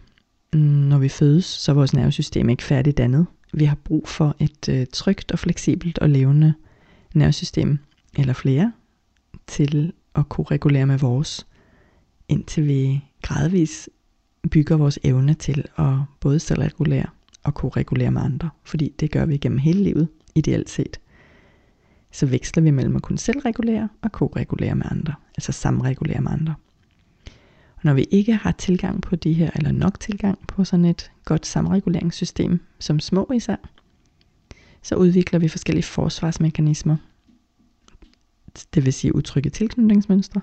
når 0.59 0.99
vi 0.99 1.09
fødes, 1.09 1.45
så 1.45 1.73
er 1.73 1.75
vores 1.75 1.95
nervesystem 1.95 2.49
ikke 2.49 2.63
færdigt 2.63 2.99
dannet. 2.99 3.27
Vi 3.53 3.65
har 3.65 3.77
brug 3.85 4.09
for 4.09 4.37
et 4.39 4.69
øh, 4.69 4.87
trygt 4.93 5.33
og 5.33 5.39
fleksibelt 5.39 5.99
og 5.99 6.11
levende 6.11 6.55
nervesystem, 7.15 7.79
eller 8.19 8.33
flere, 8.33 8.73
til 9.47 9.93
at 10.15 10.29
kunne 10.29 10.47
regulere 10.51 10.87
med 10.87 10.99
vores 10.99 11.47
indtil 12.29 12.67
vi 12.67 13.05
gradvis 13.23 13.89
bygger 14.51 14.77
vores 14.77 14.99
evne 15.05 15.35
til 15.35 15.65
at 15.77 15.95
både 16.21 16.41
selvregulere 16.41 17.07
og 17.43 17.55
kunne 17.55 17.73
regulere 17.77 18.11
med 18.11 18.23
andre. 18.23 18.51
Fordi 18.65 18.95
det 19.01 19.11
gør 19.11 19.27
vi 19.27 19.37
gennem 19.37 19.59
hele 19.59 19.83
livet, 19.83 20.09
ideelt 20.35 20.71
set. 20.71 21.01
Så 22.13 22.27
veksler 22.27 22.63
vi 22.63 22.71
mellem 22.71 22.97
at 22.97 23.03
kunne 23.03 23.19
selvregulere 23.19 23.89
og 24.03 24.13
kunne 24.13 24.31
regulere 24.37 24.75
med 24.75 24.87
andre. 24.91 25.15
Altså 25.37 25.53
samregulere 25.53 26.21
med 26.21 26.33
andre. 26.33 26.55
Og 27.85 27.89
når 27.89 27.95
vi 27.95 28.07
ikke 28.11 28.35
har 28.35 28.53
tilgang 28.53 29.03
på 29.03 29.17
de 29.17 29.33
her, 29.33 29.51
eller 29.55 29.73
nok 29.73 30.01
tilgang 30.01 30.39
på 30.49 30.65
sådan 30.65 30.85
et 30.85 31.11
godt 31.25 31.47
samreguleringssystem, 31.47 32.61
som 32.79 33.01
små 33.01 33.31
især, 33.35 33.57
så 34.83 34.95
udvikler 34.95 35.39
vi 35.39 35.49
forskellige 35.49 35.85
forsvarsmekanismer. 35.85 36.97
Det 38.75 38.85
vil 38.85 38.93
sige 38.93 39.15
utrygge 39.15 39.51
tilknytningsmønstre, 39.51 40.41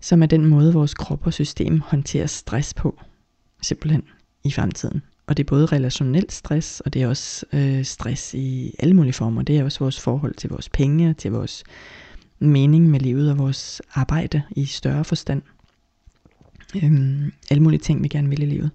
som 0.00 0.22
er 0.22 0.26
den 0.26 0.44
måde, 0.44 0.72
vores 0.72 0.94
krop 0.94 1.26
og 1.26 1.32
system 1.32 1.80
håndterer 1.80 2.26
stress 2.26 2.74
på, 2.74 3.00
simpelthen 3.62 4.02
i 4.44 4.52
fremtiden. 4.52 5.02
Og 5.26 5.36
det 5.36 5.42
er 5.44 5.48
både 5.48 5.66
relationel 5.66 6.26
stress, 6.28 6.80
og 6.80 6.94
det 6.94 7.02
er 7.02 7.08
også 7.08 7.46
øh, 7.52 7.84
stress 7.84 8.34
i 8.34 8.74
alle 8.78 8.94
mulige 8.94 9.12
former. 9.12 9.42
Det 9.42 9.58
er 9.58 9.64
også 9.64 9.78
vores 9.78 10.00
forhold 10.00 10.34
til 10.34 10.50
vores 10.50 10.68
penge, 10.68 11.14
til 11.14 11.30
vores 11.30 11.64
mening 12.38 12.90
med 12.90 13.00
livet 13.00 13.30
og 13.30 13.38
vores 13.38 13.82
arbejde 13.94 14.42
i 14.50 14.64
større 14.64 15.04
forstand. 15.04 15.42
Øhm, 16.76 17.32
alle 17.50 17.62
mulige 17.62 17.80
ting, 17.80 18.02
vi 18.02 18.08
gerne 18.08 18.28
vil 18.28 18.42
i 18.42 18.46
livet. 18.46 18.70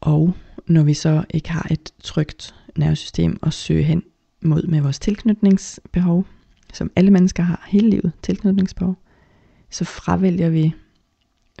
Og 0.00 0.34
når 0.66 0.82
vi 0.82 0.94
så 0.94 1.24
ikke 1.30 1.50
har 1.50 1.66
et 1.70 1.92
trygt 2.02 2.54
nervesystem 2.76 3.38
at 3.42 3.52
søge 3.52 3.82
hen 3.82 4.02
mod 4.42 4.62
med 4.62 4.80
vores 4.80 4.98
tilknytningsbehov, 4.98 6.26
som 6.72 6.90
alle 6.96 7.10
mennesker 7.10 7.42
har 7.42 7.66
hele 7.68 7.90
livet, 7.90 8.12
tilknytningsbehov, 8.22 8.96
så 9.70 9.84
fravælger 9.84 10.48
vi 10.48 10.74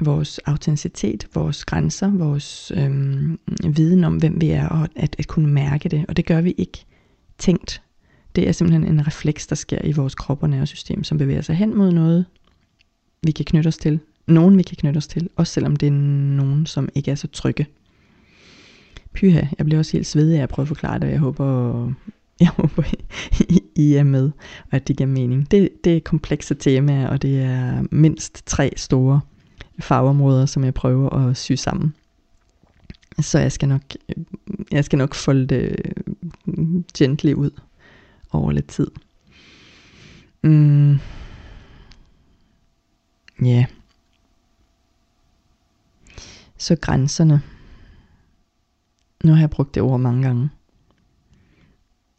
vores 0.02 0.38
autenticitet, 0.38 1.28
vores 1.34 1.64
grænser, 1.64 2.10
vores 2.10 2.72
øhm, 2.76 3.38
viden 3.68 4.04
om, 4.04 4.16
hvem 4.16 4.40
vi 4.40 4.50
er, 4.50 4.68
og 4.68 4.88
at, 4.96 5.16
at 5.18 5.26
kunne 5.26 5.48
mærke 5.48 5.88
det. 5.88 6.04
Og 6.08 6.16
det 6.16 6.26
gør 6.26 6.40
vi 6.40 6.54
ikke 6.58 6.84
tænkt. 7.38 7.82
Det 8.36 8.48
er 8.48 8.52
simpelthen 8.52 8.84
en 8.84 9.06
refleks, 9.06 9.46
der 9.46 9.56
sker 9.56 9.78
i 9.84 9.92
vores 9.92 10.14
krop 10.14 10.42
og 10.42 10.50
nervesystem, 10.50 11.04
som 11.04 11.18
bevæger 11.18 11.42
sig 11.42 11.56
hen 11.56 11.76
mod 11.76 11.92
noget, 11.92 12.26
vi 13.22 13.32
kan 13.32 13.44
knytte 13.44 13.68
os 13.68 13.78
til. 13.78 14.00
Nogen 14.26 14.58
vi 14.58 14.62
kan 14.62 14.76
knytte 14.76 14.98
os 14.98 15.06
til, 15.06 15.28
også 15.36 15.52
selvom 15.52 15.76
det 15.76 15.86
er 15.86 15.92
nogen, 16.36 16.66
som 16.66 16.88
ikke 16.94 17.10
er 17.10 17.14
så 17.14 17.28
trygge. 17.28 17.66
Pyha, 19.12 19.46
jeg 19.58 19.66
bliver 19.66 19.78
også 19.78 19.92
helt 19.92 20.06
svedig 20.06 20.38
af 20.38 20.42
at 20.42 20.48
prøve 20.48 20.64
at 20.64 20.68
forklare 20.68 20.98
det, 20.98 21.04
og 21.04 21.10
jeg 21.10 21.18
håber, 21.18 21.92
jeg 22.40 22.48
håber, 22.48 22.82
I, 23.40 23.60
I 23.76 23.94
er 23.94 24.04
med, 24.04 24.30
og 24.70 24.76
at 24.76 24.88
det 24.88 24.96
giver 24.96 25.08
mening. 25.08 25.50
Det, 25.50 25.68
det 25.84 25.96
er 25.96 26.00
komplekse 26.00 26.54
temaer, 26.54 27.08
og 27.08 27.22
det 27.22 27.40
er 27.40 27.84
mindst 27.90 28.46
tre 28.46 28.72
store 28.76 29.20
fagområder, 29.78 30.46
som 30.46 30.64
jeg 30.64 30.74
prøver 30.74 31.10
at 31.10 31.36
sy 31.36 31.52
sammen. 31.52 31.94
Så 33.20 33.38
jeg 33.38 33.52
skal 33.52 33.68
nok, 33.68 33.82
jeg 34.70 34.84
skal 34.84 34.98
nok 34.98 35.14
folde 35.14 35.46
det 35.46 35.76
mm, 36.44 36.84
gently 36.98 37.32
ud 37.32 37.50
over 38.32 38.52
lidt 38.52 38.68
tid. 38.68 38.86
Mm. 40.42 40.98
Ja. 43.44 43.66
Så 46.58 46.76
grænserne, 46.76 47.42
nu 49.24 49.32
har 49.32 49.40
jeg 49.40 49.50
brugt 49.50 49.74
det 49.74 49.82
ord 49.82 50.00
mange 50.00 50.22
gange, 50.22 50.50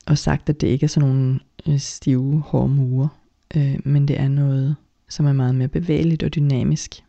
og 0.05 0.17
sagt, 0.17 0.49
at 0.49 0.61
det 0.61 0.67
ikke 0.67 0.84
er 0.84 0.88
sådan 0.88 1.09
nogle 1.09 1.39
øh, 1.67 1.80
stive, 1.80 2.41
hårde 2.41 2.74
mure, 2.74 3.09
øh, 3.55 3.80
men 3.86 4.07
det 4.07 4.19
er 4.19 4.28
noget, 4.28 4.76
som 5.09 5.26
er 5.26 5.34
meget 5.34 5.55
mere 5.55 5.67
bevægeligt 5.67 6.24
og 6.24 6.36
dynamisk 6.36 7.03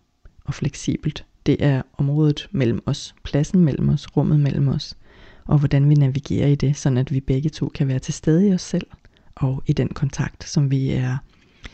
og 0.44 0.54
fleksibelt. 0.54 1.26
Det 1.46 1.56
er 1.64 1.82
området 1.98 2.48
mellem 2.50 2.82
os, 2.86 3.14
pladsen 3.24 3.60
mellem 3.60 3.88
os, 3.88 4.16
rummet 4.16 4.40
mellem 4.40 4.68
os, 4.68 4.96
og 5.44 5.58
hvordan 5.58 5.88
vi 5.88 5.94
navigerer 5.94 6.48
i 6.48 6.54
det, 6.54 6.76
sådan 6.76 6.98
at 6.98 7.12
vi 7.12 7.20
begge 7.20 7.50
to 7.50 7.68
kan 7.68 7.88
være 7.88 7.98
til 7.98 8.14
stede 8.14 8.48
i 8.48 8.54
os 8.54 8.62
selv, 8.62 8.86
og 9.34 9.62
i 9.66 9.72
den 9.72 9.88
kontakt, 9.88 10.48
som 10.48 10.70
vi 10.70 10.90
er 10.90 11.16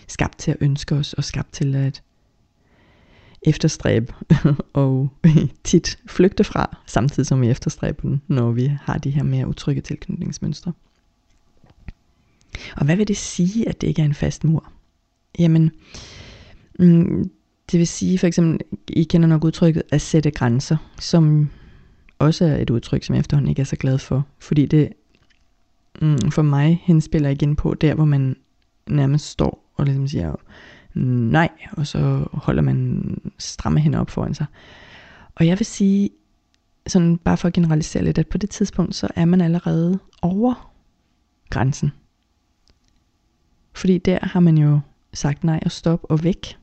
skabt 0.08 0.38
til 0.38 0.50
at 0.50 0.56
ønske 0.60 0.94
os, 0.94 1.12
og 1.12 1.24
skabt 1.24 1.52
til 1.52 1.76
at 1.76 2.02
efterstræbe, 3.42 4.14
og 4.72 5.08
tit 5.64 5.98
flygte 6.06 6.44
fra, 6.44 6.76
samtidig 6.86 7.26
som 7.26 7.40
vi 7.40 7.50
efterstræber 7.50 8.02
den, 8.02 8.22
når 8.28 8.50
vi 8.50 8.72
har 8.82 8.98
de 8.98 9.10
her 9.10 9.22
mere 9.22 9.48
utrygge 9.48 9.82
tilknytningsmønstre. 9.82 10.72
Og 12.76 12.84
hvad 12.84 12.96
vil 12.96 13.08
det 13.08 13.16
sige, 13.16 13.68
at 13.68 13.80
det 13.80 13.86
ikke 13.86 14.02
er 14.02 14.06
en 14.06 14.14
fast 14.14 14.44
mur? 14.44 14.72
Jamen, 15.38 15.70
mm, 16.78 17.30
det 17.72 17.78
vil 17.78 17.86
sige 17.86 18.18
for 18.18 18.26
eksempel, 18.26 18.60
I 18.88 19.02
kender 19.02 19.28
nok 19.28 19.44
udtrykket 19.44 19.82
at 19.90 20.00
sætte 20.00 20.30
grænser, 20.30 20.76
som 21.00 21.50
også 22.18 22.44
er 22.44 22.56
et 22.56 22.70
udtryk, 22.70 23.04
som 23.04 23.14
jeg 23.14 23.20
efterhånden 23.20 23.48
ikke 23.48 23.60
er 23.60 23.66
så 23.66 23.76
glad 23.76 23.98
for, 23.98 24.26
fordi 24.38 24.66
det 24.66 24.92
mm, 26.02 26.30
for 26.30 26.42
mig 26.42 26.82
henspiller 26.84 27.28
igen 27.28 27.56
på 27.56 27.74
der, 27.74 27.94
hvor 27.94 28.04
man 28.04 28.36
nærmest 28.86 29.26
står 29.26 29.72
og 29.76 29.84
ligesom 29.84 30.08
siger 30.08 30.36
nej, 30.94 31.48
og 31.72 31.86
så 31.86 32.26
holder 32.32 32.62
man 32.62 33.02
stramme 33.38 33.80
hænder 33.80 33.98
op 33.98 34.10
foran 34.10 34.34
sig. 34.34 34.46
Og 35.34 35.46
jeg 35.46 35.58
vil 35.58 35.66
sige, 35.66 36.10
sådan 36.86 37.18
bare 37.18 37.36
for 37.36 37.48
at 37.48 37.54
generalisere 37.54 38.04
lidt, 38.04 38.18
at 38.18 38.26
på 38.26 38.38
det 38.38 38.50
tidspunkt, 38.50 38.94
så 38.94 39.08
er 39.16 39.24
man 39.24 39.40
allerede 39.40 39.98
over 40.22 40.72
grænsen. 41.50 41.92
Fordi 43.74 43.98
der 43.98 44.18
har 44.22 44.40
man 44.40 44.58
jo 44.58 44.80
sagt 45.12 45.44
nej 45.44 45.60
og 45.64 45.70
stop 45.70 46.06
og 46.08 46.24
væk. 46.24 46.56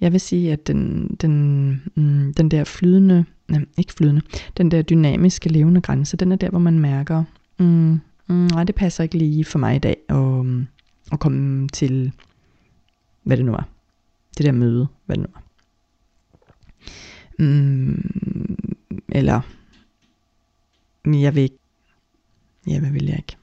Jeg 0.00 0.12
vil 0.12 0.20
sige, 0.20 0.52
at 0.52 0.66
den, 0.66 1.08
den, 1.20 1.70
mm, 1.94 2.34
den 2.34 2.50
der 2.50 2.64
flydende, 2.64 3.24
nej, 3.48 3.64
ikke 3.78 3.92
flydende, 3.92 4.20
den 4.56 4.70
der 4.70 4.82
dynamiske 4.82 5.48
levende 5.48 5.80
grænse, 5.80 6.16
den 6.16 6.32
er 6.32 6.36
der, 6.36 6.50
hvor 6.50 6.58
man 6.58 6.78
mærker, 6.78 7.24
mm, 7.58 8.00
mm, 8.26 8.46
nej, 8.46 8.64
det 8.64 8.74
passer 8.74 9.02
ikke 9.02 9.18
lige 9.18 9.44
for 9.44 9.58
mig 9.58 9.76
i 9.76 9.78
dag 9.78 9.96
at, 10.08 10.16
mm, 10.16 10.66
at 11.12 11.20
komme 11.20 11.68
til, 11.68 12.12
hvad 13.24 13.36
det 13.36 13.44
nu 13.44 13.52
er. 13.52 13.62
Det 14.38 14.46
der 14.46 14.52
møde, 14.52 14.88
hvad 15.06 15.16
det 15.16 15.22
nu 15.22 15.28
er. 15.34 15.40
Mm, 17.38 18.56
eller, 19.08 19.40
jeg 21.04 21.34
vil 21.34 21.42
ikke, 21.42 21.58
ja, 22.66 22.80
hvad 22.80 22.90
vil 22.90 23.06
jeg 23.06 23.16
ikke? 23.16 23.36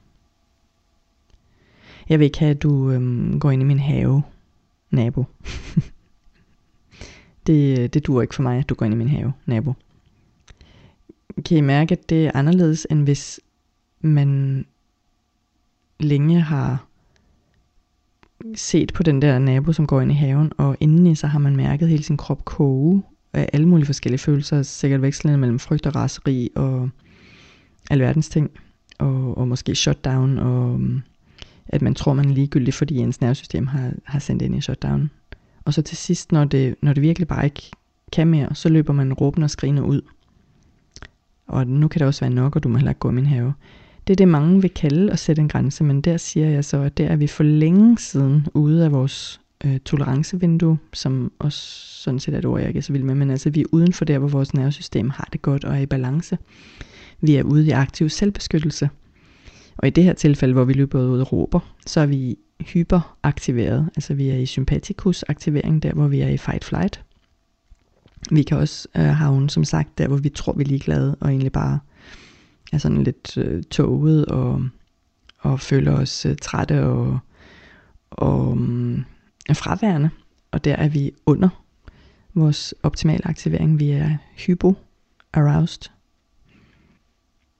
Jeg 2.08 2.18
vil 2.18 2.24
ikke 2.24 2.38
have, 2.38 2.50
at 2.50 2.62
du 2.62 2.90
øhm, 2.90 3.40
går 3.40 3.50
ind 3.50 3.62
i 3.62 3.64
min 3.64 3.78
have, 3.78 4.22
nabo. 4.90 5.24
det, 7.46 7.94
det 7.94 8.06
dur 8.06 8.22
ikke 8.22 8.34
for 8.34 8.42
mig, 8.42 8.58
at 8.58 8.68
du 8.68 8.74
går 8.74 8.86
ind 8.86 8.94
i 8.94 8.96
min 8.96 9.08
have, 9.08 9.32
nabo. 9.46 9.74
Kan 11.44 11.56
I 11.56 11.60
mærke, 11.60 11.92
at 11.92 12.10
det 12.10 12.26
er 12.26 12.30
anderledes, 12.34 12.86
end 12.90 13.02
hvis 13.04 13.40
man 14.00 14.64
længe 16.00 16.40
har 16.40 16.86
set 18.54 18.92
på 18.92 19.02
den 19.02 19.22
der 19.22 19.38
nabo, 19.38 19.72
som 19.72 19.86
går 19.86 20.00
ind 20.00 20.12
i 20.12 20.14
haven, 20.14 20.52
og 20.58 20.76
indeni 20.80 21.14
så 21.14 21.26
har 21.26 21.38
man 21.38 21.56
mærket 21.56 21.88
hele 21.88 22.02
sin 22.02 22.16
krop 22.16 22.44
koge 22.44 23.02
af 23.32 23.48
alle 23.52 23.68
mulige 23.68 23.86
forskellige 23.86 24.18
følelser, 24.18 24.62
sikkert 24.62 25.02
vekslende 25.02 25.38
mellem 25.38 25.58
frygt 25.58 25.86
og 25.86 25.94
raseri 25.94 26.50
og 26.54 26.90
alverdens 27.90 28.28
ting, 28.28 28.50
og, 28.98 29.38
og 29.38 29.48
måske 29.48 29.74
shutdown, 29.74 30.38
og 30.38 30.80
at 31.68 31.82
man 31.82 31.94
tror, 31.94 32.12
man 32.12 32.30
er 32.30 32.34
ligegyldig, 32.34 32.74
fordi 32.74 32.96
ens 32.96 33.20
nervesystem 33.20 33.66
har, 33.66 33.92
har 34.04 34.18
sendt 34.18 34.42
ind 34.42 34.56
i 34.56 34.60
shutdown. 34.60 35.10
Og 35.64 35.74
så 35.74 35.82
til 35.82 35.96
sidst, 35.96 36.32
når 36.32 36.44
det, 36.44 36.74
når 36.82 36.92
det 36.92 37.02
virkelig 37.02 37.28
bare 37.28 37.44
ikke 37.44 37.70
kan 38.12 38.26
mere, 38.26 38.54
så 38.54 38.68
løber 38.68 38.92
man 38.92 39.12
råbende 39.12 39.44
og 39.44 39.50
skrigende 39.50 39.82
ud. 39.82 40.00
Og 41.46 41.66
nu 41.66 41.88
kan 41.88 41.98
det 41.98 42.06
også 42.06 42.20
være 42.20 42.34
nok, 42.34 42.56
og 42.56 42.62
du 42.62 42.68
må 42.68 42.76
heller 42.76 42.90
ikke 42.90 42.98
gå 42.98 43.10
i 43.10 43.14
min 43.14 43.26
have. 43.26 43.54
Det 44.06 44.12
er 44.12 44.16
det, 44.16 44.28
mange 44.28 44.62
vil 44.62 44.70
kalde 44.70 45.12
at 45.12 45.18
sætte 45.18 45.42
en 45.42 45.48
grænse, 45.48 45.84
men 45.84 46.00
der 46.00 46.16
siger 46.16 46.50
jeg 46.50 46.64
så, 46.64 46.80
at 46.80 46.98
der 46.98 47.06
er 47.06 47.16
vi 47.16 47.26
for 47.26 47.44
længe 47.44 47.98
siden 47.98 48.46
ude 48.54 48.84
af 48.84 48.92
vores 48.92 49.40
øh, 49.64 49.80
tolerancevindue, 49.80 50.78
som 50.92 51.32
også 51.38 51.58
sådan 52.02 52.20
set 52.20 52.34
er 52.34 52.38
et 52.38 52.44
ord, 52.44 52.60
jeg 52.60 52.68
ikke 52.68 52.78
er 52.78 52.82
så 52.82 52.92
vild 52.92 53.02
med, 53.02 53.14
men 53.14 53.30
altså 53.30 53.50
vi 53.50 53.60
er 53.60 53.64
uden 53.72 53.92
for 53.92 54.04
der, 54.04 54.18
hvor 54.18 54.28
vores 54.28 54.54
nervesystem 54.54 55.10
har 55.10 55.28
det 55.32 55.42
godt 55.42 55.64
og 55.64 55.76
er 55.76 55.80
i 55.80 55.86
balance. 55.86 56.38
Vi 57.20 57.36
er 57.36 57.42
ude 57.42 57.66
i 57.66 57.70
aktiv 57.70 58.08
selvbeskyttelse. 58.08 58.90
Og 59.76 59.86
i 59.86 59.90
det 59.90 60.04
her 60.04 60.12
tilfælde, 60.12 60.54
hvor 60.54 60.64
vi 60.64 60.72
løber 60.72 61.04
ud 61.04 61.20
og 61.20 61.32
råber, 61.32 61.60
så 61.86 62.00
er 62.00 62.06
vi 62.06 62.38
hyperaktiveret. 62.60 63.90
Altså 63.96 64.14
vi 64.14 64.28
er 64.28 64.36
i 64.36 64.46
sympatikus 64.46 65.22
aktivering, 65.28 65.82
der 65.82 65.92
hvor 65.92 66.08
vi 66.08 66.20
er 66.20 66.28
i 66.28 66.36
fight-flight. 66.36 67.04
Vi 68.30 68.42
kan 68.42 68.56
også 68.56 68.88
øh, 68.96 69.02
havne, 69.02 69.50
som 69.50 69.64
sagt, 69.64 69.98
der 69.98 70.08
hvor 70.08 70.16
vi 70.16 70.28
tror, 70.28 70.52
vi 70.52 70.62
er 70.62 70.68
ligeglade, 70.68 71.16
og 71.20 71.28
egentlig 71.28 71.52
bare 71.52 71.78
er 72.72 72.78
sådan 72.78 73.02
lidt 73.02 73.38
øh, 73.38 73.62
toget, 73.62 74.26
og, 74.26 74.64
og 75.38 75.60
føler 75.60 75.92
os 75.92 76.26
øh, 76.26 76.36
trætte 76.36 76.84
og, 76.86 77.18
og 78.10 78.58
øh, 79.50 79.56
fraværende. 79.56 80.10
Og 80.50 80.64
der 80.64 80.76
er 80.76 80.88
vi 80.88 81.12
under 81.26 81.48
vores 82.34 82.74
optimale 82.82 83.28
aktivering. 83.28 83.78
Vi 83.78 83.90
er 83.90 84.16
hypo-aroused, 84.36 85.90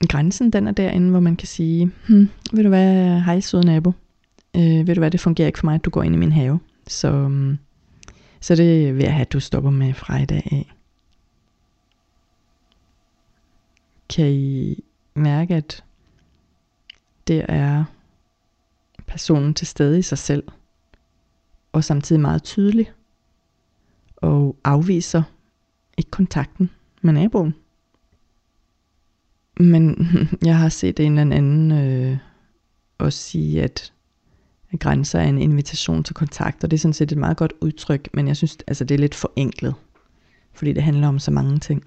grænsen 0.08 0.50
den 0.50 0.68
er 0.68 0.72
derinde, 0.72 1.10
hvor 1.10 1.20
man 1.20 1.36
kan 1.36 1.48
sige, 1.48 1.90
hm, 2.08 2.28
ved 2.52 2.62
du 2.62 2.68
hvad, 2.68 3.20
hej 3.20 3.40
søde 3.40 3.66
nabo, 3.66 3.92
øh, 4.56 4.86
ved 4.86 4.94
du 4.94 5.00
hvad, 5.00 5.10
det 5.10 5.20
fungerer 5.20 5.46
ikke 5.46 5.58
for 5.58 5.66
mig, 5.66 5.74
at 5.74 5.84
du 5.84 5.90
går 5.90 6.02
ind 6.02 6.14
i 6.14 6.18
min 6.18 6.32
have. 6.32 6.60
Så, 6.86 7.28
mm, 7.28 7.58
så 8.40 8.54
det 8.54 8.94
vil 8.94 9.02
jeg 9.02 9.12
have, 9.12 9.20
at 9.20 9.32
du 9.32 9.40
stopper 9.40 9.70
med 9.70 9.94
fra 9.94 10.22
i 10.22 10.24
dag 10.24 10.48
af. 10.52 10.72
Kan 14.08 14.32
I 14.32 14.84
mærke, 15.14 15.54
at 15.54 15.84
det 17.26 17.44
er 17.48 17.84
personen 19.06 19.54
til 19.54 19.66
stede 19.66 19.98
i 19.98 20.02
sig 20.02 20.18
selv, 20.18 20.44
og 21.72 21.84
samtidig 21.84 22.20
meget 22.20 22.42
tydelig, 22.42 22.92
og 24.16 24.56
afviser 24.64 25.22
ikke 25.98 26.10
kontakten 26.10 26.70
med 27.02 27.12
naboen. 27.12 27.54
Men 29.60 30.08
jeg 30.48 30.58
har 30.58 30.68
set 30.68 31.00
en 31.00 31.18
eller 31.18 31.36
anden 31.36 31.72
øh, 31.72 32.18
også 32.98 33.18
sige, 33.18 33.62
at 33.62 33.92
grænser 34.78 35.18
er 35.18 35.24
en 35.24 35.38
invitation 35.38 36.04
til 36.04 36.14
kontakt, 36.14 36.64
og 36.64 36.70
det 36.70 36.76
er 36.76 36.80
sådan 36.80 36.92
set 36.92 37.12
et 37.12 37.18
meget 37.18 37.36
godt 37.36 37.52
udtryk, 37.60 38.08
men 38.14 38.28
jeg 38.28 38.36
synes, 38.36 38.58
altså 38.66 38.84
det 38.84 38.94
er 38.94 38.98
lidt 38.98 39.14
forenklet, 39.14 39.74
fordi 40.52 40.72
det 40.72 40.82
handler 40.82 41.08
om 41.08 41.18
så 41.18 41.30
mange 41.30 41.58
ting. 41.58 41.84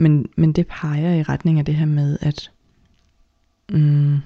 Men, 0.00 0.28
men 0.36 0.52
det 0.52 0.66
peger 0.66 1.14
i 1.14 1.22
retning 1.22 1.58
af 1.58 1.64
det 1.64 1.74
her 1.74 1.86
med, 1.86 2.18
at 2.20 2.50
mm, 3.72 4.18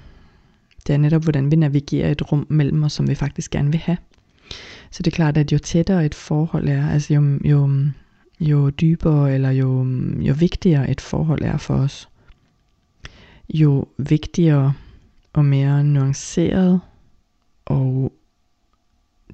det 0.87 0.93
er 0.93 0.97
netop, 0.97 1.23
hvordan 1.23 1.51
vi 1.51 1.55
navigerer 1.55 2.11
et 2.11 2.31
rum 2.31 2.47
mellem 2.49 2.83
os, 2.83 2.93
som 2.93 3.09
vi 3.09 3.15
faktisk 3.15 3.51
gerne 3.51 3.71
vil 3.71 3.79
have. 3.79 3.97
Så 4.91 5.03
det 5.03 5.07
er 5.11 5.15
klart, 5.15 5.37
at 5.37 5.51
jo 5.51 5.57
tættere 5.57 6.05
et 6.05 6.15
forhold 6.15 6.67
er, 6.67 6.89
altså 6.89 7.13
jo, 7.13 7.39
jo, 7.43 7.69
jo 8.39 8.69
dybere 8.69 9.33
eller 9.33 9.49
jo, 9.49 9.85
jo 10.19 10.33
vigtigere 10.39 10.89
et 10.89 11.01
forhold 11.01 11.41
er 11.41 11.57
for 11.57 11.75
os, 11.75 12.09
jo 13.53 13.87
vigtigere 13.97 14.73
og 15.33 15.45
mere 15.45 15.83
nuanceret 15.83 16.81
og 17.65 18.13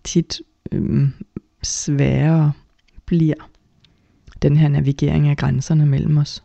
tit 0.04 0.42
øhm, 0.72 1.14
sværere 1.64 2.52
bliver 3.06 3.51
den 4.42 4.58
her 4.58 4.68
navigering 4.68 5.28
af 5.28 5.38
grænserne 5.38 5.86
mellem 5.86 6.18
os. 6.18 6.44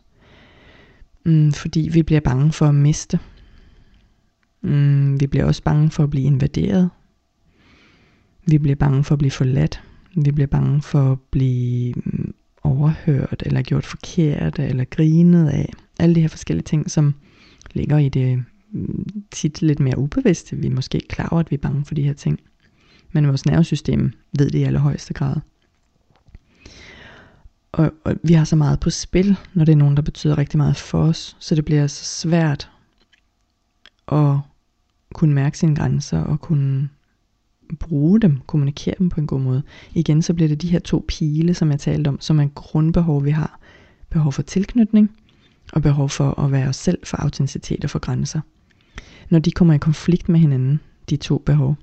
Mm, 1.25 1.51
fordi 1.51 1.89
vi 1.93 2.03
bliver 2.03 2.21
bange 2.21 2.51
for 2.51 2.65
at 2.65 2.75
miste. 2.75 3.19
Mm, 4.61 5.19
vi 5.19 5.27
bliver 5.27 5.45
også 5.45 5.63
bange 5.63 5.91
for 5.91 6.03
at 6.03 6.09
blive 6.09 6.25
invaderet. 6.25 6.89
Vi 8.47 8.57
bliver 8.57 8.75
bange 8.75 9.03
for 9.03 9.15
at 9.15 9.19
blive 9.19 9.31
forladt. 9.31 9.83
Vi 10.15 10.31
bliver 10.31 10.47
bange 10.47 10.81
for 10.81 11.11
at 11.11 11.19
blive 11.31 11.93
mm, 12.05 12.33
overhørt, 12.63 13.43
eller 13.45 13.61
gjort 13.61 13.85
forkert, 13.85 14.59
eller 14.59 14.83
grinet 14.83 15.49
af. 15.49 15.73
Alle 15.99 16.15
de 16.15 16.21
her 16.21 16.27
forskellige 16.27 16.63
ting, 16.63 16.91
som 16.91 17.13
ligger 17.73 17.97
i 17.97 18.09
det 18.09 18.43
mm, 18.71 19.23
tit 19.31 19.61
lidt 19.61 19.79
mere 19.79 19.97
ubevidste. 19.97 20.55
Vi 20.55 20.67
er 20.67 20.71
måske 20.71 20.95
ikke 20.95 21.07
klar 21.07 21.27
over, 21.31 21.39
at 21.39 21.51
vi 21.51 21.55
er 21.55 21.61
bange 21.61 21.85
for 21.85 21.95
de 21.95 22.03
her 22.03 22.13
ting. 22.13 22.39
Men 23.11 23.27
vores 23.27 23.45
nervesystem 23.45 24.11
ved 24.37 24.49
det 24.49 24.59
i 24.59 24.63
allerhøjeste 24.63 25.13
grad. 25.13 25.35
Og, 27.71 27.91
og 28.03 28.15
vi 28.23 28.33
har 28.33 28.45
så 28.45 28.55
meget 28.55 28.79
på 28.79 28.89
spil, 28.89 29.37
når 29.53 29.65
det 29.65 29.71
er 29.71 29.77
nogen, 29.77 29.95
der 29.95 30.01
betyder 30.01 30.37
rigtig 30.37 30.57
meget 30.57 30.77
for 30.77 31.01
os. 31.01 31.37
Så 31.39 31.55
det 31.55 31.65
bliver 31.65 31.87
så 31.87 32.05
svært 32.05 32.69
at 34.07 34.37
kunne 35.13 35.33
mærke 35.33 35.57
sine 35.57 35.75
grænser 35.75 36.19
og 36.19 36.41
kunne 36.41 36.89
bruge 37.79 38.19
dem, 38.19 38.39
kommunikere 38.47 38.95
dem 38.99 39.09
på 39.09 39.21
en 39.21 39.27
god 39.27 39.39
måde. 39.39 39.63
Igen 39.93 40.21
så 40.21 40.33
bliver 40.33 40.47
det 40.47 40.61
de 40.61 40.67
her 40.67 40.79
to 40.79 41.05
pile, 41.07 41.53
som 41.53 41.71
jeg 41.71 41.79
talte 41.79 42.07
om, 42.07 42.21
som 42.21 42.39
er 42.39 42.47
grundbehov, 42.47 43.25
vi 43.25 43.31
har. 43.31 43.59
behov 44.09 44.31
for 44.33 44.41
tilknytning 44.41 45.11
og 45.73 45.81
behov 45.81 46.09
for 46.09 46.39
at 46.39 46.51
være 46.51 46.67
os 46.67 46.75
selv, 46.75 46.99
for 47.03 47.17
autenticitet 47.17 47.83
og 47.83 47.89
for 47.89 47.99
grænser. 47.99 48.41
Når 49.29 49.39
de 49.39 49.51
kommer 49.51 49.73
i 49.73 49.77
konflikt 49.77 50.29
med 50.29 50.39
hinanden, 50.39 50.79
de 51.09 51.17
to 51.17 51.37
behov, 51.37 51.75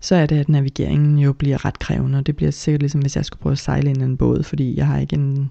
så 0.00 0.14
er 0.14 0.26
det, 0.26 0.36
at 0.36 0.48
navigeringen 0.48 1.18
jo 1.18 1.32
bliver 1.32 1.64
ret 1.64 1.78
krævende, 1.78 2.18
og 2.18 2.26
det 2.26 2.36
bliver 2.36 2.50
sikkert 2.50 2.82
ligesom, 2.82 3.00
hvis 3.00 3.16
jeg 3.16 3.24
skulle 3.24 3.40
prøve 3.40 3.52
at 3.52 3.58
sejle 3.58 3.90
ind 3.90 4.02
en 4.02 4.16
båd, 4.16 4.42
fordi 4.42 4.76
jeg 4.76 4.86
har 4.86 4.98
ikke 4.98 5.16
en 5.16 5.50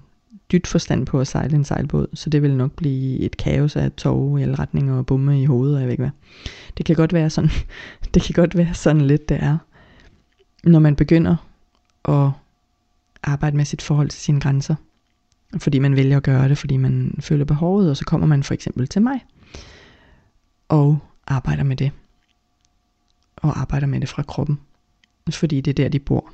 dyt 0.52 0.66
forstand 0.66 1.06
på 1.06 1.20
at 1.20 1.26
sejle 1.26 1.56
en 1.56 1.64
sejlbåd, 1.64 2.06
så 2.14 2.30
det 2.30 2.42
vil 2.42 2.56
nok 2.56 2.72
blive 2.72 3.18
et 3.18 3.36
kaos 3.36 3.76
af 3.76 3.92
tog 3.92 4.40
i 4.40 4.42
alle 4.42 4.54
retninger 4.54 4.94
og 4.94 5.06
bumme 5.06 5.42
i 5.42 5.44
hovedet, 5.44 5.74
og 5.74 5.80
jeg 5.80 5.86
ved 5.86 5.92
ikke 5.92 6.02
hvad. 6.02 6.10
Det 6.76 6.86
kan 6.86 6.96
godt 6.96 7.12
være 7.12 7.30
sådan, 7.30 7.50
det 8.14 8.22
kan 8.22 8.34
godt 8.34 8.56
være 8.56 8.74
sådan 8.74 9.02
lidt, 9.02 9.28
det 9.28 9.38
er, 9.40 9.58
når 10.64 10.78
man 10.78 10.96
begynder 10.96 11.36
at 12.04 12.30
arbejde 13.22 13.56
med 13.56 13.64
sit 13.64 13.82
forhold 13.82 14.08
til 14.08 14.20
sine 14.20 14.40
grænser, 14.40 14.74
fordi 15.58 15.78
man 15.78 15.96
vælger 15.96 16.16
at 16.16 16.22
gøre 16.22 16.48
det, 16.48 16.58
fordi 16.58 16.76
man 16.76 17.14
føler 17.20 17.44
behovet, 17.44 17.90
og 17.90 17.96
så 17.96 18.04
kommer 18.04 18.26
man 18.26 18.42
for 18.42 18.54
eksempel 18.54 18.88
til 18.88 19.02
mig, 19.02 19.24
og 20.68 20.98
arbejder 21.26 21.62
med 21.62 21.76
det, 21.76 21.90
og 23.40 23.60
arbejder 23.60 23.86
med 23.86 24.00
det 24.00 24.08
fra 24.08 24.22
kroppen, 24.22 24.60
fordi 25.30 25.60
det 25.60 25.70
er 25.70 25.74
der, 25.74 25.88
de 25.88 25.98
bor. 25.98 26.32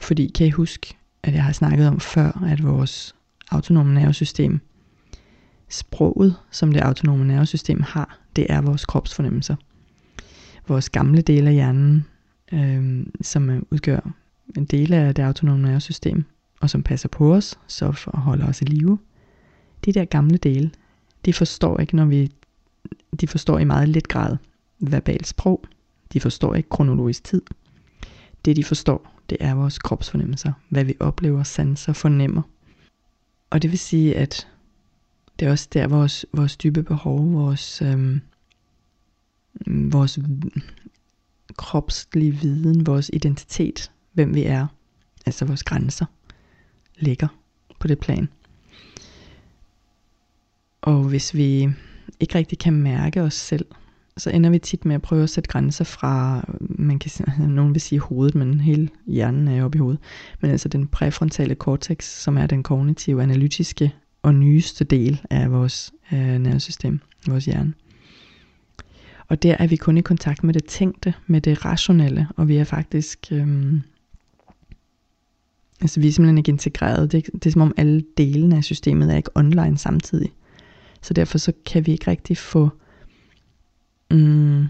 Fordi 0.00 0.32
kan 0.34 0.46
I 0.46 0.50
huske, 0.50 0.96
at 1.22 1.34
jeg 1.34 1.44
har 1.44 1.52
snakket 1.52 1.88
om 1.88 2.00
før, 2.00 2.44
at 2.46 2.64
vores 2.64 3.14
autonome 3.50 3.94
nervesystem, 3.94 4.60
sproget, 5.68 6.36
som 6.50 6.72
det 6.72 6.80
autonome 6.80 7.24
nervesystem 7.24 7.82
har, 7.82 8.18
det 8.36 8.46
er 8.48 8.60
vores 8.60 8.86
kropsfornemmelser. 8.86 9.56
Vores 10.68 10.90
gamle 10.90 11.22
dele 11.22 11.48
af 11.48 11.54
hjernen, 11.54 12.06
øh, 12.52 13.06
som 13.20 13.66
udgør 13.70 14.10
en 14.56 14.64
del 14.64 14.92
af 14.92 15.14
det 15.14 15.22
autonome 15.22 15.62
nervesystem, 15.62 16.24
og 16.60 16.70
som 16.70 16.82
passer 16.82 17.08
på 17.08 17.34
os, 17.34 17.58
så 17.66 17.92
for 17.92 18.10
at 18.10 18.20
holde 18.20 18.44
os 18.44 18.62
i 18.62 18.64
live. 18.64 18.98
De 19.84 19.92
der 19.92 20.04
gamle 20.04 20.36
dele, 20.36 20.70
de 21.24 21.32
forstår 21.32 21.80
ikke, 21.80 21.96
når 21.96 22.04
vi, 22.04 22.32
de 23.20 23.26
forstår 23.26 23.58
i 23.58 23.64
meget 23.64 23.88
let 23.88 24.08
grad 24.08 24.36
verbalt 24.80 25.26
sprog. 25.26 25.64
De 26.12 26.20
forstår 26.20 26.54
ikke 26.54 26.68
kronologisk 26.68 27.24
tid. 27.24 27.42
Det 28.44 28.56
de 28.56 28.64
forstår, 28.64 29.20
det 29.30 29.38
er 29.40 29.54
vores 29.54 29.78
kropsfornemmelser. 29.78 30.52
Hvad 30.68 30.84
vi 30.84 30.94
oplever, 31.00 31.42
sanser, 31.42 31.92
fornemmer. 31.92 32.42
Og 33.50 33.62
det 33.62 33.70
vil 33.70 33.78
sige, 33.78 34.16
at 34.16 34.48
det 35.38 35.46
er 35.46 35.50
også 35.50 35.68
der 35.72 35.88
vores, 35.88 36.26
vores 36.32 36.56
dybe 36.56 36.82
behov, 36.82 37.32
vores, 37.32 37.82
øhm, 37.82 38.20
vores 39.66 40.18
kropslige 41.56 42.32
viden, 42.32 42.86
vores 42.86 43.10
identitet, 43.12 43.90
hvem 44.12 44.34
vi 44.34 44.42
er, 44.42 44.66
altså 45.26 45.44
vores 45.44 45.62
grænser, 45.62 46.06
ligger 46.96 47.28
på 47.78 47.88
det 47.88 47.98
plan. 47.98 48.28
Og 50.82 51.04
hvis 51.04 51.34
vi 51.34 51.68
ikke 52.20 52.34
rigtig 52.34 52.58
kan 52.58 52.72
mærke 52.72 53.22
os 53.22 53.34
selv, 53.34 53.66
så 54.20 54.30
ender 54.30 54.50
vi 54.50 54.58
tit 54.58 54.84
med 54.84 54.94
at 54.94 55.02
prøve 55.02 55.22
at 55.22 55.30
sætte 55.30 55.50
grænser 55.50 55.84
fra, 55.84 56.44
man 56.60 56.98
kan, 56.98 57.10
nogen 57.48 57.74
vil 57.74 57.80
sige 57.80 57.98
hovedet, 57.98 58.34
men 58.34 58.60
hele 58.60 58.88
hjernen 59.06 59.48
er 59.48 59.64
oppe 59.64 59.76
i 59.76 59.80
hovedet, 59.80 60.00
men 60.40 60.50
altså 60.50 60.68
den 60.68 60.86
præfrontale 60.86 61.54
cortex, 61.54 62.04
som 62.04 62.38
er 62.38 62.46
den 62.46 62.62
kognitive, 62.62 63.22
analytiske 63.22 63.94
og 64.22 64.34
nyeste 64.34 64.84
del 64.84 65.20
af 65.30 65.52
vores 65.52 65.92
øh, 66.12 66.38
nervesystem, 66.38 67.00
vores 67.28 67.44
hjerne. 67.44 67.74
Og 69.28 69.42
der 69.42 69.56
er 69.58 69.66
vi 69.66 69.76
kun 69.76 69.98
i 69.98 70.00
kontakt 70.00 70.44
med 70.44 70.54
det 70.54 70.64
tænkte, 70.64 71.14
med 71.26 71.40
det 71.40 71.64
rationelle, 71.64 72.28
og 72.36 72.48
vi 72.48 72.56
er 72.56 72.64
faktisk, 72.64 73.26
Øh, 73.32 73.74
altså 75.80 76.00
vi 76.00 76.08
er 76.08 76.12
simpelthen 76.12 76.38
ikke 76.38 76.50
integreret. 76.50 77.12
Det, 77.12 77.26
det 77.32 77.46
er 77.46 77.50
som 77.50 77.62
om 77.62 77.74
alle 77.76 78.04
delene 78.16 78.56
af 78.56 78.64
systemet 78.64 79.12
er 79.12 79.16
ikke 79.16 79.30
online 79.34 79.78
samtidig. 79.78 80.32
Så 81.02 81.14
derfor 81.14 81.38
så 81.38 81.52
kan 81.66 81.86
vi 81.86 81.92
ikke 81.92 82.10
rigtig 82.10 82.36
få 82.36 82.70
mm, 84.10 84.66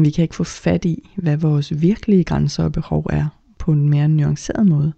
vi 0.00 0.10
kan 0.10 0.22
ikke 0.22 0.34
få 0.34 0.44
fat 0.44 0.84
i, 0.84 1.10
hvad 1.16 1.36
vores 1.36 1.80
virkelige 1.80 2.24
grænser 2.24 2.64
og 2.64 2.72
behov 2.72 3.06
er 3.10 3.26
på 3.58 3.72
en 3.72 3.88
mere 3.88 4.08
nuanceret 4.08 4.66
måde. 4.66 4.92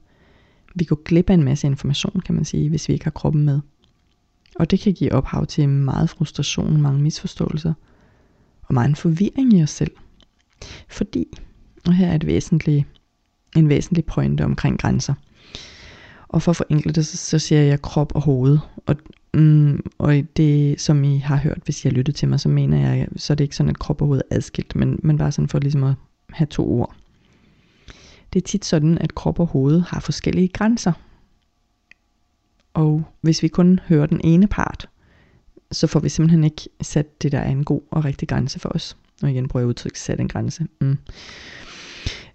Vi 0.75 0.85
går 0.85 1.03
glip 1.05 1.31
af 1.31 1.35
en 1.35 1.45
masse 1.45 1.67
information, 1.67 2.23
kan 2.25 2.35
man 2.35 2.45
sige, 2.45 2.69
hvis 2.69 2.89
vi 2.89 2.93
ikke 2.93 3.05
har 3.05 3.11
kroppen 3.11 3.45
med. 3.45 3.61
Og 4.55 4.71
det 4.71 4.81
kan 4.81 4.93
give 4.93 5.13
ophav 5.13 5.47
til 5.47 5.69
meget 5.69 6.11
frustration, 6.11 6.81
mange 6.81 7.03
misforståelser 7.03 7.73
og 8.63 8.75
meget 8.75 8.89
en 8.89 8.97
forvirring 8.97 9.53
i 9.53 9.63
os 9.63 9.71
selv. 9.71 9.91
Fordi, 10.89 11.27
og 11.87 11.95
her 11.95 12.07
er 12.07 12.15
et 12.15 12.27
væsentligt, 12.27 12.87
en 13.57 13.69
væsentlig 13.69 14.05
pointe 14.05 14.45
omkring 14.45 14.79
grænser. 14.79 15.15
Og 16.29 16.43
for 16.43 16.51
at 16.51 16.57
forenkle 16.57 16.93
det, 16.93 17.07
så, 17.07 17.17
så 17.17 17.39
siger 17.39 17.61
jeg 17.61 17.83
krop 17.83 18.13
og 18.15 18.23
hoved. 18.23 18.59
Og, 18.87 18.97
Mm, 19.35 19.83
og 19.99 20.23
det, 20.37 20.81
som 20.81 21.05
I 21.05 21.19
har 21.19 21.37
hørt, 21.37 21.59
hvis 21.65 21.85
I 21.85 21.89
har 21.89 21.93
lyttet 21.93 22.15
til 22.15 22.29
mig, 22.29 22.41
så 22.41 22.49
mener 22.49 22.95
jeg, 22.95 23.09
så 23.17 23.33
er 23.33 23.35
det 23.35 23.45
ikke 23.45 23.57
sådan, 23.57 23.71
at 23.71 23.79
krop 23.79 24.01
og 24.03 24.07
hoved 24.07 24.21
er 24.31 24.37
adskilt, 24.37 24.77
men, 24.77 24.99
men 25.03 25.19
bare 25.19 25.33
sådan 25.33 25.49
for 25.49 25.59
ligesom 25.59 25.85
at 25.85 25.95
have 26.31 26.47
to 26.47 26.69
ord. 26.69 26.97
Det 28.33 28.43
er 28.43 28.47
tit 28.47 28.65
sådan, 28.65 28.99
at 28.99 29.15
krop 29.15 29.41
og 29.41 29.47
hoved 29.47 29.81
har 29.81 30.01
forskellige 30.01 30.49
grænser. 30.49 30.93
Og 32.75 33.05
hvis 33.21 33.43
vi 33.43 33.49
kun 33.49 33.81
hører 33.89 34.07
den 34.07 34.21
ene 34.25 34.47
part, 34.47 34.89
så 35.73 35.87
får 35.87 36.01
vi 36.01 36.09
simpelthen 36.09 36.45
ikke 36.45 36.69
sat 36.81 37.23
det, 37.23 37.33
der 37.33 37.39
er 37.39 37.51
en 37.51 37.65
god 37.65 37.81
og 37.91 38.05
rigtig 38.05 38.29
grænse 38.29 38.61
for 38.61 38.69
os. 38.69 38.97
Og 39.23 39.31
igen 39.31 39.49
prøver 39.49 39.63
jeg 39.63 39.69
udtryk, 39.69 39.97
sat 39.97 40.21
en 40.21 40.29
grænse. 40.29 40.67
Mm. 40.81 40.99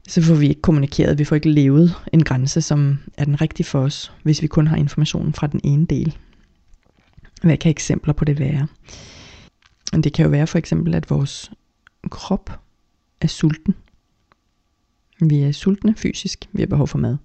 Så 0.07 0.21
får 0.21 0.35
vi 0.35 0.47
ikke 0.47 0.61
kommunikeret, 0.61 1.19
vi 1.19 1.23
får 1.23 1.35
ikke 1.35 1.49
levet 1.49 1.95
en 2.13 2.23
grænse, 2.23 2.61
som 2.61 2.99
er 3.17 3.25
den 3.25 3.41
rigtige 3.41 3.65
for 3.65 3.79
os, 3.79 4.13
hvis 4.23 4.41
vi 4.41 4.47
kun 4.47 4.67
har 4.67 4.77
informationen 4.77 5.33
fra 5.33 5.47
den 5.47 5.61
ene 5.63 5.85
del. 5.85 6.17
Hvad 7.41 7.57
kan 7.57 7.69
eksempler 7.69 8.13
på 8.13 8.25
det 8.25 8.39
være? 8.39 8.67
Det 9.93 10.13
kan 10.13 10.25
jo 10.25 10.29
være 10.29 10.47
for 10.47 10.57
eksempel, 10.57 10.95
at 10.95 11.09
vores 11.09 11.51
krop 12.09 12.59
er 13.21 13.27
sulten. 13.27 13.75
Vi 15.19 15.39
er 15.39 15.51
sultne 15.51 15.95
fysisk, 15.95 16.49
vi 16.51 16.61
har 16.61 16.67
behov 16.67 16.87
for 16.87 16.97
mad. 16.97 17.17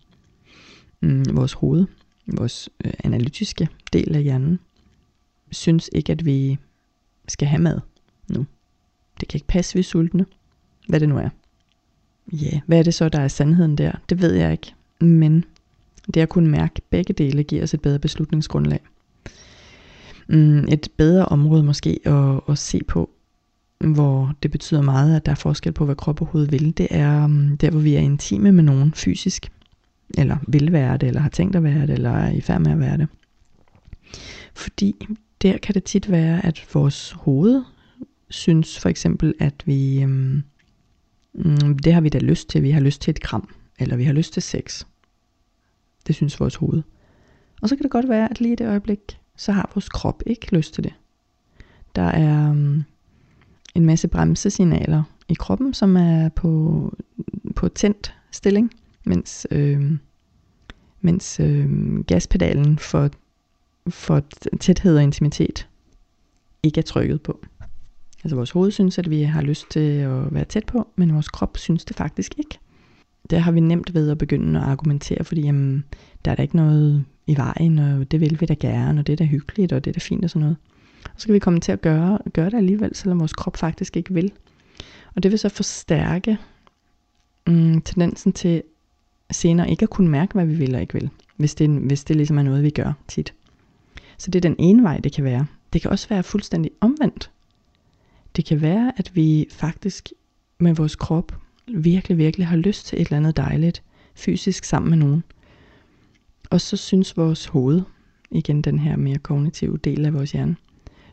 Mm, 1.00 1.24
vores 1.32 1.52
hoved, 1.52 1.86
vores 2.26 2.68
øh, 2.84 2.92
analytiske 3.04 3.68
del 3.92 4.16
af 4.16 4.22
hjernen, 4.22 4.58
synes 5.50 5.90
ikke, 5.92 6.12
at 6.12 6.24
vi 6.24 6.58
skal 7.28 7.48
have 7.48 7.62
mad 7.62 7.80
nu. 8.28 8.46
Det 9.20 9.28
kan 9.28 9.36
ikke 9.38 9.46
passe, 9.46 9.74
vi 9.74 9.80
er 9.80 9.84
sultne. 9.84 10.26
Hvad 10.88 11.00
det 11.00 11.08
nu 11.08 11.18
er. 11.18 11.28
Ja, 12.32 12.60
hvad 12.66 12.78
er 12.78 12.82
det 12.82 12.94
så, 12.94 13.08
der 13.08 13.20
er 13.20 13.28
sandheden 13.28 13.78
der? 13.78 13.92
Det 14.08 14.20
ved 14.20 14.32
jeg 14.32 14.52
ikke. 14.52 14.74
Men 15.00 15.44
det 16.14 16.20
at 16.20 16.28
kunne 16.28 16.48
mærke 16.50 16.82
begge 16.90 17.12
dele 17.12 17.42
giver 17.42 17.62
os 17.62 17.74
et 17.74 17.82
bedre 17.82 17.98
beslutningsgrundlag 17.98 18.80
mm, 20.28 20.64
et 20.68 20.88
bedre 20.96 21.26
område 21.26 21.62
måske 21.62 22.00
at, 22.04 22.40
at 22.48 22.58
se 22.58 22.80
på, 22.88 23.10
hvor 23.78 24.32
det 24.42 24.50
betyder 24.50 24.82
meget, 24.82 25.16
at 25.16 25.26
der 25.26 25.32
er 25.32 25.36
forskel 25.36 25.72
på, 25.72 25.84
hvad 25.84 25.94
krop 25.94 26.20
og 26.20 26.26
hoved 26.26 26.46
vil. 26.46 26.78
Det 26.78 26.86
er 26.90 27.24
um, 27.24 27.56
der, 27.56 27.70
hvor 27.70 27.80
vi 27.80 27.94
er 27.94 28.00
intime 28.00 28.52
med 28.52 28.64
nogen 28.64 28.94
fysisk, 28.94 29.52
eller 30.18 30.36
vil 30.48 30.72
være 30.72 30.96
det, 30.96 31.06
eller 31.06 31.20
har 31.20 31.28
tænkt 31.28 31.56
at 31.56 31.64
være 31.64 31.86
det, 31.86 31.90
eller 31.90 32.10
er 32.10 32.30
i 32.30 32.40
færd 32.40 32.60
med 32.60 32.72
at 32.72 32.80
være 32.80 32.96
det. 32.96 33.08
Fordi 34.54 35.08
der 35.42 35.58
kan 35.58 35.74
det 35.74 35.84
tit 35.84 36.10
være, 36.10 36.46
at 36.46 36.66
vores 36.74 37.10
hoved 37.10 37.62
synes 38.30 38.78
for 38.78 38.88
eksempel, 38.88 39.34
at 39.38 39.62
vi, 39.66 40.02
øhm, 40.02 40.42
det 41.84 41.94
har 41.94 42.00
vi 42.00 42.08
da 42.08 42.18
lyst 42.18 42.48
til, 42.48 42.62
vi 42.62 42.70
har 42.70 42.80
lyst 42.80 43.02
til 43.02 43.10
et 43.10 43.20
kram, 43.20 43.54
eller 43.78 43.96
vi 43.96 44.04
har 44.04 44.12
lyst 44.12 44.32
til 44.32 44.42
sex. 44.42 44.84
Det 46.06 46.14
synes 46.14 46.40
vores 46.40 46.54
hoved. 46.54 46.82
Og 47.62 47.68
så 47.68 47.76
kan 47.76 47.82
det 47.82 47.90
godt 47.90 48.08
være, 48.08 48.30
at 48.30 48.40
lige 48.40 48.52
i 48.52 48.56
det 48.56 48.66
øjeblik, 48.66 49.18
så 49.36 49.52
har 49.52 49.70
vores 49.74 49.88
krop 49.88 50.22
ikke 50.26 50.54
lyst 50.56 50.74
til 50.74 50.84
det. 50.84 50.94
Der 51.96 52.02
er 52.02 52.50
um, 52.50 52.84
en 53.74 53.86
masse 53.86 54.08
bremsesignaler 54.08 55.02
i 55.28 55.34
kroppen, 55.34 55.74
som 55.74 55.96
er 55.96 56.28
på, 56.28 56.94
på 57.56 57.68
tændt 57.68 58.14
stilling, 58.30 58.70
mens, 59.04 59.46
øh, 59.50 59.92
mens 61.00 61.40
øh, 61.40 61.98
gaspedalen 62.04 62.78
for, 62.78 63.10
for 63.88 64.22
tæthed 64.60 64.96
og 64.96 65.02
intimitet 65.02 65.68
ikke 66.62 66.78
er 66.78 66.82
trykket 66.82 67.22
på. 67.22 67.44
Altså 68.24 68.36
vores 68.36 68.50
hoved 68.50 68.70
synes, 68.70 68.98
at 68.98 69.10
vi 69.10 69.22
har 69.22 69.42
lyst 69.42 69.70
til 69.70 69.80
at 69.80 70.34
være 70.34 70.44
tæt 70.44 70.66
på, 70.66 70.88
men 70.96 71.14
vores 71.14 71.28
krop 71.28 71.58
synes 71.58 71.84
det 71.84 71.96
faktisk 71.96 72.38
ikke. 72.38 72.58
Der 73.30 73.38
har 73.38 73.52
vi 73.52 73.60
nemt 73.60 73.94
ved 73.94 74.10
at 74.10 74.18
begynde 74.18 74.60
at 74.60 74.66
argumentere, 74.66 75.24
fordi 75.24 75.40
jamen, 75.40 75.84
der 76.24 76.30
er 76.30 76.34
der 76.34 76.42
ikke 76.42 76.56
noget 76.56 77.04
i 77.26 77.36
vejen, 77.36 77.78
og 77.78 78.10
det 78.10 78.20
vil 78.20 78.40
vi 78.40 78.46
da 78.46 78.54
gerne, 78.54 79.00
og 79.00 79.06
det 79.06 79.12
er 79.12 79.16
da 79.16 79.24
hyggeligt, 79.24 79.72
og 79.72 79.84
det 79.84 79.90
er 79.90 79.92
da 79.92 80.00
fint 80.00 80.24
og 80.24 80.30
sådan 80.30 80.40
noget. 80.40 80.56
Og 81.04 81.20
så 81.20 81.26
kan 81.26 81.34
vi 81.34 81.38
komme 81.38 81.60
til 81.60 81.72
at 81.72 81.80
gøre, 81.80 82.18
gøre 82.32 82.50
det 82.50 82.56
alligevel, 82.56 82.94
selvom 82.94 83.20
vores 83.20 83.32
krop 83.32 83.56
faktisk 83.56 83.96
ikke 83.96 84.14
vil. 84.14 84.32
Og 85.14 85.22
det 85.22 85.30
vil 85.30 85.38
så 85.38 85.48
forstærke 85.48 86.38
mm, 87.46 87.80
tendensen 87.80 88.32
til 88.32 88.62
senere 89.30 89.70
ikke 89.70 89.82
at 89.82 89.90
kunne 89.90 90.08
mærke, 90.08 90.34
hvad 90.34 90.46
vi 90.46 90.54
vil 90.54 90.74
og 90.74 90.80
ikke 90.80 90.94
vil, 90.94 91.10
hvis 91.36 91.54
det, 91.54 91.70
hvis 91.70 92.04
det 92.04 92.16
ligesom 92.16 92.38
er 92.38 92.42
noget, 92.42 92.62
vi 92.62 92.70
gør 92.70 92.92
tit. 93.08 93.34
Så 94.18 94.30
det 94.30 94.44
er 94.44 94.48
den 94.48 94.56
ene 94.58 94.82
vej, 94.82 94.98
det 94.98 95.12
kan 95.12 95.24
være. 95.24 95.46
Det 95.72 95.82
kan 95.82 95.90
også 95.90 96.08
være 96.08 96.22
fuldstændig 96.22 96.70
omvendt. 96.80 97.30
Det 98.36 98.44
kan 98.44 98.60
være, 98.60 98.92
at 98.96 99.16
vi 99.16 99.46
faktisk 99.50 100.08
med 100.58 100.74
vores 100.74 100.96
krop 100.96 101.32
virkelig, 101.66 102.18
virkelig 102.18 102.46
har 102.46 102.56
lyst 102.56 102.86
til 102.86 103.00
et 103.00 103.06
eller 103.06 103.16
andet 103.16 103.36
dejligt 103.36 103.82
fysisk 104.14 104.64
sammen 104.64 104.90
med 104.90 104.98
nogen 104.98 105.24
og 106.52 106.60
så 106.60 106.76
synes 106.76 107.16
vores 107.16 107.46
hoved, 107.46 107.82
igen 108.30 108.62
den 108.62 108.78
her 108.78 108.96
mere 108.96 109.18
kognitive 109.18 109.76
del 109.76 110.06
af 110.06 110.14
vores 110.14 110.32
hjerne, 110.32 110.56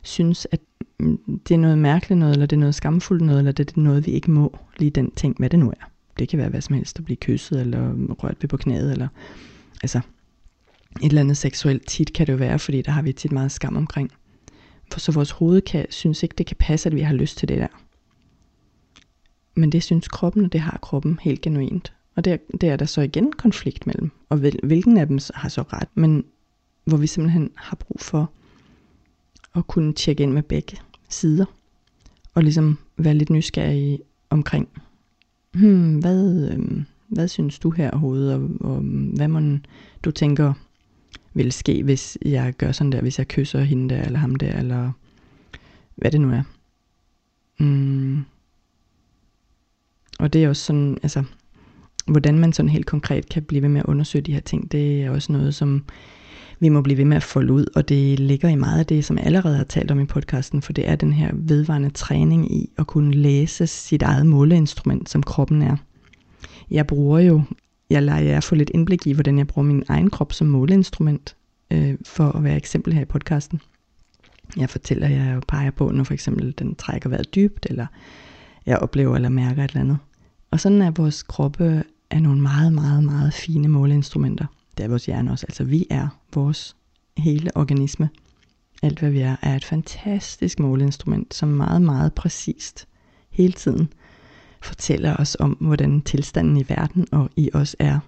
synes, 0.02 0.46
at 0.50 0.60
mm, 0.98 1.40
det 1.48 1.54
er 1.54 1.58
noget 1.58 1.78
mærkeligt 1.78 2.18
noget, 2.18 2.32
eller 2.32 2.46
det 2.46 2.56
er 2.56 2.60
noget 2.60 2.74
skamfuldt 2.74 3.22
noget, 3.22 3.38
eller 3.38 3.52
det 3.52 3.70
er 3.70 3.80
noget, 3.80 4.06
vi 4.06 4.10
ikke 4.10 4.30
må, 4.30 4.58
lige 4.78 4.90
den 4.90 5.10
ting, 5.10 5.36
hvad 5.38 5.50
det 5.50 5.58
nu 5.58 5.70
er. 5.70 5.90
Det 6.18 6.28
kan 6.28 6.38
være 6.38 6.48
hvad 6.48 6.60
som 6.60 6.74
helst, 6.74 6.98
at 6.98 7.04
blive 7.04 7.16
kysset, 7.16 7.60
eller 7.60 7.92
rørt 8.12 8.36
ved 8.40 8.48
på 8.48 8.56
knæet, 8.56 8.92
eller 8.92 9.08
altså 9.82 10.00
et 11.02 11.08
eller 11.08 11.20
andet 11.20 11.36
seksuelt 11.36 11.88
tit 11.88 12.12
kan 12.12 12.26
det 12.26 12.32
jo 12.32 12.38
være, 12.38 12.58
fordi 12.58 12.82
der 12.82 12.92
har 12.92 13.02
vi 13.02 13.12
tit 13.12 13.32
meget 13.32 13.52
skam 13.52 13.76
omkring. 13.76 14.10
For 14.92 15.00
så 15.00 15.12
vores 15.12 15.30
hoved 15.30 15.60
kan, 15.60 15.86
synes 15.90 16.22
ikke, 16.22 16.34
det 16.38 16.46
kan 16.46 16.56
passe, 16.60 16.88
at 16.88 16.94
vi 16.94 17.00
har 17.00 17.14
lyst 17.14 17.38
til 17.38 17.48
det 17.48 17.58
der. 17.58 17.82
Men 19.54 19.72
det 19.72 19.82
synes 19.82 20.08
kroppen, 20.08 20.44
og 20.44 20.52
det 20.52 20.60
har 20.60 20.78
kroppen 20.82 21.18
helt 21.22 21.40
genuint. 21.40 21.92
Og 22.14 22.24
der, 22.24 22.36
der 22.60 22.72
er 22.72 22.76
der 22.76 22.84
så 22.84 23.00
igen 23.00 23.32
konflikt 23.32 23.86
mellem, 23.86 24.10
og 24.28 24.36
hvilken 24.62 24.96
af 24.96 25.06
dem 25.06 25.18
har 25.34 25.48
så 25.48 25.62
ret, 25.62 25.88
men 25.94 26.24
hvor 26.84 26.96
vi 26.96 27.06
simpelthen 27.06 27.50
har 27.56 27.76
brug 27.76 28.00
for 28.00 28.30
at 29.54 29.66
kunne 29.66 29.92
tjekke 29.92 30.22
ind 30.22 30.32
med 30.32 30.42
begge 30.42 30.76
sider, 31.08 31.44
og 32.34 32.42
ligesom 32.42 32.78
være 32.96 33.14
lidt 33.14 33.30
nysgerrige 33.30 33.98
omkring, 34.30 34.68
hmm, 35.54 35.98
hvad, 35.98 36.50
øh, 36.52 36.82
hvad 37.08 37.28
synes 37.28 37.58
du 37.58 37.70
her 37.70 37.90
overhovedet, 37.90 38.34
og, 38.34 38.50
og 38.60 38.76
øhm, 38.76 39.06
hvad 39.06 39.28
man 39.28 39.66
du 40.04 40.10
tænker 40.10 40.52
vil 41.34 41.52
ske, 41.52 41.82
hvis 41.82 42.18
jeg 42.24 42.54
gør 42.58 42.72
sådan 42.72 42.92
der, 42.92 43.00
hvis 43.00 43.18
jeg 43.18 43.28
kysser 43.28 43.60
hende 43.60 43.94
der, 43.94 44.02
eller 44.02 44.18
ham 44.18 44.34
der, 44.34 44.58
eller 44.58 44.92
hvad 45.94 46.10
det 46.10 46.20
nu 46.20 46.30
er. 46.30 46.42
Mm. 47.58 48.24
Og 50.18 50.32
det 50.32 50.44
er 50.44 50.48
også 50.48 50.64
sådan, 50.64 50.98
altså, 51.02 51.24
hvordan 52.10 52.38
man 52.38 52.52
sådan 52.52 52.68
helt 52.68 52.86
konkret 52.86 53.28
kan 53.28 53.42
blive 53.42 53.62
ved 53.62 53.68
med 53.68 53.80
at 53.80 53.86
undersøge 53.86 54.22
de 54.22 54.32
her 54.32 54.40
ting, 54.40 54.72
det 54.72 55.02
er 55.02 55.10
også 55.10 55.32
noget, 55.32 55.54
som 55.54 55.84
vi 56.60 56.68
må 56.68 56.82
blive 56.82 56.98
ved 56.98 57.04
med 57.04 57.16
at 57.16 57.22
folde 57.22 57.52
ud, 57.52 57.66
og 57.76 57.88
det 57.88 58.20
ligger 58.20 58.48
i 58.48 58.54
meget 58.54 58.78
af 58.78 58.86
det, 58.86 59.04
som 59.04 59.18
jeg 59.18 59.26
allerede 59.26 59.56
har 59.56 59.64
talt 59.64 59.90
om 59.90 60.00
i 60.00 60.04
podcasten, 60.04 60.62
for 60.62 60.72
det 60.72 60.88
er 60.88 60.96
den 60.96 61.12
her 61.12 61.30
vedvarende 61.34 61.90
træning 61.90 62.52
i 62.52 62.70
at 62.78 62.86
kunne 62.86 63.14
læse 63.14 63.66
sit 63.66 64.02
eget 64.02 64.26
måleinstrument, 64.26 65.10
som 65.10 65.22
kroppen 65.22 65.62
er. 65.62 65.76
Jeg 66.70 66.86
bruger 66.86 67.18
jo, 67.18 67.42
jeg 67.90 68.02
lader 68.02 68.18
jer 68.18 68.40
få 68.40 68.54
lidt 68.54 68.70
indblik 68.74 69.06
i, 69.06 69.12
hvordan 69.12 69.38
jeg 69.38 69.46
bruger 69.46 69.66
min 69.66 69.82
egen 69.88 70.10
krop 70.10 70.32
som 70.32 70.46
måleinstrument, 70.46 71.36
øh, 71.70 71.94
for 72.06 72.24
at 72.24 72.44
være 72.44 72.56
eksempel 72.56 72.92
her 72.92 73.02
i 73.02 73.04
podcasten. 73.04 73.60
Jeg 74.56 74.70
fortæller 74.70 75.08
jer 75.08 75.36
og 75.36 75.42
peger 75.48 75.70
på, 75.70 75.90
når 75.90 76.04
for 76.04 76.14
eksempel 76.14 76.54
den 76.58 76.74
trækker 76.74 77.08
vejret 77.08 77.34
dybt, 77.34 77.66
eller 77.70 77.86
jeg 78.66 78.78
oplever 78.78 79.16
eller 79.16 79.28
mærker 79.28 79.64
et 79.64 79.70
eller 79.70 79.80
andet. 79.80 79.98
Og 80.50 80.60
sådan 80.60 80.82
er 80.82 80.90
vores 80.90 81.22
kroppe 81.22 81.84
er 82.10 82.20
nogle 82.20 82.40
meget, 82.40 82.72
meget, 82.72 83.04
meget 83.04 83.34
fine 83.34 83.68
måleinstrumenter. 83.68 84.46
Det 84.76 84.84
er 84.84 84.88
vores 84.88 85.06
hjerne 85.06 85.30
også. 85.30 85.46
Altså 85.48 85.64
vi 85.64 85.86
er 85.90 86.08
vores 86.34 86.76
hele 87.16 87.56
organisme. 87.56 88.08
Alt 88.82 88.98
hvad 88.98 89.10
vi 89.10 89.20
er, 89.20 89.36
er 89.42 89.56
et 89.56 89.64
fantastisk 89.64 90.58
måleinstrument, 90.58 91.34
som 91.34 91.48
meget, 91.48 91.82
meget 91.82 92.12
præcist 92.12 92.88
hele 93.30 93.52
tiden 93.52 93.92
fortæller 94.62 95.16
os 95.16 95.36
om, 95.40 95.50
hvordan 95.60 96.00
tilstanden 96.00 96.56
i 96.56 96.64
verden 96.68 97.06
og 97.12 97.30
i 97.36 97.50
os 97.54 97.76
er. 97.78 97.98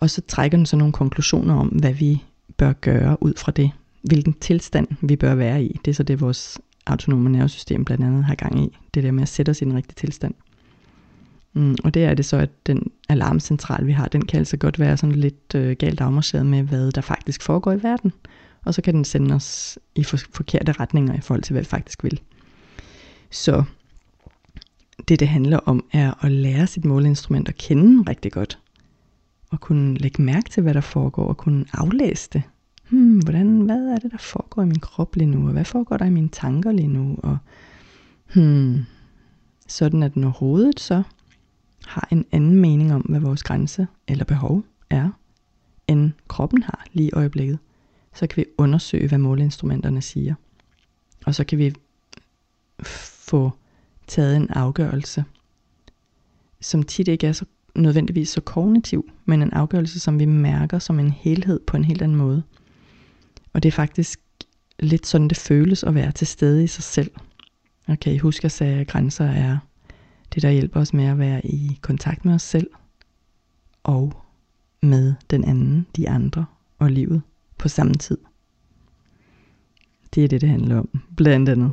Og 0.00 0.10
så 0.10 0.20
trækker 0.20 0.58
den 0.58 0.66
så 0.66 0.76
nogle 0.76 0.92
konklusioner 0.92 1.54
om, 1.54 1.68
hvad 1.68 1.92
vi 1.92 2.22
bør 2.56 2.72
gøre 2.72 3.22
ud 3.22 3.34
fra 3.36 3.52
det. 3.52 3.70
Hvilken 4.02 4.32
tilstand 4.32 4.88
vi 5.00 5.16
bør 5.16 5.34
være 5.34 5.64
i. 5.64 5.80
Det 5.84 5.90
er 5.90 5.94
så 5.94 6.02
det, 6.02 6.20
vores 6.20 6.60
autonome 6.86 7.30
nervesystem 7.30 7.84
blandt 7.84 8.04
andet 8.04 8.24
har 8.24 8.34
gang 8.34 8.64
i. 8.64 8.78
Det 8.94 9.02
der 9.02 9.10
med 9.10 9.22
at 9.22 9.28
sætte 9.28 9.50
os 9.50 9.62
i 9.62 9.64
den 9.64 9.74
rigtige 9.74 9.94
tilstand. 9.94 10.34
Mm, 11.54 11.76
og 11.84 11.94
det 11.94 12.04
er 12.04 12.14
det 12.14 12.24
så, 12.24 12.36
at 12.36 12.66
den 12.66 12.90
alarmcentral, 13.08 13.86
vi 13.86 13.92
har, 13.92 14.08
den 14.08 14.26
kan 14.26 14.38
altså 14.38 14.56
godt 14.56 14.78
være 14.78 14.96
sådan 14.96 15.16
lidt 15.16 15.54
øh, 15.54 15.76
galt 15.78 16.00
afmarcheret 16.00 16.46
med, 16.46 16.62
hvad 16.62 16.92
der 16.92 17.00
faktisk 17.00 17.42
foregår 17.42 17.72
i 17.72 17.82
verden. 17.82 18.12
Og 18.64 18.74
så 18.74 18.82
kan 18.82 18.94
den 18.94 19.04
sende 19.04 19.34
os 19.34 19.78
i 19.94 20.04
for, 20.04 20.18
forkerte 20.32 20.72
retninger 20.72 21.14
i 21.14 21.20
forhold 21.20 21.42
til, 21.42 21.52
hvad 21.52 21.62
vi 21.62 21.66
faktisk 21.66 22.04
vil. 22.04 22.20
Så 23.30 23.64
det, 25.08 25.20
det 25.20 25.28
handler 25.28 25.58
om, 25.58 25.84
er 25.92 26.24
at 26.24 26.32
lære 26.32 26.66
sit 26.66 26.84
måleinstrument 26.84 27.48
at 27.48 27.56
kende 27.56 28.10
rigtig 28.10 28.32
godt. 28.32 28.58
Og 29.50 29.60
kunne 29.60 29.98
lægge 29.98 30.22
mærke 30.22 30.50
til, 30.50 30.62
hvad 30.62 30.74
der 30.74 30.80
foregår, 30.80 31.28
og 31.28 31.36
kunne 31.36 31.64
aflæse 31.72 32.28
det. 32.32 32.42
Hmm, 32.90 33.18
hvordan, 33.18 33.60
hvad 33.60 33.76
er 33.76 33.96
det, 33.96 34.12
der 34.12 34.18
foregår 34.18 34.62
i 34.62 34.66
min 34.66 34.80
krop 34.80 35.16
lige 35.16 35.30
nu, 35.30 35.46
og 35.46 35.52
hvad 35.52 35.64
foregår 35.64 35.96
der 35.96 36.04
i 36.04 36.10
mine 36.10 36.28
tanker 36.28 36.72
lige 36.72 36.88
nu? 36.88 37.18
Og, 37.22 37.38
hmm, 38.34 38.84
sådan 39.68 40.02
at 40.02 40.16
når 40.16 40.28
hovedet 40.28 40.80
så 40.80 41.02
har 41.86 42.08
en 42.10 42.24
anden 42.32 42.56
mening 42.56 42.94
om, 42.94 43.00
hvad 43.00 43.20
vores 43.20 43.42
grænse 43.42 43.86
eller 44.08 44.24
behov 44.24 44.64
er, 44.90 45.10
end 45.86 46.10
kroppen 46.28 46.62
har 46.62 46.84
lige 46.92 47.08
i 47.08 47.12
øjeblikket, 47.12 47.58
så 48.14 48.26
kan 48.26 48.36
vi 48.36 48.44
undersøge, 48.58 49.08
hvad 49.08 49.18
måleinstrumenterne 49.18 50.02
siger. 50.02 50.34
Og 51.26 51.34
så 51.34 51.44
kan 51.44 51.58
vi 51.58 51.74
få 52.82 53.50
taget 54.06 54.36
en 54.36 54.50
afgørelse, 54.50 55.24
som 56.60 56.82
tit 56.82 57.08
ikke 57.08 57.26
er 57.26 57.32
så 57.32 57.44
nødvendigvis 57.74 58.28
så 58.28 58.40
kognitiv, 58.40 59.10
men 59.24 59.42
en 59.42 59.52
afgørelse, 59.52 60.00
som 60.00 60.18
vi 60.18 60.24
mærker 60.24 60.78
som 60.78 60.98
en 60.98 61.10
helhed 61.10 61.60
på 61.66 61.76
en 61.76 61.84
helt 61.84 62.02
anden 62.02 62.18
måde. 62.18 62.42
Og 63.52 63.62
det 63.62 63.68
er 63.68 63.72
faktisk 63.72 64.20
lidt 64.78 65.06
sådan, 65.06 65.28
det 65.28 65.36
føles 65.36 65.84
at 65.84 65.94
være 65.94 66.12
til 66.12 66.26
stede 66.26 66.64
i 66.64 66.66
sig 66.66 66.84
selv. 66.84 67.10
Okay, 67.88 68.18
husk 68.18 68.44
at 68.44 68.52
sige, 68.52 68.70
at 68.70 68.86
grænser 68.86 69.24
er 69.24 69.58
det, 70.34 70.42
der 70.42 70.50
hjælper 70.50 70.80
os 70.80 70.94
med 70.94 71.04
at 71.04 71.18
være 71.18 71.46
i 71.46 71.78
kontakt 71.80 72.24
med 72.24 72.34
os 72.34 72.42
selv 72.42 72.70
og 73.82 74.12
med 74.82 75.14
den 75.30 75.44
anden, 75.44 75.86
de 75.96 76.08
andre 76.08 76.44
og 76.78 76.90
livet 76.90 77.22
på 77.58 77.68
samme 77.68 77.94
tid. 77.94 78.18
Det 80.14 80.24
er 80.24 80.28
det, 80.28 80.40
det 80.40 80.48
handler 80.48 80.78
om, 80.78 80.88
blandt 81.16 81.48
andet. 81.48 81.72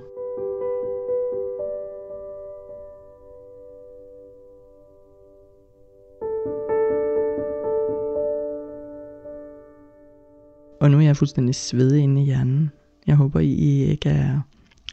Og 10.82 10.92
nu 10.92 10.98
er 10.98 11.02
jeg 11.02 11.18
fuldstændig 11.18 11.56
svedig 11.56 12.04
inde 12.04 12.22
i 12.22 12.26
hjernen. 12.26 12.72
Jeg 13.08 13.16
håber, 13.16 13.40
I 13.40 13.84
ikke 13.84 14.10
er 14.10 14.42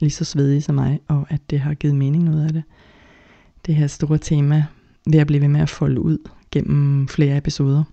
lige 0.00 0.10
så 0.10 0.24
svedige 0.24 0.62
som 0.62 0.74
mig, 0.74 1.00
og 1.08 1.26
at 1.28 1.40
det 1.50 1.60
har 1.60 1.74
givet 1.74 1.96
mening 1.96 2.24
noget 2.24 2.46
af 2.46 2.52
det 2.52 2.62
det 3.66 3.74
her 3.74 3.86
store 3.86 4.18
tema 4.18 4.64
ved 5.06 5.18
at 5.18 5.26
blive 5.26 5.40
ved 5.40 5.48
med 5.48 5.60
at 5.60 5.70
folde 5.70 6.00
ud 6.00 6.18
gennem 6.50 7.08
flere 7.08 7.36
episoder 7.36 7.84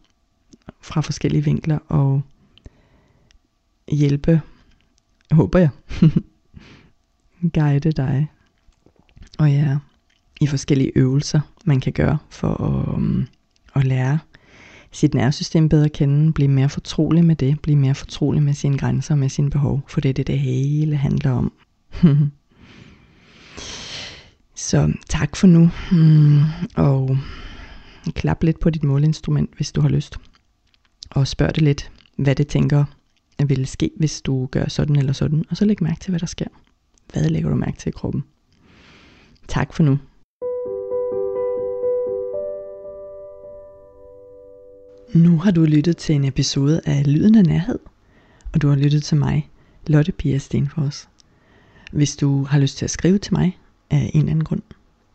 fra 0.81 1.01
forskellige 1.01 1.43
vinkler 1.43 1.77
og 1.87 2.21
hjælpe, 3.91 4.41
håber 5.31 5.59
jeg, 5.59 5.69
guide 7.55 7.91
dig 7.91 8.27
og 9.39 9.51
ja, 9.51 9.77
i 10.41 10.47
forskellige 10.47 10.91
øvelser, 10.95 11.41
man 11.65 11.79
kan 11.79 11.93
gøre 11.93 12.17
for 12.29 12.63
at, 12.63 12.95
um, 12.95 13.27
at 13.75 13.83
lære 13.83 14.19
sit 14.91 15.13
nervesystem 15.13 15.69
bedre 15.69 15.85
at 15.85 15.91
kende, 15.91 16.33
blive 16.33 16.49
mere 16.49 16.69
fortrolig 16.69 17.25
med 17.25 17.35
det, 17.35 17.59
blive 17.59 17.77
mere 17.77 17.95
fortrolig 17.95 18.43
med 18.43 18.53
sine 18.53 18.77
grænser 18.77 19.13
og 19.13 19.19
med 19.19 19.29
sine 19.29 19.49
behov, 19.49 19.81
for 19.87 20.01
det 20.01 20.09
er 20.09 20.13
det, 20.13 20.27
det 20.27 20.39
hele 20.39 20.95
handler 20.95 21.31
om. 21.31 21.53
Så 24.69 24.93
tak 25.09 25.35
for 25.35 25.47
nu, 25.47 25.69
mm, 25.91 26.39
og 26.75 27.17
klap 28.15 28.43
lidt 28.43 28.59
på 28.59 28.69
dit 28.69 28.83
måleinstrument, 28.83 29.49
hvis 29.55 29.71
du 29.71 29.81
har 29.81 29.89
lyst. 29.89 30.17
Og 31.09 31.27
spørg 31.27 31.55
det 31.55 31.63
lidt, 31.63 31.91
hvad 32.17 32.35
det 32.35 32.47
tænker 32.47 32.85
vil 33.47 33.67
ske, 33.67 33.91
hvis 33.97 34.21
du 34.21 34.45
gør 34.45 34.67
sådan 34.67 34.95
eller 34.95 35.13
sådan. 35.13 35.45
Og 35.49 35.57
så 35.57 35.65
læg 35.65 35.83
mærke 35.83 35.99
til, 35.99 36.11
hvad 36.11 36.19
der 36.19 36.25
sker. 36.25 36.47
Hvad 37.13 37.29
lægger 37.29 37.49
du 37.49 37.55
mærke 37.55 37.77
til 37.77 37.89
i 37.89 37.91
kroppen? 37.91 38.23
Tak 39.47 39.73
for 39.73 39.83
nu. 39.83 39.97
Nu 45.13 45.37
har 45.37 45.51
du 45.51 45.61
lyttet 45.65 45.97
til 45.97 46.15
en 46.15 46.25
episode 46.25 46.81
af 46.85 47.13
Lyden 47.13 47.35
af 47.35 47.43
Nærhed, 47.43 47.79
og 48.53 48.61
du 48.61 48.67
har 48.67 48.75
lyttet 48.75 49.03
til 49.03 49.17
mig, 49.17 49.49
Lotte 49.87 50.11
Pia 50.11 50.37
Stenfors. 50.37 51.09
Hvis 51.91 52.15
du 52.15 52.43
har 52.43 52.59
lyst 52.59 52.77
til 52.77 52.85
at 52.85 52.91
skrive 52.91 53.17
til 53.17 53.33
mig, 53.33 53.57
af 53.89 54.11
en 54.13 54.19
eller 54.19 54.31
anden 54.31 54.43
grund, 54.45 54.61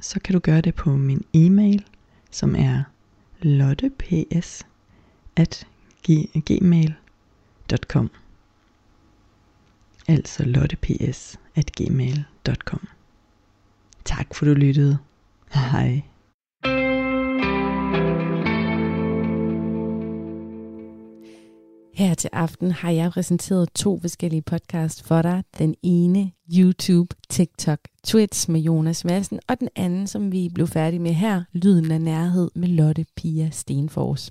så 0.01 0.21
kan 0.21 0.33
du 0.33 0.39
gøre 0.39 0.61
det 0.61 0.75
på 0.75 0.91
min 0.97 1.25
e-mail, 1.35 1.85
som 2.31 2.55
er 2.55 2.83
lotteps 3.43 4.67
at 5.37 5.67
gmail.com 6.47 8.11
Altså 10.09 10.45
lotteps 10.45 11.39
at 11.55 11.73
gmail.com 11.73 12.89
Tak 14.05 14.35
for 14.35 14.45
du 14.45 14.53
lyttede. 14.55 14.99
Hej. 15.53 16.03
Her 21.95 22.15
til 22.15 22.31
aften 22.33 22.71
har 22.71 22.91
jeg 22.91 23.11
præsenteret 23.11 23.69
to 23.75 24.01
forskellige 24.01 24.43
podcasts 24.43 25.03
for 25.03 25.23
dig. 25.23 25.45
Den 25.59 25.75
ene 25.83 26.33
YouTube, 26.57 27.17
TikTok, 27.29 27.79
Twits 28.09 28.49
med 28.49 28.61
Jonas 28.61 29.05
Madsen, 29.05 29.41
og 29.49 29.61
den 29.61 29.69
anden, 29.77 30.07
som 30.07 30.33
vi 30.33 30.49
blev 30.55 30.67
færdige 30.67 31.01
med 31.01 31.13
her, 31.13 31.43
Lyden 31.53 31.91
af 31.91 32.01
Nærhed 32.01 32.51
med 32.55 32.69
Lotte 32.69 33.07
Pia 33.17 33.51
Stenfors. 33.51 34.31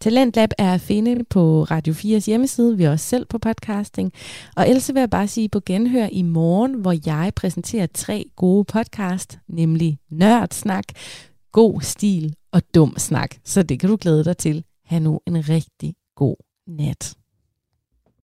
Talentlab 0.00 0.50
er 0.58 0.74
at 0.74 0.80
finde 0.80 1.24
på 1.24 1.62
Radio 1.62 1.92
4's 1.94 2.26
hjemmeside, 2.26 2.76
vi 2.76 2.84
er 2.84 2.90
også 2.90 3.06
selv 3.06 3.26
på 3.26 3.38
podcasting. 3.38 4.12
Og 4.56 4.68
ellers 4.68 4.94
vil 4.94 5.00
jeg 5.00 5.10
bare 5.10 5.28
sige 5.28 5.48
på 5.48 5.60
genhør 5.66 6.08
i 6.12 6.22
morgen, 6.22 6.74
hvor 6.74 6.94
jeg 7.06 7.32
præsenterer 7.36 7.86
tre 7.94 8.24
gode 8.36 8.64
podcast, 8.64 9.38
nemlig 9.48 9.98
Nørdsnak, 10.10 10.84
God 11.52 11.80
Stil 11.80 12.34
og 12.52 12.62
Dum 12.74 12.94
Snak. 12.98 13.34
Så 13.44 13.62
det 13.62 13.80
kan 13.80 13.88
du 13.88 13.96
glæde 14.00 14.24
dig 14.24 14.36
til. 14.36 14.64
Ha' 14.86 14.98
nu 14.98 15.20
en 15.26 15.48
rigtig 15.48 15.94
god 16.16 16.36
nat. 16.68 17.14